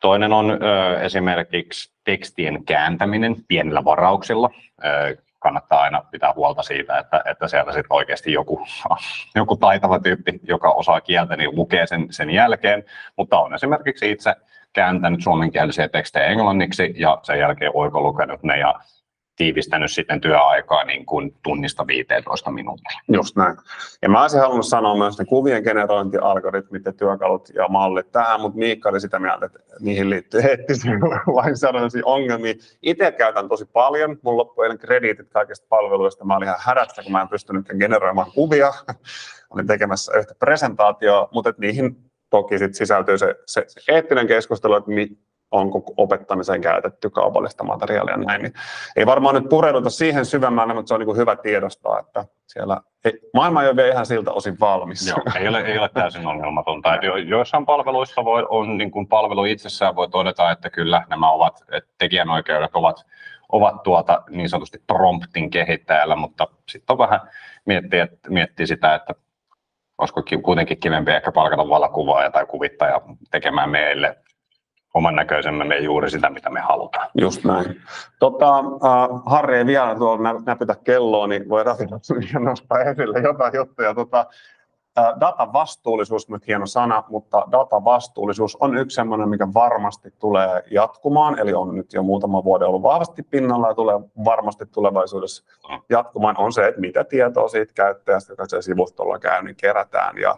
Toinen 0.00 0.32
on 0.32 0.50
ö, 0.50 1.00
esimerkiksi 1.00 1.92
tekstien 2.04 2.64
kääntäminen 2.64 3.36
pienillä 3.48 3.84
varauksilla. 3.84 4.50
Ö, 4.84 5.16
kannattaa 5.46 5.82
aina 5.82 6.04
pitää 6.10 6.32
huolta 6.36 6.62
siitä, 6.62 6.98
että, 6.98 7.22
että 7.30 7.48
siellä 7.48 7.72
sitten 7.72 7.92
oikeasti 7.92 8.32
joku, 8.32 8.66
joku 9.34 9.56
taitava 9.56 9.98
tyyppi, 9.98 10.40
joka 10.42 10.70
osaa 10.70 11.00
kieltä, 11.00 11.36
niin 11.36 11.56
lukee 11.56 11.86
sen, 11.86 12.06
sen 12.10 12.30
jälkeen. 12.30 12.84
Mutta 13.16 13.40
on 13.40 13.54
esimerkiksi 13.54 14.10
itse 14.10 14.34
kääntänyt 14.72 15.22
suomenkielisiä 15.22 15.88
tekstejä 15.88 16.26
englanniksi 16.26 16.94
ja 16.96 17.18
sen 17.22 17.38
jälkeen 17.38 17.70
oikolukenut 17.74 18.42
ne 18.42 18.58
ja 18.58 18.74
tiivistänyt 19.36 19.92
sitten 19.92 20.20
työaikaa 20.20 20.84
niin 20.84 21.06
kuin 21.06 21.34
tunnista 21.42 21.86
15 21.86 22.50
minuuttia. 22.50 23.00
Just 23.08 23.36
näin. 23.36 23.56
Ja 24.02 24.08
mä 24.08 24.22
olisin 24.22 24.40
halunnut 24.40 24.66
sanoa 24.66 24.96
myös 24.96 25.18
ne 25.18 25.24
kuvien 25.24 25.62
generointialgoritmit 25.62 26.84
ja 26.84 26.92
työkalut 26.92 27.48
ja 27.54 27.68
mallit 27.68 28.12
tähän, 28.12 28.40
mutta 28.40 28.58
Miikka 28.58 28.88
oli 28.88 29.00
sitä 29.00 29.18
mieltä, 29.18 29.46
että 29.46 29.58
niihin 29.80 30.10
liittyy 30.10 30.40
eettisiä 30.40 30.92
lainsäädännöllisiä 31.26 32.02
ongelmia. 32.04 32.54
Itse 32.82 33.12
käytän 33.12 33.48
tosi 33.48 33.64
paljon. 33.64 34.16
Mun 34.22 34.36
loppui 34.36 34.64
eilen 34.64 34.78
krediitit 34.78 35.30
kaikista 35.30 35.66
palveluista. 35.68 36.24
Mä 36.24 36.36
olin 36.36 36.46
ihan 36.46 36.60
hädässä, 36.60 37.02
kun 37.02 37.12
mä 37.12 37.22
en 37.22 37.28
pystynyt 37.28 37.66
generoimaan 37.78 38.32
kuvia. 38.34 38.72
olin 39.50 39.66
tekemässä 39.66 40.18
yhtä 40.18 40.34
presentaatioa, 40.38 41.28
mutta 41.32 41.54
niihin 41.58 41.96
toki 42.30 42.58
sit 42.58 42.74
sisältyy 42.74 43.18
se, 43.18 43.34
se, 43.46 43.64
se 43.66 43.92
eettinen 43.92 44.26
keskustelu, 44.26 44.74
että 44.74 44.90
mi, 44.90 45.18
onko 45.50 45.82
opettamiseen 45.96 46.60
käytetty 46.60 47.10
kaupallista 47.10 47.64
materiaalia 47.64 48.16
näin. 48.16 48.42
Niin 48.42 48.52
ei 48.96 49.06
varmaan 49.06 49.34
nyt 49.34 49.48
pureuduta 49.48 49.90
siihen 49.90 50.26
syvemmälle, 50.26 50.74
mutta 50.74 50.88
se 50.88 50.94
on 50.94 51.00
niin 51.00 51.06
kuin 51.06 51.18
hyvä 51.18 51.36
tiedostaa, 51.36 52.00
että 52.00 52.24
siellä 52.46 52.80
ei, 53.04 53.20
maailma 53.34 53.62
ei 53.62 53.68
ole 53.68 53.76
vielä 53.76 53.92
ihan 53.92 54.06
siltä 54.06 54.32
osin 54.32 54.56
valmis. 54.60 55.08
Joo, 55.08 55.18
ei 55.40 55.48
ole, 55.48 55.60
ei 55.60 55.78
ole 55.78 55.88
täysin 55.88 56.26
ongelmatonta. 56.26 56.94
Jo, 56.94 57.16
joissain 57.16 57.66
palveluissa 57.66 58.24
voi, 58.24 58.46
on 58.48 58.78
niin 58.78 58.90
kuin 58.90 59.06
palvelu 59.06 59.44
itsessään 59.44 59.96
voi 59.96 60.08
todeta, 60.08 60.50
että 60.50 60.70
kyllä 60.70 61.06
nämä 61.08 61.30
ovat, 61.30 61.64
että 61.72 61.90
tekijänoikeudet 61.98 62.74
ovat, 62.74 63.06
ovat 63.52 63.82
tuota 63.82 64.22
niin 64.30 64.48
sanotusti 64.48 64.78
promptin 64.86 65.50
kehittäjällä, 65.50 66.16
mutta 66.16 66.48
sitten 66.68 66.94
on 66.94 66.98
vähän 66.98 67.20
miettiä, 67.64 68.08
miettiä 68.28 68.66
sitä, 68.66 68.94
että 68.94 69.14
olisiko 69.98 70.22
kuitenkin 70.42 70.80
kivempi 70.80 71.10
ehkä 71.10 71.32
palkata 71.32 71.68
valokuvaaja 71.68 72.30
tai 72.30 72.46
kuvittaja 72.46 73.00
tekemään 73.30 73.70
meille 73.70 74.16
oman 74.96 75.14
näköisemme 75.14 75.78
juuri 75.78 76.10
sitä, 76.10 76.30
mitä 76.30 76.50
me 76.50 76.60
halutaan. 76.60 77.08
Just 77.14 77.44
näin. 77.44 77.80
Tota, 78.18 78.60
uh, 78.60 79.22
Harri 79.26 79.58
ei 79.58 79.66
vielä 79.66 79.94
tuolla 79.94 80.32
näpytä 80.46 80.74
kelloa, 80.84 81.26
niin 81.26 81.48
voi 81.48 81.64
rafinnoida 81.64 82.38
nostaa 82.38 82.80
esille 82.80 83.18
jotain 83.20 83.54
juttuja. 83.54 83.94
Tota, 83.94 84.26
uh, 84.98 85.20
datavastuullisuus 85.20 86.28
nyt 86.28 86.46
hieno 86.46 86.66
sana, 86.66 87.04
mutta 87.08 87.44
datavastuullisuus 87.52 88.56
on 88.56 88.78
yksi 88.78 88.94
sellainen, 88.94 89.28
mikä 89.28 89.48
varmasti 89.54 90.10
tulee 90.18 90.62
jatkumaan, 90.70 91.38
eli 91.38 91.54
on 91.54 91.76
nyt 91.76 91.92
jo 91.92 92.02
muutama 92.02 92.44
vuoden 92.44 92.68
ollut 92.68 92.82
vahvasti 92.82 93.22
pinnalla 93.22 93.68
ja 93.68 93.74
tulee 93.74 94.00
varmasti 94.24 94.66
tulevaisuudessa 94.66 95.44
jatkumaan, 95.90 96.38
on 96.38 96.52
se, 96.52 96.66
että 96.66 96.80
mitä 96.80 97.04
tietoa 97.04 97.48
siitä 97.48 97.72
käyttäjästä, 97.74 98.32
joka 98.32 98.48
se 98.48 98.62
sivustolla 98.62 99.18
käy, 99.18 99.42
niin 99.42 99.56
kerätään. 99.56 100.18
Ja, 100.18 100.36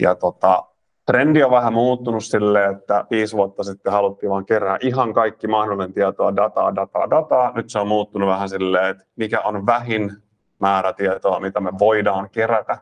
ja 0.00 0.14
tota, 0.14 0.64
trendi 1.08 1.42
on 1.42 1.50
vähän 1.50 1.72
muuttunut 1.72 2.24
sille, 2.24 2.64
että 2.64 3.04
viisi 3.10 3.36
vuotta 3.36 3.62
sitten 3.62 3.92
haluttiin 3.92 4.30
vain 4.30 4.46
kerää 4.46 4.78
ihan 4.80 5.14
kaikki 5.14 5.46
mahdollinen 5.46 5.92
tietoa, 5.92 6.36
dataa, 6.36 6.74
dataa, 6.74 7.10
dataa. 7.10 7.52
Nyt 7.54 7.70
se 7.70 7.78
on 7.78 7.88
muuttunut 7.88 8.28
vähän 8.28 8.48
silleen, 8.48 8.86
että 8.86 9.04
mikä 9.16 9.40
on 9.40 9.66
vähin 9.66 10.12
määrä 10.58 10.92
tietoa, 10.92 11.40
mitä 11.40 11.60
me 11.60 11.70
voidaan 11.78 12.30
kerätä. 12.30 12.78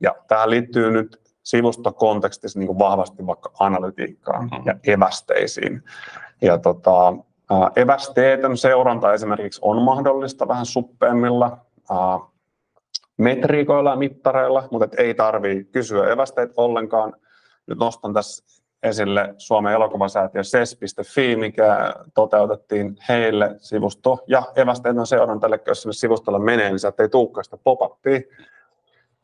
Ja 0.00 0.14
tähän 0.28 0.50
liittyy 0.50 0.90
nyt 0.90 1.20
sivustokontekstissa 1.42 2.58
niin 2.58 2.66
kuin 2.66 2.78
vahvasti 2.78 3.26
vaikka 3.26 3.50
analytiikkaan 3.60 4.44
mm-hmm. 4.44 4.62
ja 4.66 4.74
evästeisiin. 4.86 5.82
Ja 6.40 6.58
tota, 6.58 7.12
evästeetön 7.76 8.56
seuranta 8.56 9.12
esimerkiksi 9.12 9.60
on 9.62 9.82
mahdollista 9.82 10.48
vähän 10.48 10.66
suppeemmilla 10.66 11.58
metriikoilla 13.18 13.90
ja 13.90 13.96
mittareilla, 13.96 14.68
mutta 14.70 14.88
ei 14.98 15.14
tarvitse 15.14 15.72
kysyä 15.72 16.12
evästeet 16.12 16.50
ollenkaan 16.56 17.12
nyt 17.66 17.78
nostan 17.78 18.14
tässä 18.14 18.62
esille 18.82 19.34
Suomen 19.38 19.72
elokuvasäätiö 19.72 20.42
ses.fi, 20.42 21.36
mikä 21.36 21.94
toteutettiin 22.14 22.96
heille 23.08 23.54
sivusto 23.58 24.18
ja 24.26 24.42
evästeetön 24.56 25.06
seurantalle, 25.06 25.60
jos 25.66 25.82
sinne 25.82 25.92
sivustolle 25.92 26.38
menee, 26.38 26.68
niin 26.68 26.78
sieltä 26.78 27.02
ei 27.02 27.08
tulekaan 27.08 27.44
sitä 27.44 27.56
pop 27.56 27.80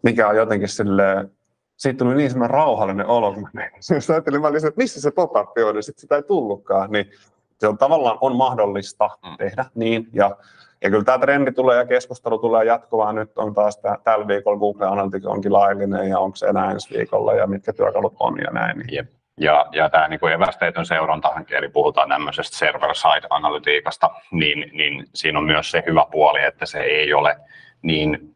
mikä 0.03 0.29
on 0.29 0.37
jotenkin 0.37 0.69
sille 0.69 1.31
siitä 1.79 1.99
tuli 1.99 2.15
niin 2.15 2.31
semmoinen 2.31 2.55
rauhallinen 2.55 3.07
olo, 3.07 3.33
kun 3.33 3.49
mä 3.53 3.69
Jos 3.95 4.11
ajattelin, 4.11 4.41
mä 4.41 4.49
että 4.49 4.73
missä 4.77 5.01
se 5.01 5.11
pop 5.11 5.37
on, 5.37 5.75
niin 5.75 5.83
sitten 5.83 6.01
sitä 6.01 6.17
ei 6.17 6.23
tullutkaan. 6.23 6.91
Niin 6.91 7.11
se 7.59 7.69
on 7.69 7.79
tavallaan 7.79 8.19
on 8.21 8.37
mahdollista 8.37 9.11
mm. 9.25 9.37
tehdä 9.39 9.65
niin. 9.75 10.09
Ja, 10.13 10.37
ja 10.83 10.91
kyllä 10.91 11.05
tämä 11.05 11.19
trendi 11.19 11.53
tulee 11.53 11.77
ja 11.77 11.87
keskustelu 11.87 12.39
tulee 12.39 12.65
jatkuvaa. 12.65 13.13
Nyt 13.13 13.39
on 13.39 13.55
taas 13.55 13.79
tää, 13.79 13.97
tällä 14.05 14.29
viikolla 14.29 14.59
Google 14.59 14.87
Analytics 14.87 15.27
onkin 15.27 15.53
laillinen 15.53 16.09
ja 16.09 16.19
onko 16.19 16.37
se 16.37 16.47
enää 16.47 16.71
ensi 16.71 16.95
viikolla 16.95 17.35
ja 17.35 17.47
mitkä 17.47 17.73
työkalut 17.73 18.17
on 18.21 18.39
ja 18.39 18.51
näin. 18.51 18.79
Niin. 18.79 19.09
Ja, 19.41 19.67
ja 19.73 19.91
tämä 19.91 20.09
niin 20.09 20.33
evästeetön 20.35 20.87
seuranta, 20.87 21.33
eli 21.51 21.69
puhutaan 21.69 22.09
tämmöisestä 22.09 22.57
server-side-analytiikasta, 22.57 24.11
niin, 24.31 24.71
niin 24.73 25.05
siinä 25.15 25.39
on 25.39 25.45
myös 25.45 25.71
se 25.71 25.83
hyvä 25.87 26.07
puoli, 26.11 26.45
että 26.45 26.67
se 26.67 26.81
ei 26.81 27.15
ole 27.15 27.37
niin 27.83 28.35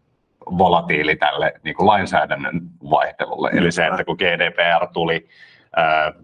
volatiili 0.59 1.17
tälle 1.17 1.53
niin 1.63 1.77
kuin 1.77 1.87
lainsäädännön 1.87 2.61
vaihtelulle. 2.91 3.51
Eli 3.53 3.73
se, 3.73 3.87
että 3.87 4.05
kun 4.05 4.17
GDPR 4.17 4.87
tuli, 4.93 5.29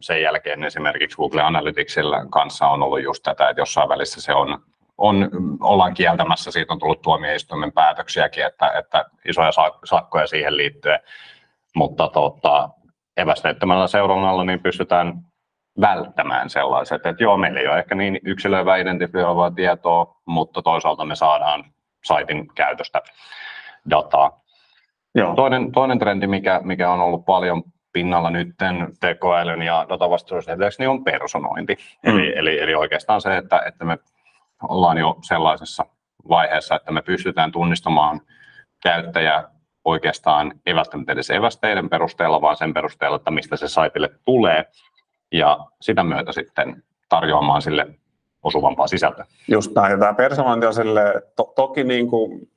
sen 0.01 0.23
jälkeen 0.23 0.65
esimerkiksi 0.65 1.17
Google 1.17 1.43
Analyticsilla 1.43 2.27
kanssa 2.31 2.67
on 2.67 2.83
ollut 2.83 3.03
just 3.03 3.23
tätä, 3.23 3.49
että 3.49 3.61
jossain 3.61 3.89
välissä 3.89 4.21
se 4.21 4.35
on, 4.35 4.59
on 4.99 5.31
ollaan 5.61 5.95
kieltämässä, 5.95 6.51
siitä 6.51 6.73
on 6.73 6.79
tullut 6.79 7.03
tuomioistuimen 7.03 7.73
päätöksiäkin, 7.73 8.47
että, 8.47 8.73
että 8.79 9.05
isoja 9.29 9.51
sakkoja 9.85 10.27
siihen 10.27 10.57
liittyen, 10.57 11.01
mutta 11.77 12.09
tota, 12.09 12.71
evästeettömällä 13.17 13.87
seurannalla 13.87 14.45
niin 14.45 14.63
pystytään 14.63 15.15
välttämään 15.81 16.51
sellaiset, 16.51 17.07
että 17.07 17.25
joo, 17.25 17.37
meillä 17.37 17.61
ei 17.61 17.69
ole 17.69 17.79
ehkä 17.79 17.95
niin 17.95 18.21
yksilöivää 18.25 18.77
identifioivaa 18.77 19.51
tietoa, 19.51 20.17
mutta 20.25 20.63
toisaalta 20.63 21.05
me 21.05 21.15
saadaan 21.15 21.65
saitin 22.05 22.49
käytöstä 22.55 23.03
dataa. 23.91 24.41
Joo. 25.15 25.35
Toinen, 25.35 25.73
toinen 25.73 25.99
trendi, 25.99 26.27
mikä, 26.27 26.61
mikä 26.65 26.91
on 26.91 27.01
ollut 27.01 27.25
paljon 27.25 27.63
pinnalla 27.93 28.31
nyt 28.31 28.49
tekoälyn 29.01 29.63
ja 29.63 29.87
datavastuullisuuden 29.89 30.71
niin 30.79 30.89
on 30.89 31.05
personointi. 31.05 31.77
Mm. 32.07 32.11
Eli, 32.11 32.39
eli, 32.39 32.61
eli 32.61 32.75
oikeastaan 32.75 33.21
se, 33.21 33.37
että, 33.37 33.63
että 33.67 33.85
me 33.85 33.99
ollaan 34.63 34.99
jo 34.99 35.17
sellaisessa 35.23 35.87
vaiheessa, 36.29 36.75
että 36.75 36.93
me 36.93 37.03
pystytään 37.03 37.53
tunnistamaan 37.53 38.21
käyttäjä 38.83 39.45
oikeastaan 39.85 40.53
ei 40.67 40.75
välttämättä 40.75 41.13
edes 41.13 41.31
evästeiden 41.31 41.89
perusteella, 41.89 42.41
vaan 42.41 42.57
sen 42.57 42.75
perusteella, 42.75 43.17
että 43.17 43.31
mistä 43.31 43.57
se 43.57 43.69
saitille 43.69 44.11
tulee, 44.25 44.65
ja 45.33 45.59
sitä 45.81 46.05
myötä 46.05 46.33
sitten 46.33 46.83
tarjoamaan 47.09 47.63
sille 47.63 47.87
osuvampaa 48.43 48.87
sisältöä. 48.87 49.25
Just 49.49 49.75
näin, 49.75 50.01
tämä 50.01 50.15
personointi 50.15 50.67
on 50.67 50.75
sille, 50.75 51.23
to, 51.37 51.53
toki 51.57 51.85
niin 51.85 52.09
kuin 52.09 52.51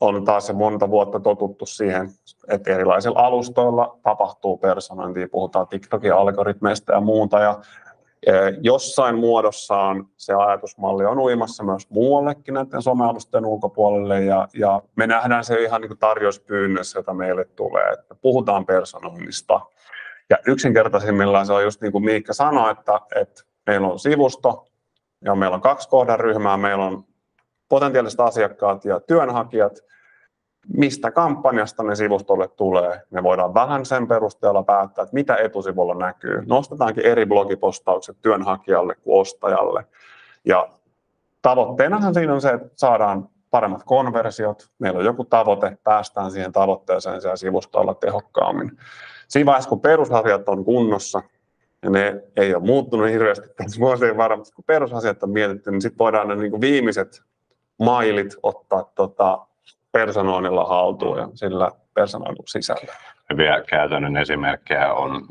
on 0.00 0.24
taas 0.24 0.46
se 0.46 0.52
monta 0.52 0.90
vuotta 0.90 1.20
totuttu 1.20 1.66
siihen, 1.66 2.08
että 2.48 2.70
erilaisilla 2.70 3.20
alustoilla 3.20 3.98
tapahtuu 4.02 4.56
personointia, 4.56 5.28
puhutaan 5.32 5.68
TikTokin 5.68 6.14
algoritmeista 6.14 6.92
ja 6.92 7.00
muuta, 7.00 7.40
ja 7.40 7.60
jossain 8.60 9.18
muodossaan 9.18 10.06
se 10.16 10.34
ajatusmalli 10.34 11.04
on 11.04 11.18
uimassa 11.18 11.64
myös 11.64 11.90
muuallekin 11.90 12.54
näiden 12.54 12.82
somealustojen 12.82 13.46
ulkopuolelle, 13.46 14.24
ja, 14.24 14.48
ja 14.54 14.82
me 14.96 15.06
nähdään 15.06 15.44
se 15.44 15.62
ihan 15.62 15.80
niin 15.80 15.98
tarjouspyynnössä, 15.98 16.98
jota 16.98 17.14
meille 17.14 17.44
tulee, 17.44 17.90
että 17.92 18.14
puhutaan 18.14 18.66
personoinnista. 18.66 19.60
Ja 20.30 20.38
yksinkertaisimmillaan 20.46 21.46
se 21.46 21.52
on 21.52 21.62
just 21.62 21.80
niin 21.80 21.92
kuin 21.92 22.04
Miikka 22.04 22.32
sanoi, 22.32 22.70
että, 22.70 23.00
että 23.16 23.42
meillä 23.66 23.86
on 23.86 23.98
sivusto 23.98 24.66
ja 25.24 25.34
meillä 25.34 25.54
on 25.54 25.60
kaksi 25.60 25.88
kohderyhmää. 25.88 26.56
Meillä 26.56 26.84
on 26.84 27.04
potentiaaliset 27.68 28.20
asiakkaat 28.20 28.84
ja 28.84 29.00
työnhakijat, 29.00 29.72
mistä 30.76 31.10
kampanjasta 31.10 31.82
ne 31.82 31.94
sivustolle 31.96 32.48
tulee. 32.48 33.00
Me 33.10 33.22
voidaan 33.22 33.54
vähän 33.54 33.86
sen 33.86 34.08
perusteella 34.08 34.62
päättää, 34.62 35.02
että 35.02 35.14
mitä 35.14 35.36
etusivulla 35.36 35.94
näkyy. 35.94 36.42
Nostetaankin 36.46 37.06
eri 37.06 37.26
blogipostaukset 37.26 38.16
työnhakijalle 38.22 38.94
kuin 38.94 39.20
ostajalle. 39.20 39.86
Ja 40.44 40.68
tavoitteenahan 41.42 42.14
siinä 42.14 42.34
on 42.34 42.40
se, 42.40 42.50
että 42.50 42.68
saadaan 42.76 43.28
paremmat 43.50 43.82
konversiot, 43.84 44.70
meillä 44.78 44.98
on 44.98 45.04
joku 45.04 45.24
tavoite, 45.24 45.78
päästään 45.84 46.30
siihen 46.30 46.52
tavoitteeseen 46.52 47.20
siellä 47.20 47.36
sivustolla 47.36 47.94
tehokkaammin. 47.94 48.78
Siinä 49.28 49.46
vaiheessa, 49.46 49.68
kun 49.68 49.80
perusasiat 49.80 50.48
on 50.48 50.64
kunnossa, 50.64 51.22
ja 51.82 51.90
ne 51.90 52.22
ei 52.36 52.54
ole 52.54 52.64
muuttunut 52.64 53.10
hirveästi 53.10 53.48
tässä 53.56 53.80
vuosien 53.80 54.16
varrella, 54.16 54.40
mutta 54.40 54.54
kun 54.54 54.64
perusasiat 54.64 55.22
on 55.22 55.30
mietitty, 55.30 55.70
niin 55.70 55.82
sitten 55.82 55.98
voidaan 55.98 56.28
ne 56.28 56.36
niin 56.36 56.60
viimeiset 56.60 57.22
mailit 57.80 58.36
ottaa 58.42 58.92
tota, 58.94 59.46
personoinnilla 59.92 60.64
haltuun 60.64 61.18
ja 61.18 61.28
sillä 61.34 61.70
personoinnilla 61.94 62.46
sisällä. 62.46 62.92
Hyviä 63.30 63.62
käytännön 63.66 64.16
esimerkkejä 64.16 64.92
on, 64.92 65.26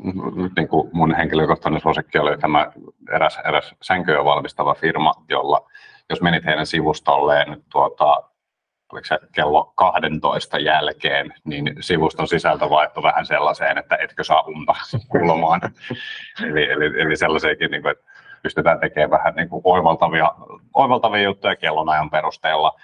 niin 0.56 0.68
kuin 0.68 0.90
mun 0.92 1.14
henkilökohtainen 1.14 1.80
suosikki 1.80 2.18
oli 2.18 2.38
tämä 2.38 2.72
eräs, 3.12 3.38
eräs 3.48 3.74
sänkyä 3.82 4.24
valmistava 4.24 4.74
firma, 4.74 5.14
jolla 5.28 5.68
jos 6.10 6.22
menit 6.22 6.44
heidän 6.44 6.66
sivustolleen 6.66 7.62
tuota, 7.72 8.22
oliko 8.92 9.04
se 9.04 9.18
kello 9.32 9.72
12 9.76 10.58
jälkeen, 10.58 11.34
niin 11.44 11.76
sivuston 11.80 12.28
sisältö 12.28 12.70
vaihtui 12.70 13.02
vähän 13.02 13.26
sellaiseen, 13.26 13.78
että 13.78 13.96
etkö 13.96 14.24
saa 14.24 14.44
unta 14.46 14.74
kulmaan. 15.08 15.60
eli, 16.50 16.70
eli, 16.70 17.00
eli 17.00 17.16
sellaisiakin, 17.16 17.70
niin 17.70 17.82
kuin, 17.82 17.92
että 17.92 18.04
pystytään 18.42 18.80
tekemään 18.80 19.10
vähän 19.10 19.34
niin 19.34 19.48
kuin 19.48 19.62
oivaltavia, 19.64 20.30
oivaltavia 20.74 21.22
juttuja 21.22 21.56
kellonajan 21.56 22.10
perusteella 22.10 22.80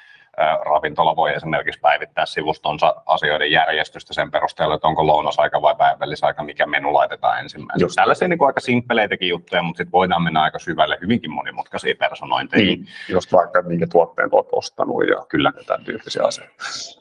ravintola 0.64 1.16
voi 1.16 1.34
esimerkiksi 1.34 1.80
päivittää 1.80 2.26
sivustonsa 2.26 2.95
asioiden 3.07 3.51
järjestystä 3.51 4.14
sen 4.14 4.30
perusteella, 4.30 4.74
että 4.74 4.89
onko 4.89 5.07
lounasaika 5.07 5.62
vai 5.62 5.74
päivällisaika, 5.74 6.43
mikä 6.43 6.66
menu 6.66 6.95
laitetaan 6.95 7.41
ensimmäisenä. 7.41 7.84
Just. 7.84 7.95
Tällaisia 7.95 8.28
niin 8.28 8.39
kuin 8.39 8.47
aika 8.47 8.61
simppeleitäkin 8.61 9.28
juttuja, 9.28 9.62
mutta 9.62 9.78
sitten 9.78 9.93
voidaan 9.93 10.22
mennä 10.22 10.43
aika 10.43 10.59
syvälle 10.59 10.99
hyvinkin 11.03 11.30
monimutkaisiin 11.30 11.97
personointeihin. 11.97 12.80
Niin, 12.80 12.89
just 13.09 13.32
vaikka 13.32 13.62
minkä 13.62 13.86
tuotteen 13.86 14.28
olet 14.32 14.47
ostanut 14.53 15.09
ja 15.09 15.26
Kyllä. 15.28 15.53
tämän 15.66 15.84
tyyppisiä 15.84 16.22
asioita. 16.22 16.55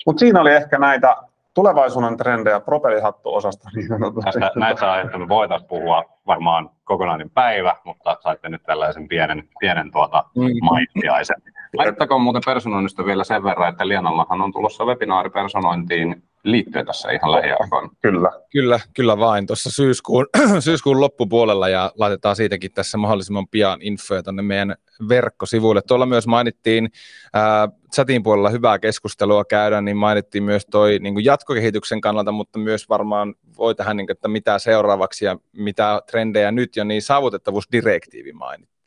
Mutta 0.06 0.20
siinä 0.20 0.42
oli 0.42 0.52
ehkä 0.52 0.78
näitä 0.78 1.16
tulevaisuuden 1.58 2.18
trendejä 2.18 2.60
propellihattu-osasta. 2.60 3.70
Niin 3.76 3.88
Tästä, 4.24 4.52
näitä 4.56 4.92
aiheista 4.92 5.18
me 5.18 5.28
voitaisiin 5.28 5.68
puhua 5.68 6.04
varmaan 6.28 6.70
kokonainen 6.84 7.30
päivä, 7.30 7.76
mutta 7.84 8.18
saitte 8.20 8.50
nyt 8.50 8.64
tällaisen 8.64 9.08
pienen, 9.08 9.50
pienen 9.60 9.92
tuota 9.92 10.24
mm. 10.36 10.44
maittiaisen. 10.62 11.36
Laittakoon 11.78 12.22
muuten 12.22 12.42
personoinnista 12.46 13.06
vielä 13.06 13.24
sen 13.24 13.44
verran, 13.44 13.70
että 13.70 13.88
Lianallahan 13.88 14.42
on 14.42 14.52
tulossa 14.52 14.86
webinaaripersonointiin 14.86 16.24
liittyen 16.52 16.86
tässä 16.86 17.12
ihan 17.12 17.32
lähiaikoina. 17.32 17.90
Kyllä. 18.02 18.32
Kyllä, 18.52 18.80
kyllä 18.94 19.18
vain 19.18 19.48
tuossa 19.48 19.72
syyskuun, 19.72 20.28
syyskuun 20.60 21.02
loppupuolella 21.02 21.70
ja 21.70 21.92
laitetaan 21.96 22.36
siitäkin 22.36 22.72
tässä 22.72 22.98
mahdollisimman 22.98 23.48
pian 23.48 23.82
infoja 23.82 24.24
tuonne 24.24 24.42
meidän 24.42 24.76
verkkosivuille. 25.10 25.82
Tuolla 25.82 26.06
myös 26.06 26.28
mainittiin 26.28 26.90
ää, 27.34 27.70
chatin 27.96 28.24
puolella 28.24 28.50
hyvää 28.50 28.80
keskustelua 28.80 29.46
käydä, 29.46 29.82
niin 29.82 29.98
mainittiin 29.98 30.44
myös 30.44 30.66
toi 30.66 31.00
niin 31.00 31.26
jatkokehityksen 31.26 32.02
kannalta, 32.02 32.32
mutta 32.32 32.60
myös 32.60 32.90
varmaan 32.90 33.36
voi 33.58 33.76
tähän, 33.76 33.98
niin 33.98 34.08
kuin, 34.08 34.16
että 34.16 34.28
mitä 34.28 34.60
seuraavaksi 34.60 35.26
ja 35.26 35.38
mitä 35.58 36.02
trendejä 36.12 36.52
nyt 36.52 36.76
jo, 36.76 36.84
niin 36.84 37.02
saavutettavuusdirektiivi 37.02 38.34
mainittiin. 38.34 38.78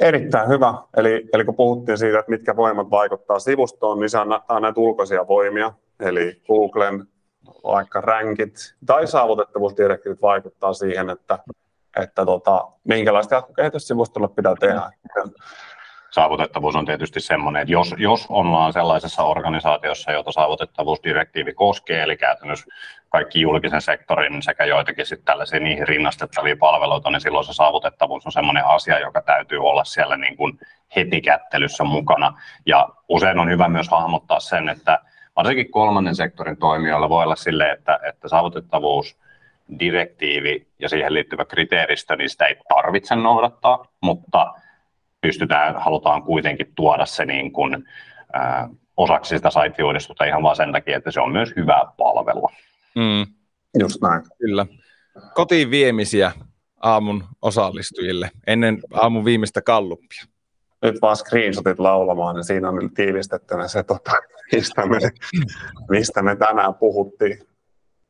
Erittäin 0.00 0.48
hyvä. 0.48 0.74
Eli, 0.96 1.28
eli 1.32 1.44
kun 1.44 1.56
puhuttiin 1.56 1.98
siitä, 1.98 2.18
että 2.18 2.30
mitkä 2.30 2.56
voimat 2.56 2.90
vaikuttaa 2.90 3.38
sivustoon, 3.38 4.00
niin 4.00 4.10
se 4.10 4.18
on, 4.18 4.40
on 4.48 4.62
näitä 4.62 4.80
ulkoisia 4.80 5.28
voimia. 5.28 5.72
Eli 6.00 6.42
Googlen 6.46 7.06
vaikka 7.64 8.00
rankit 8.00 8.74
tai 8.86 9.06
saavutettavuusdirektiivit 9.06 10.22
vaikuttaa 10.22 10.72
siihen, 10.72 11.10
että, 11.10 11.38
että 12.00 12.26
tota, 12.26 12.68
minkälaista 12.84 13.34
jatkokehityssivustolle 13.34 14.28
pitää 14.28 14.54
tehdä 14.60 14.90
saavutettavuus 16.14 16.76
on 16.76 16.86
tietysti 16.86 17.20
semmoinen, 17.20 17.62
että 17.62 17.72
jos, 17.72 17.94
jos 17.98 18.26
ollaan 18.28 18.72
sellaisessa 18.72 19.22
organisaatiossa, 19.22 20.12
jota 20.12 20.32
saavutettavuusdirektiivi 20.32 21.52
koskee, 21.52 22.02
eli 22.02 22.16
käytännössä 22.16 22.66
kaikki 23.08 23.40
julkisen 23.40 23.80
sektorin 23.80 24.42
sekä 24.42 24.64
joitakin 24.64 25.06
sitten 25.06 25.24
tällaisia 25.24 25.60
niihin 25.60 25.88
rinnastettavia 25.88 26.56
palveluita, 26.56 27.10
niin 27.10 27.20
silloin 27.20 27.44
se 27.44 27.52
saavutettavuus 27.52 28.26
on 28.26 28.32
semmoinen 28.32 28.66
asia, 28.66 28.98
joka 28.98 29.22
täytyy 29.22 29.58
olla 29.58 29.84
siellä 29.84 30.16
niin 30.16 30.36
kuin 30.36 30.58
heti 30.96 31.20
kättelyssä 31.20 31.84
mukana. 31.84 32.40
Ja 32.66 32.88
usein 33.08 33.38
on 33.38 33.50
hyvä 33.50 33.68
myös 33.68 33.88
hahmottaa 33.88 34.40
sen, 34.40 34.68
että 34.68 34.98
varsinkin 35.36 35.70
kolmannen 35.70 36.14
sektorin 36.14 36.56
toimijoilla 36.56 37.08
voi 37.08 37.24
olla 37.24 37.36
sille, 37.36 37.70
että, 37.70 38.00
että 38.08 38.28
saavutettavuus 38.28 39.16
direktiivi 39.78 40.66
ja 40.78 40.88
siihen 40.88 41.14
liittyvä 41.14 41.44
kriteeristö, 41.44 42.16
niin 42.16 42.30
sitä 42.30 42.46
ei 42.46 42.56
tarvitse 42.68 43.16
noudattaa, 43.16 43.86
mutta 44.00 44.54
pystytään, 45.20 45.76
halutaan 45.76 46.22
kuitenkin 46.22 46.72
tuoda 46.74 47.06
se 47.06 47.24
niin 47.24 47.52
kuin, 47.52 47.84
ää, 48.32 48.68
osaksi 48.96 49.36
sitä 49.36 49.50
saittiuudistusta 49.50 50.24
ihan 50.24 50.42
vaan 50.42 50.56
sen 50.56 50.72
takia, 50.72 50.96
että 50.96 51.10
se 51.10 51.20
on 51.20 51.32
myös 51.32 51.52
hyvää 51.56 51.84
palvelua. 51.96 52.52
Mm. 52.94 53.26
Just 53.78 54.00
näin. 54.02 54.22
Kyllä. 54.38 54.66
Kotiin 55.34 55.70
viemisiä 55.70 56.32
aamun 56.80 57.24
osallistujille 57.42 58.30
ennen 58.46 58.78
aamun 58.92 59.24
viimeistä 59.24 59.62
kalluppia. 59.62 60.24
Nyt 60.84 61.02
vaan 61.02 61.16
screenshotit 61.16 61.78
laulamaan, 61.78 62.34
niin 62.34 62.44
siinä 62.44 62.68
on 62.68 62.90
tiivistettynä 62.94 63.68
se, 63.68 63.82
tota, 63.82 64.10
mistä, 64.52 64.86
me, 64.86 64.98
mistä 65.90 66.22
me 66.22 66.36
tänään 66.36 66.74
puhuttiin. 66.74 67.38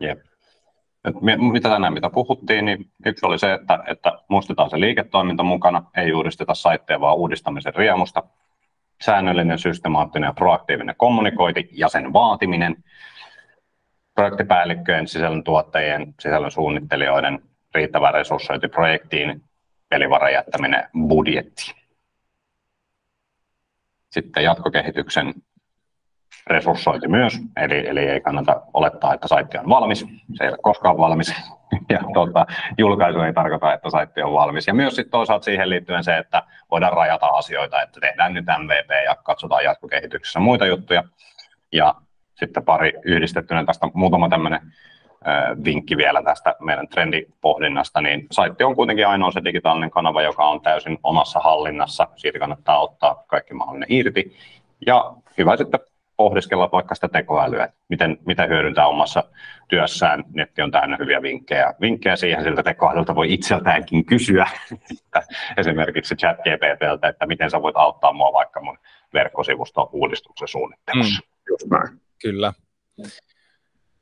Jep. 0.00 0.18
Et 1.04 1.14
mitä 1.52 1.68
tänään 1.68 1.92
mitä 1.92 2.10
puhuttiin, 2.10 2.64
niin 2.64 2.90
yksi 3.06 3.26
oli 3.26 3.38
se, 3.38 3.52
että, 3.52 3.78
että 3.86 4.12
muistetaan 4.28 4.70
se 4.70 4.80
liiketoiminta 4.80 5.42
mukana, 5.42 5.82
ei 5.96 6.12
uudisteta 6.12 6.54
saitteja, 6.54 7.00
vaan 7.00 7.16
uudistamisen 7.16 7.74
riemusta. 7.74 8.22
Säännöllinen, 9.02 9.58
systemaattinen 9.58 10.28
ja 10.28 10.32
proaktiivinen 10.32 10.94
kommunikointi 10.98 11.68
ja 11.72 11.88
sen 11.88 12.12
vaatiminen. 12.12 12.76
Projektipäällikköjen, 14.14 15.08
sisällön 15.08 15.44
tuottajien, 15.44 16.14
sisällön 16.20 16.50
suunnittelijoiden 16.50 17.42
riittävä 17.74 18.10
resurssointi 18.10 18.68
projektiin, 18.68 19.42
pelivaran 19.88 20.32
jättäminen 20.32 20.88
budjettiin. 21.08 21.83
Sitten 24.14 24.44
jatkokehityksen 24.44 25.34
resurssointi 26.46 27.08
myös, 27.08 27.38
eli, 27.56 27.88
eli 27.88 28.00
ei 28.00 28.20
kannata 28.20 28.62
olettaa, 28.74 29.14
että 29.14 29.28
saitti 29.28 29.58
on 29.58 29.68
valmis. 29.68 30.06
Se 30.34 30.44
ei 30.44 30.50
ole 30.50 30.58
koskaan 30.62 30.98
valmis. 30.98 31.34
Ja 31.88 31.98
tuota, 32.14 32.46
julkaisu 32.78 33.20
ei 33.20 33.32
tarkoita, 33.32 33.74
että 33.74 33.90
saitti 33.90 34.22
on 34.22 34.32
valmis. 34.32 34.66
Ja 34.66 34.74
myös 34.74 34.96
sitten 34.96 35.10
toisaalta 35.10 35.44
siihen 35.44 35.70
liittyen 35.70 36.04
se, 36.04 36.16
että 36.18 36.42
voidaan 36.70 36.92
rajata 36.92 37.26
asioita, 37.26 37.82
että 37.82 38.00
tehdään 38.00 38.34
nyt 38.34 38.44
MVP 38.58 38.90
ja 39.04 39.16
katsotaan 39.16 39.64
jatkokehityksessä 39.64 40.40
muita 40.40 40.66
juttuja. 40.66 41.04
Ja 41.72 41.94
sitten 42.34 42.64
pari 42.64 42.92
yhdistettynä 43.04 43.64
tästä 43.64 43.88
muutama 43.94 44.28
tämmöinen 44.28 44.60
vinkki 45.64 45.96
vielä 45.96 46.22
tästä 46.22 46.54
meidän 46.60 46.88
trendipohdinnasta, 46.88 48.00
niin 48.00 48.26
saitti 48.32 48.64
on 48.64 48.76
kuitenkin 48.76 49.06
ainoa 49.06 49.30
se 49.30 49.44
digitaalinen 49.44 49.90
kanava, 49.90 50.22
joka 50.22 50.44
on 50.44 50.60
täysin 50.60 50.98
omassa 51.02 51.40
hallinnassa. 51.40 52.08
Siitä 52.16 52.38
kannattaa 52.38 52.78
ottaa 52.78 53.24
kaikki 53.26 53.54
mahdollinen 53.54 53.92
irti. 53.92 54.36
Ja 54.86 55.14
hyvä 55.38 55.56
sitten 55.56 55.80
pohdiskella 56.16 56.70
vaikka 56.72 56.94
sitä 56.94 57.08
tekoälyä, 57.08 57.68
miten, 57.88 58.18
mitä 58.26 58.46
hyödyntää 58.46 58.86
omassa 58.86 59.24
työssään. 59.68 60.24
Netti 60.32 60.62
on 60.62 60.70
täynnä 60.70 60.96
hyviä 61.00 61.22
vinkkejä. 61.22 61.74
Vinkkejä 61.80 62.16
siihen 62.16 62.42
siltä 62.42 62.62
tekoälyltä 62.62 63.14
voi 63.14 63.32
itseltäänkin 63.32 64.04
kysyä 64.04 64.46
esimerkiksi 65.56 66.14
chat 66.14 66.36
GPTltä, 66.36 67.08
että 67.08 67.26
miten 67.26 67.50
sä 67.50 67.62
voit 67.62 67.76
auttaa 67.76 68.12
mua 68.12 68.32
vaikka 68.32 68.60
mun 68.60 68.78
verkkosivuston 69.14 69.88
uudistuksen 69.92 70.48
suunnittelussa. 70.48 71.22
Mm. 71.22 71.52
Just 71.52 71.66
näin. 71.70 72.00
Kyllä. 72.22 72.52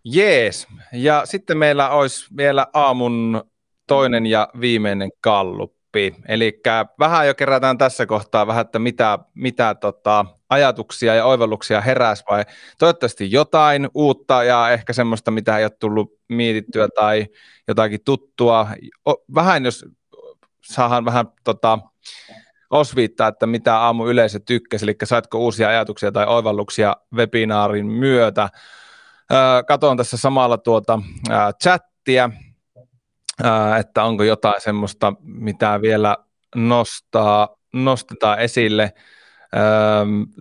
Jees. 0.04 0.66
Ja 0.92 1.22
sitten 1.24 1.58
meillä 1.58 1.90
olisi 1.90 2.36
vielä 2.36 2.66
aamun 2.72 3.44
toinen 3.86 4.26
ja 4.26 4.48
viimeinen 4.60 5.10
kallup 5.20 5.72
oppii. 5.92 6.14
Eli 6.28 6.60
vähän 6.98 7.26
jo 7.26 7.34
kerätään 7.34 7.78
tässä 7.78 8.06
kohtaa 8.06 8.46
vähän, 8.46 8.60
että 8.60 8.78
mitä, 8.78 9.18
mitä 9.34 9.74
tota, 9.74 10.24
ajatuksia 10.48 11.14
ja 11.14 11.24
oivalluksia 11.24 11.80
heräs 11.80 12.24
vai 12.30 12.44
toivottavasti 12.78 13.32
jotain 13.32 13.88
uutta 13.94 14.44
ja 14.44 14.70
ehkä 14.70 14.92
semmoista, 14.92 15.30
mitä 15.30 15.58
ei 15.58 15.64
ole 15.64 15.72
tullut 15.80 16.18
mietittyä 16.28 16.88
tai 16.94 17.26
jotakin 17.68 18.00
tuttua. 18.04 18.68
Vähän 19.34 19.64
jos 19.64 19.84
saadaan 20.64 21.04
vähän 21.04 21.26
tota, 21.44 21.78
osviittaa, 22.70 23.28
että 23.28 23.46
mitä 23.46 23.76
aamu 23.76 24.06
yleisö 24.08 24.40
tykkäsi, 24.46 24.84
eli 24.84 24.96
saitko 25.04 25.38
uusia 25.38 25.68
ajatuksia 25.68 26.12
tai 26.12 26.26
oivalluksia 26.26 26.96
webinaarin 27.14 27.86
myötä. 27.86 28.48
Katon 29.66 29.96
tässä 29.96 30.16
samalla 30.16 30.58
tuota 30.58 30.98
chattia, 31.62 32.30
että 33.80 34.04
onko 34.04 34.22
jotain 34.22 34.60
semmoista, 34.60 35.12
mitä 35.22 35.80
vielä 35.82 36.16
nostaa, 36.56 37.48
nostetaan 37.72 38.38
esille. 38.38 38.92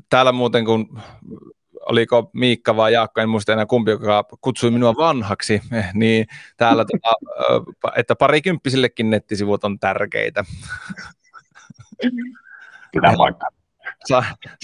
Täällä 0.09 0.31
muuten 0.31 0.65
kun 0.65 1.01
oliko 1.85 2.29
Miikka 2.33 2.75
vai 2.75 2.93
Jaakko, 2.93 3.21
en 3.21 3.29
muista 3.29 3.53
enää 3.53 3.65
kumpi, 3.65 3.91
joka 3.91 4.23
kutsui 4.41 4.71
minua 4.71 4.95
vanhaksi, 4.95 5.61
niin 5.93 6.27
täällä, 6.57 6.85
tota, 6.85 7.15
että 7.95 8.15
parikymppisillekin 8.15 9.09
nettisivut 9.09 9.63
on 9.63 9.79
tärkeitä. 9.79 10.43
Pitää 12.91 13.13
vaikka. 13.17 13.47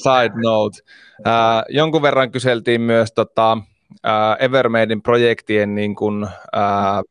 Side 0.04 0.42
note. 0.44 0.80
Äh, 1.28 1.64
jonkun 1.70 2.02
verran 2.02 2.32
kyseltiin 2.32 2.82
myös 2.82 3.12
tota, 3.16 3.58
äh, 4.06 4.38
Evermadein 4.40 5.02
projektien 5.02 5.76
niin 5.76 5.96
kuin, 5.96 6.24
äh, 6.24 7.04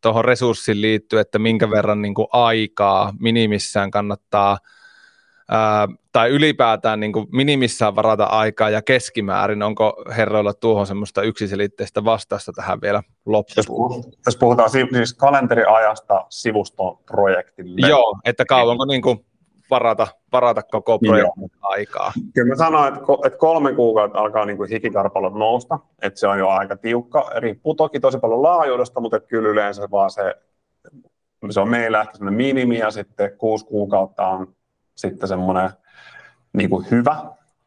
tuohon 0.00 0.24
resurssiin 0.24 0.80
liittyen, 0.80 1.20
että 1.20 1.38
minkä 1.38 1.70
verran 1.70 2.02
niin 2.02 2.14
kuin 2.14 2.28
aikaa 2.32 3.12
minimissään 3.20 3.90
kannattaa 3.90 4.58
ää, 5.48 5.88
tai 6.12 6.30
ylipäätään 6.30 7.00
niin 7.00 7.12
kuin 7.12 7.26
minimissään 7.32 7.96
varata 7.96 8.24
aikaa 8.24 8.70
ja 8.70 8.82
keskimäärin, 8.82 9.62
onko 9.62 10.04
herroilla 10.16 10.54
tuohon 10.54 10.86
semmoista 10.86 11.22
yksiselitteistä 11.22 12.04
vastausta 12.04 12.52
tähän 12.52 12.80
vielä 12.80 13.02
loppuun? 13.26 13.96
Jos, 13.96 14.08
jos 14.26 14.36
puhutaan 14.36 14.70
siis 14.70 15.14
kalenteriajasta 15.14 16.26
sivustoprojektille. 16.28 17.88
Joo, 17.88 18.18
että 18.24 18.44
kauanko 18.44 18.84
niin 18.84 19.02
kuin 19.02 19.24
varata, 19.72 20.06
varata 20.32 20.62
koko 20.62 20.98
projektin 20.98 21.50
aikaa. 21.62 22.12
Kyllä 22.34 22.48
mä 22.48 22.56
sanoin, 22.56 22.94
että 23.24 23.38
kolme 23.38 23.72
kuukautta 23.74 24.18
alkaa 24.18 24.46
niin 24.46 24.56
kuin 24.56 24.70
hikikarpalot 24.70 25.34
nousta, 25.34 25.78
että 26.02 26.20
se 26.20 26.28
on 26.28 26.38
jo 26.38 26.48
aika 26.48 26.76
tiukka. 26.76 27.30
Riippuu 27.36 27.74
toki 27.74 28.00
tosi 28.00 28.18
paljon 28.18 28.42
laajuudesta, 28.42 29.00
mutta 29.00 29.20
kyllä 29.20 29.48
yleensä 29.48 29.88
vaan 29.90 30.10
se, 30.10 30.34
se 31.50 31.60
on 31.60 31.68
meillä 31.68 32.00
ehkä 32.00 32.14
semmoinen 32.14 32.36
minimi 32.36 32.78
ja 32.78 32.90
sitten 32.90 33.38
kuusi 33.38 33.66
kuukautta 33.66 34.26
on 34.26 34.54
sitten 34.94 35.28
semmoinen 35.28 35.70
niin 36.52 36.70
kuin 36.70 36.86
hyvä. 36.90 37.16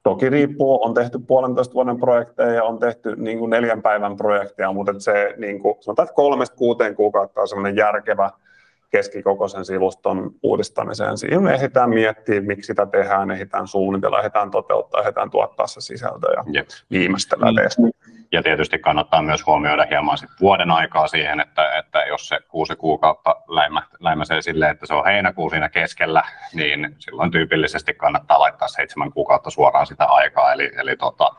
Toki 0.04 0.30
riippuu, 0.30 0.84
on 0.84 0.94
tehty 0.94 1.20
puolentoista 1.20 1.74
vuoden 1.74 2.00
projekteja 2.00 2.54
ja 2.54 2.64
on 2.64 2.80
tehty 2.80 3.16
niin 3.16 3.40
kuin 3.40 3.50
neljän 3.50 3.82
päivän 3.82 4.18
projekteja, 4.18 4.74
mutta 4.74 4.94
se 4.98 5.34
niin 5.38 5.60
kuin, 5.60 5.76
sanotaan, 5.80 6.04
että 6.04 6.16
kolmesta 6.16 6.56
kuuteen 6.56 6.96
kuukautta 6.96 7.42
on 7.42 7.48
semmoinen 7.48 7.76
järkevä 7.76 8.30
keskikokoisen 8.96 9.66
sivuston 9.66 10.32
uudistamiseen. 10.44 11.18
Siinä 11.18 11.52
ehditään 11.52 11.90
miettiä, 11.90 12.42
miksi 12.42 12.68
sitä 12.68 12.86
tehdään, 12.86 13.32
ehditään 13.32 13.68
suunnitella, 13.68 14.20
ehditään 14.20 14.52
toteuttaa, 14.52 15.02
ehditään 15.02 15.32
tuottaa 15.32 15.68
se 15.68 15.82
sisältö 15.82 16.28
ja 16.34 16.44
Jep. 16.52 16.68
viimeistellä 16.92 17.46
mm. 17.52 17.90
Ja 18.32 18.44
tietysti 18.44 18.80
kannattaa 18.80 19.22
myös 19.22 19.46
huomioida 19.46 19.86
hieman 19.90 20.18
sit 20.18 20.30
vuoden 20.42 20.72
aikaa 20.72 21.08
siihen, 21.08 21.40
että, 21.40 21.78
että 21.78 22.00
jos 22.00 22.28
se 22.28 22.40
kuusi 22.48 22.76
kuukautta 22.76 23.36
läimä, 23.48 23.82
läimäsee 24.00 24.42
silleen, 24.42 24.72
että 24.72 24.86
se 24.86 24.94
on 24.94 25.06
heinäkuu 25.06 25.50
siinä 25.50 25.70
keskellä, 25.70 26.24
niin 26.54 26.96
silloin 27.00 27.32
tyypillisesti 27.32 27.94
kannattaa 27.94 28.40
laittaa 28.40 28.68
seitsemän 28.68 29.12
kuukautta 29.12 29.50
suoraan 29.50 29.88
sitä 29.88 30.06
aikaa. 30.06 30.54
Eli, 30.54 30.72
eli 30.78 30.96
tota, 30.96 31.32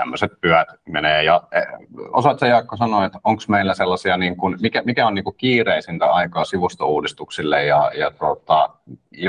tämmöiset 0.00 0.32
pyöt 0.40 0.68
menee. 0.88 1.24
Ja 1.24 1.42
eh, 1.52 1.66
osaatko 2.12 2.46
Jaakko 2.46 2.76
sanoa, 2.76 3.04
että 3.04 3.18
onko 3.24 3.42
meillä 3.48 3.74
sellaisia, 3.74 4.16
niin 4.16 4.36
kuin, 4.36 4.58
mikä, 4.62 4.82
mikä 4.86 5.06
on 5.06 5.14
niin 5.14 5.24
kuin 5.24 5.36
kiireisintä 5.36 6.06
aikaa 6.06 6.44
sivustouudistuksille 6.44 7.64
ja, 7.64 7.90
ja 7.94 8.10
tota, 8.10 8.70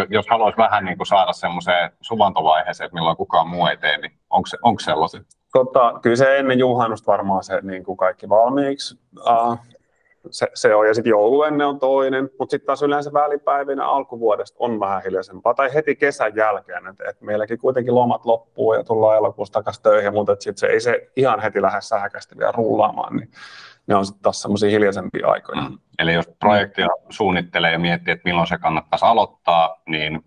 jos 0.10 0.28
haluaisi 0.30 0.58
vähän 0.58 0.86
niin 0.86 0.98
kuin 0.98 1.08
saada 1.08 1.34
semmoiseen 1.34 1.92
suvantovaiheeseen, 2.02 2.86
että 2.86 2.96
milloin 2.96 3.18
kukaan 3.18 3.48
muu 3.48 3.68
ei 3.68 3.78
tee, 3.78 3.98
niin 3.98 4.12
onko, 4.30 4.48
onko 4.62 4.80
sellaisia? 4.80 5.22
Tota, 5.54 6.00
kyllä 6.02 6.16
se 6.16 6.38
ennen 6.38 6.60
juhannusta 6.60 7.12
varmaan 7.12 7.44
se 7.44 7.60
niin 7.62 7.84
kuin 7.84 7.98
kaikki 7.98 8.30
valmiiksi. 8.30 9.00
Uh, 9.18 9.58
se, 10.30 10.48
se 10.54 10.76
on, 10.76 10.88
ja 10.88 10.94
sitten 10.94 11.10
joulu 11.10 11.44
ennen 11.44 11.68
on 11.68 11.80
toinen, 11.80 12.30
mutta 12.40 12.52
sitten 12.52 12.66
taas 12.66 12.84
yleensä 12.84 13.14
välipäivinä 13.14 13.86
alkuvuodesta 13.86 14.58
on 14.60 14.80
vähän 14.80 15.04
hiljaisempaa, 15.04 15.54
tai 15.54 15.74
heti 15.74 15.96
kesän 15.96 16.36
jälkeen, 16.36 16.88
että 16.88 17.04
et 17.10 17.22
meilläkin 17.22 17.60
kuitenkin 17.60 17.96
lomat 17.96 18.26
loppuu 18.26 18.74
ja 18.74 18.84
tullaan 18.84 19.18
elokuussa 19.18 19.54
takaisin 19.54 19.84
töihin, 19.84 20.14
mutta 20.14 20.36
sitten 20.40 20.58
se 20.58 20.68
ei 20.68 20.80
se 20.80 21.12
ihan 21.16 21.40
heti 21.40 21.62
lähde 21.62 21.82
sähkästi 21.82 22.38
vielä 22.38 22.52
rullaamaan, 22.52 23.16
niin 23.16 23.32
ne 23.88 23.96
on 23.96 24.06
sitten 24.06 24.24
taas 24.24 24.42
semmoisia 24.42 24.70
hiljaisempia 24.70 25.28
aikoja. 25.28 25.62
Mm. 25.62 25.78
Eli 26.00 26.14
jos 26.14 26.30
projektia 26.40 26.88
suunnittelee 27.10 27.72
ja 27.72 27.80
miettii, 27.80 28.12
että 28.12 28.30
milloin 28.30 28.48
se 28.48 28.58
kannattaisi 28.58 29.06
aloittaa, 29.06 29.82
niin 29.88 30.22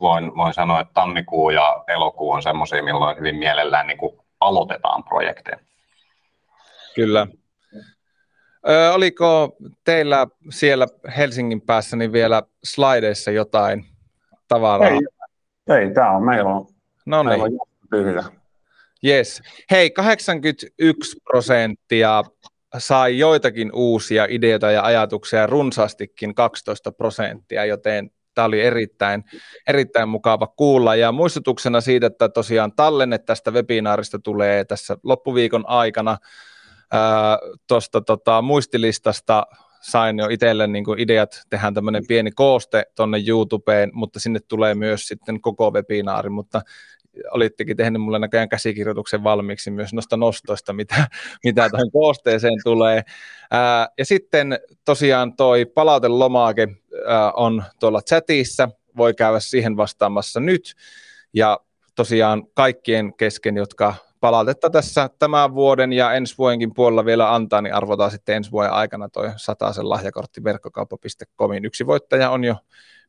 voin, 0.00 0.36
voin 0.36 0.54
sanoa, 0.54 0.80
että 0.80 0.94
tammikuu 0.94 1.50
ja 1.50 1.84
elokuu 1.88 2.30
on 2.30 2.42
semmoisia, 2.42 2.82
milloin 2.82 3.18
hyvin 3.18 3.36
mielellään 3.36 3.86
niin 3.86 3.98
kuin 3.98 4.18
aloitetaan 4.40 5.04
projekteja. 5.04 5.58
Kyllä, 6.94 7.26
Ö, 8.70 8.92
oliko 8.92 9.56
teillä 9.84 10.26
siellä 10.50 10.86
Helsingin 11.16 11.60
päässä 11.60 11.96
niin 11.96 12.12
vielä 12.12 12.42
slideissa 12.64 13.30
jotain 13.30 13.84
tavaraa? 14.48 14.88
Ei, 14.88 15.00
ei 15.76 15.94
tämä 15.94 16.10
on, 16.10 16.24
meillä 16.24 16.50
on, 16.50 16.66
no 17.06 17.22
niin. 17.22 17.40
meillä 17.90 18.20
on. 18.20 18.32
Yes. 19.06 19.42
Hei, 19.70 19.90
81 19.90 21.16
prosenttia 21.24 22.24
sai 22.78 23.18
joitakin 23.18 23.70
uusia 23.74 24.26
ideoita 24.30 24.70
ja 24.70 24.82
ajatuksia, 24.82 25.46
runsaastikin 25.46 26.34
12 26.34 26.92
prosenttia, 26.92 27.64
joten 27.64 28.10
tämä 28.34 28.46
oli 28.46 28.60
erittäin, 28.60 29.24
erittäin 29.66 30.08
mukava 30.08 30.46
kuulla. 30.46 30.96
Ja 30.96 31.12
muistutuksena 31.12 31.80
siitä, 31.80 32.06
että 32.06 32.28
tosiaan 32.28 32.72
tallenne 32.76 33.18
tästä 33.18 33.50
webinaarista 33.50 34.18
tulee 34.18 34.64
tässä 34.64 34.96
loppuviikon 35.02 35.64
aikana 35.66 36.16
tuosta 37.66 38.00
tota, 38.00 38.42
muistilistasta 38.42 39.46
sain 39.80 40.18
jo 40.18 40.28
itselle 40.28 40.66
niin 40.66 40.84
ideat, 40.98 41.42
tehdään 41.50 41.74
tämmöinen 41.74 42.06
pieni 42.08 42.30
kooste 42.30 42.84
tuonne 42.96 43.18
YouTubeen, 43.28 43.90
mutta 43.92 44.20
sinne 44.20 44.40
tulee 44.48 44.74
myös 44.74 45.08
sitten 45.08 45.40
koko 45.40 45.70
webinaari, 45.70 46.30
mutta 46.30 46.62
olittekin 47.30 47.76
tehnyt 47.76 48.02
mulle 48.02 48.18
näköjään 48.18 48.48
käsikirjoituksen 48.48 49.24
valmiiksi 49.24 49.70
myös 49.70 49.92
noista 49.92 50.16
nostoista, 50.16 50.72
mitä, 50.72 50.94
mitä 51.44 51.68
tähän 51.70 51.90
koosteeseen 51.92 52.58
tulee. 52.64 53.02
Ää, 53.50 53.88
ja 53.98 54.04
sitten 54.04 54.58
tosiaan 54.84 55.36
toi 55.36 55.64
palautelomake 55.64 56.68
ää, 57.06 57.32
on 57.32 57.64
tuolla 57.80 58.02
chatissa, 58.02 58.68
voi 58.96 59.14
käydä 59.14 59.40
siihen 59.40 59.76
vastaamassa 59.76 60.40
nyt, 60.40 60.74
ja 61.32 61.60
tosiaan 61.94 62.42
kaikkien 62.54 63.14
kesken, 63.14 63.56
jotka 63.56 63.94
palautetta 64.20 64.70
tässä 64.70 65.10
tämän 65.18 65.54
vuoden 65.54 65.92
ja 65.92 66.12
ensi 66.12 66.38
vuodenkin 66.38 66.74
puolella 66.74 67.04
vielä 67.04 67.34
antaa, 67.34 67.62
niin 67.62 67.74
arvotaan 67.74 68.10
sitten 68.10 68.36
ensi 68.36 68.50
vuoden 68.50 68.72
aikana 68.72 69.08
toi 69.08 69.30
sen 69.72 69.88
lahjakortti 69.88 70.44
verkkokauppa.comin. 70.44 71.64
Yksi 71.64 71.86
voittaja 71.86 72.30
on 72.30 72.44
jo 72.44 72.56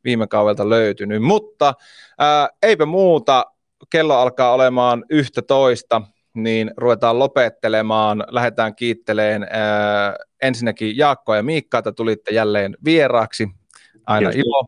viime 0.03 0.27
kaudelta 0.27 0.69
löytynyt, 0.69 1.23
mutta 1.23 1.73
ää, 2.19 2.49
eipä 2.63 2.85
muuta, 2.85 3.45
kello 3.89 4.15
alkaa 4.15 4.53
olemaan 4.53 5.05
yhtä 5.09 5.41
toista, 5.41 6.01
niin 6.33 6.71
ruvetaan 6.77 7.19
lopettelemaan, 7.19 8.23
lähdetään 8.29 8.75
kiitteleen 8.75 9.47
ää, 9.49 10.15
ensinnäkin 10.41 10.97
Jaakkoa 10.97 11.35
ja 11.35 11.43
Miikka, 11.43 11.77
että 11.77 11.91
tulitte 11.91 12.33
jälleen 12.33 12.77
vieraaksi, 12.85 13.49
aina 14.05 14.29
kiitos. 14.29 14.47
ilo. 14.47 14.65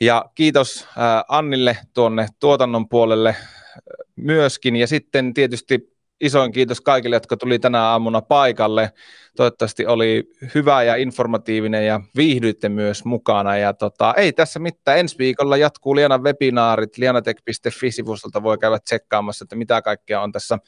Ja 0.00 0.24
kiitos 0.34 0.88
Annille 1.28 1.76
tuonne 1.94 2.26
tuotannon 2.40 2.88
puolelle 2.88 3.36
myöskin. 4.16 4.76
Ja 4.76 4.86
sitten 4.86 5.34
tietysti 5.34 5.92
isoin 6.22 6.52
kiitos 6.52 6.80
kaikille, 6.80 7.16
jotka 7.16 7.36
tuli 7.36 7.58
tänä 7.58 7.82
aamuna 7.82 8.22
paikalle. 8.22 8.92
Toivottavasti 9.36 9.86
oli 9.86 10.30
hyvä 10.54 10.82
ja 10.82 10.96
informatiivinen 10.96 11.86
ja 11.86 12.00
viihdyitte 12.16 12.68
myös 12.68 13.04
mukana. 13.04 13.56
Ja 13.56 13.74
tota, 13.74 14.14
ei 14.16 14.32
tässä 14.32 14.58
mitään. 14.58 14.98
Ensi 14.98 15.18
viikolla 15.18 15.56
jatkuu 15.56 15.96
Lianan 15.96 16.22
webinaarit. 16.22 16.98
Lianatech.fi-sivustolta 16.98 18.42
voi 18.42 18.58
käydä 18.58 18.78
tsekkaamassa, 18.78 19.44
että 19.44 19.56
mitä 19.56 19.82
kaikkea 19.82 20.20
on 20.20 20.32
tässä 20.32 20.58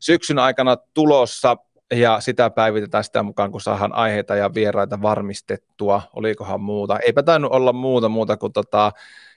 syksyn 0.00 0.38
aikana 0.38 0.76
tulossa. 0.94 1.56
Ja 1.94 2.20
sitä 2.20 2.50
päivitetään 2.50 3.04
sitä 3.04 3.22
mukaan, 3.22 3.52
kun 3.52 3.60
saadaan 3.60 3.92
aiheita 3.92 4.36
ja 4.36 4.54
vieraita 4.54 5.02
varmistettua. 5.02 6.02
Olikohan 6.12 6.60
muuta? 6.60 6.98
Eipä 6.98 7.22
tainnut 7.22 7.52
olla 7.52 7.72
muuta 7.72 8.08
muuta 8.08 8.36
kuin 8.36 8.52
tota, 8.52 8.92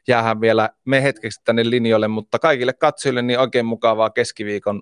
jäähän 0.08 0.42
vielä 0.42 0.70
me 0.86 1.04
hetkeksi 1.04 1.42
tänne 1.46 1.70
linjoille, 1.70 2.08
mutta 2.08 2.40
kaikille 2.40 2.74
katsojille 2.74 3.22
niin 3.22 3.40
oikein 3.40 3.66
mukavaa 3.66 4.10
keskiviikon 4.10 4.82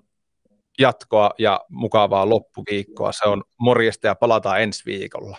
jatkoa 0.78 1.30
ja 1.38 1.60
mukavaa 1.68 2.28
loppuviikkoa. 2.28 3.12
Se 3.12 3.28
on 3.28 3.44
morjesta 3.60 4.06
ja 4.06 4.14
palataan 4.14 4.62
ensi 4.62 4.82
viikolla. 4.86 5.38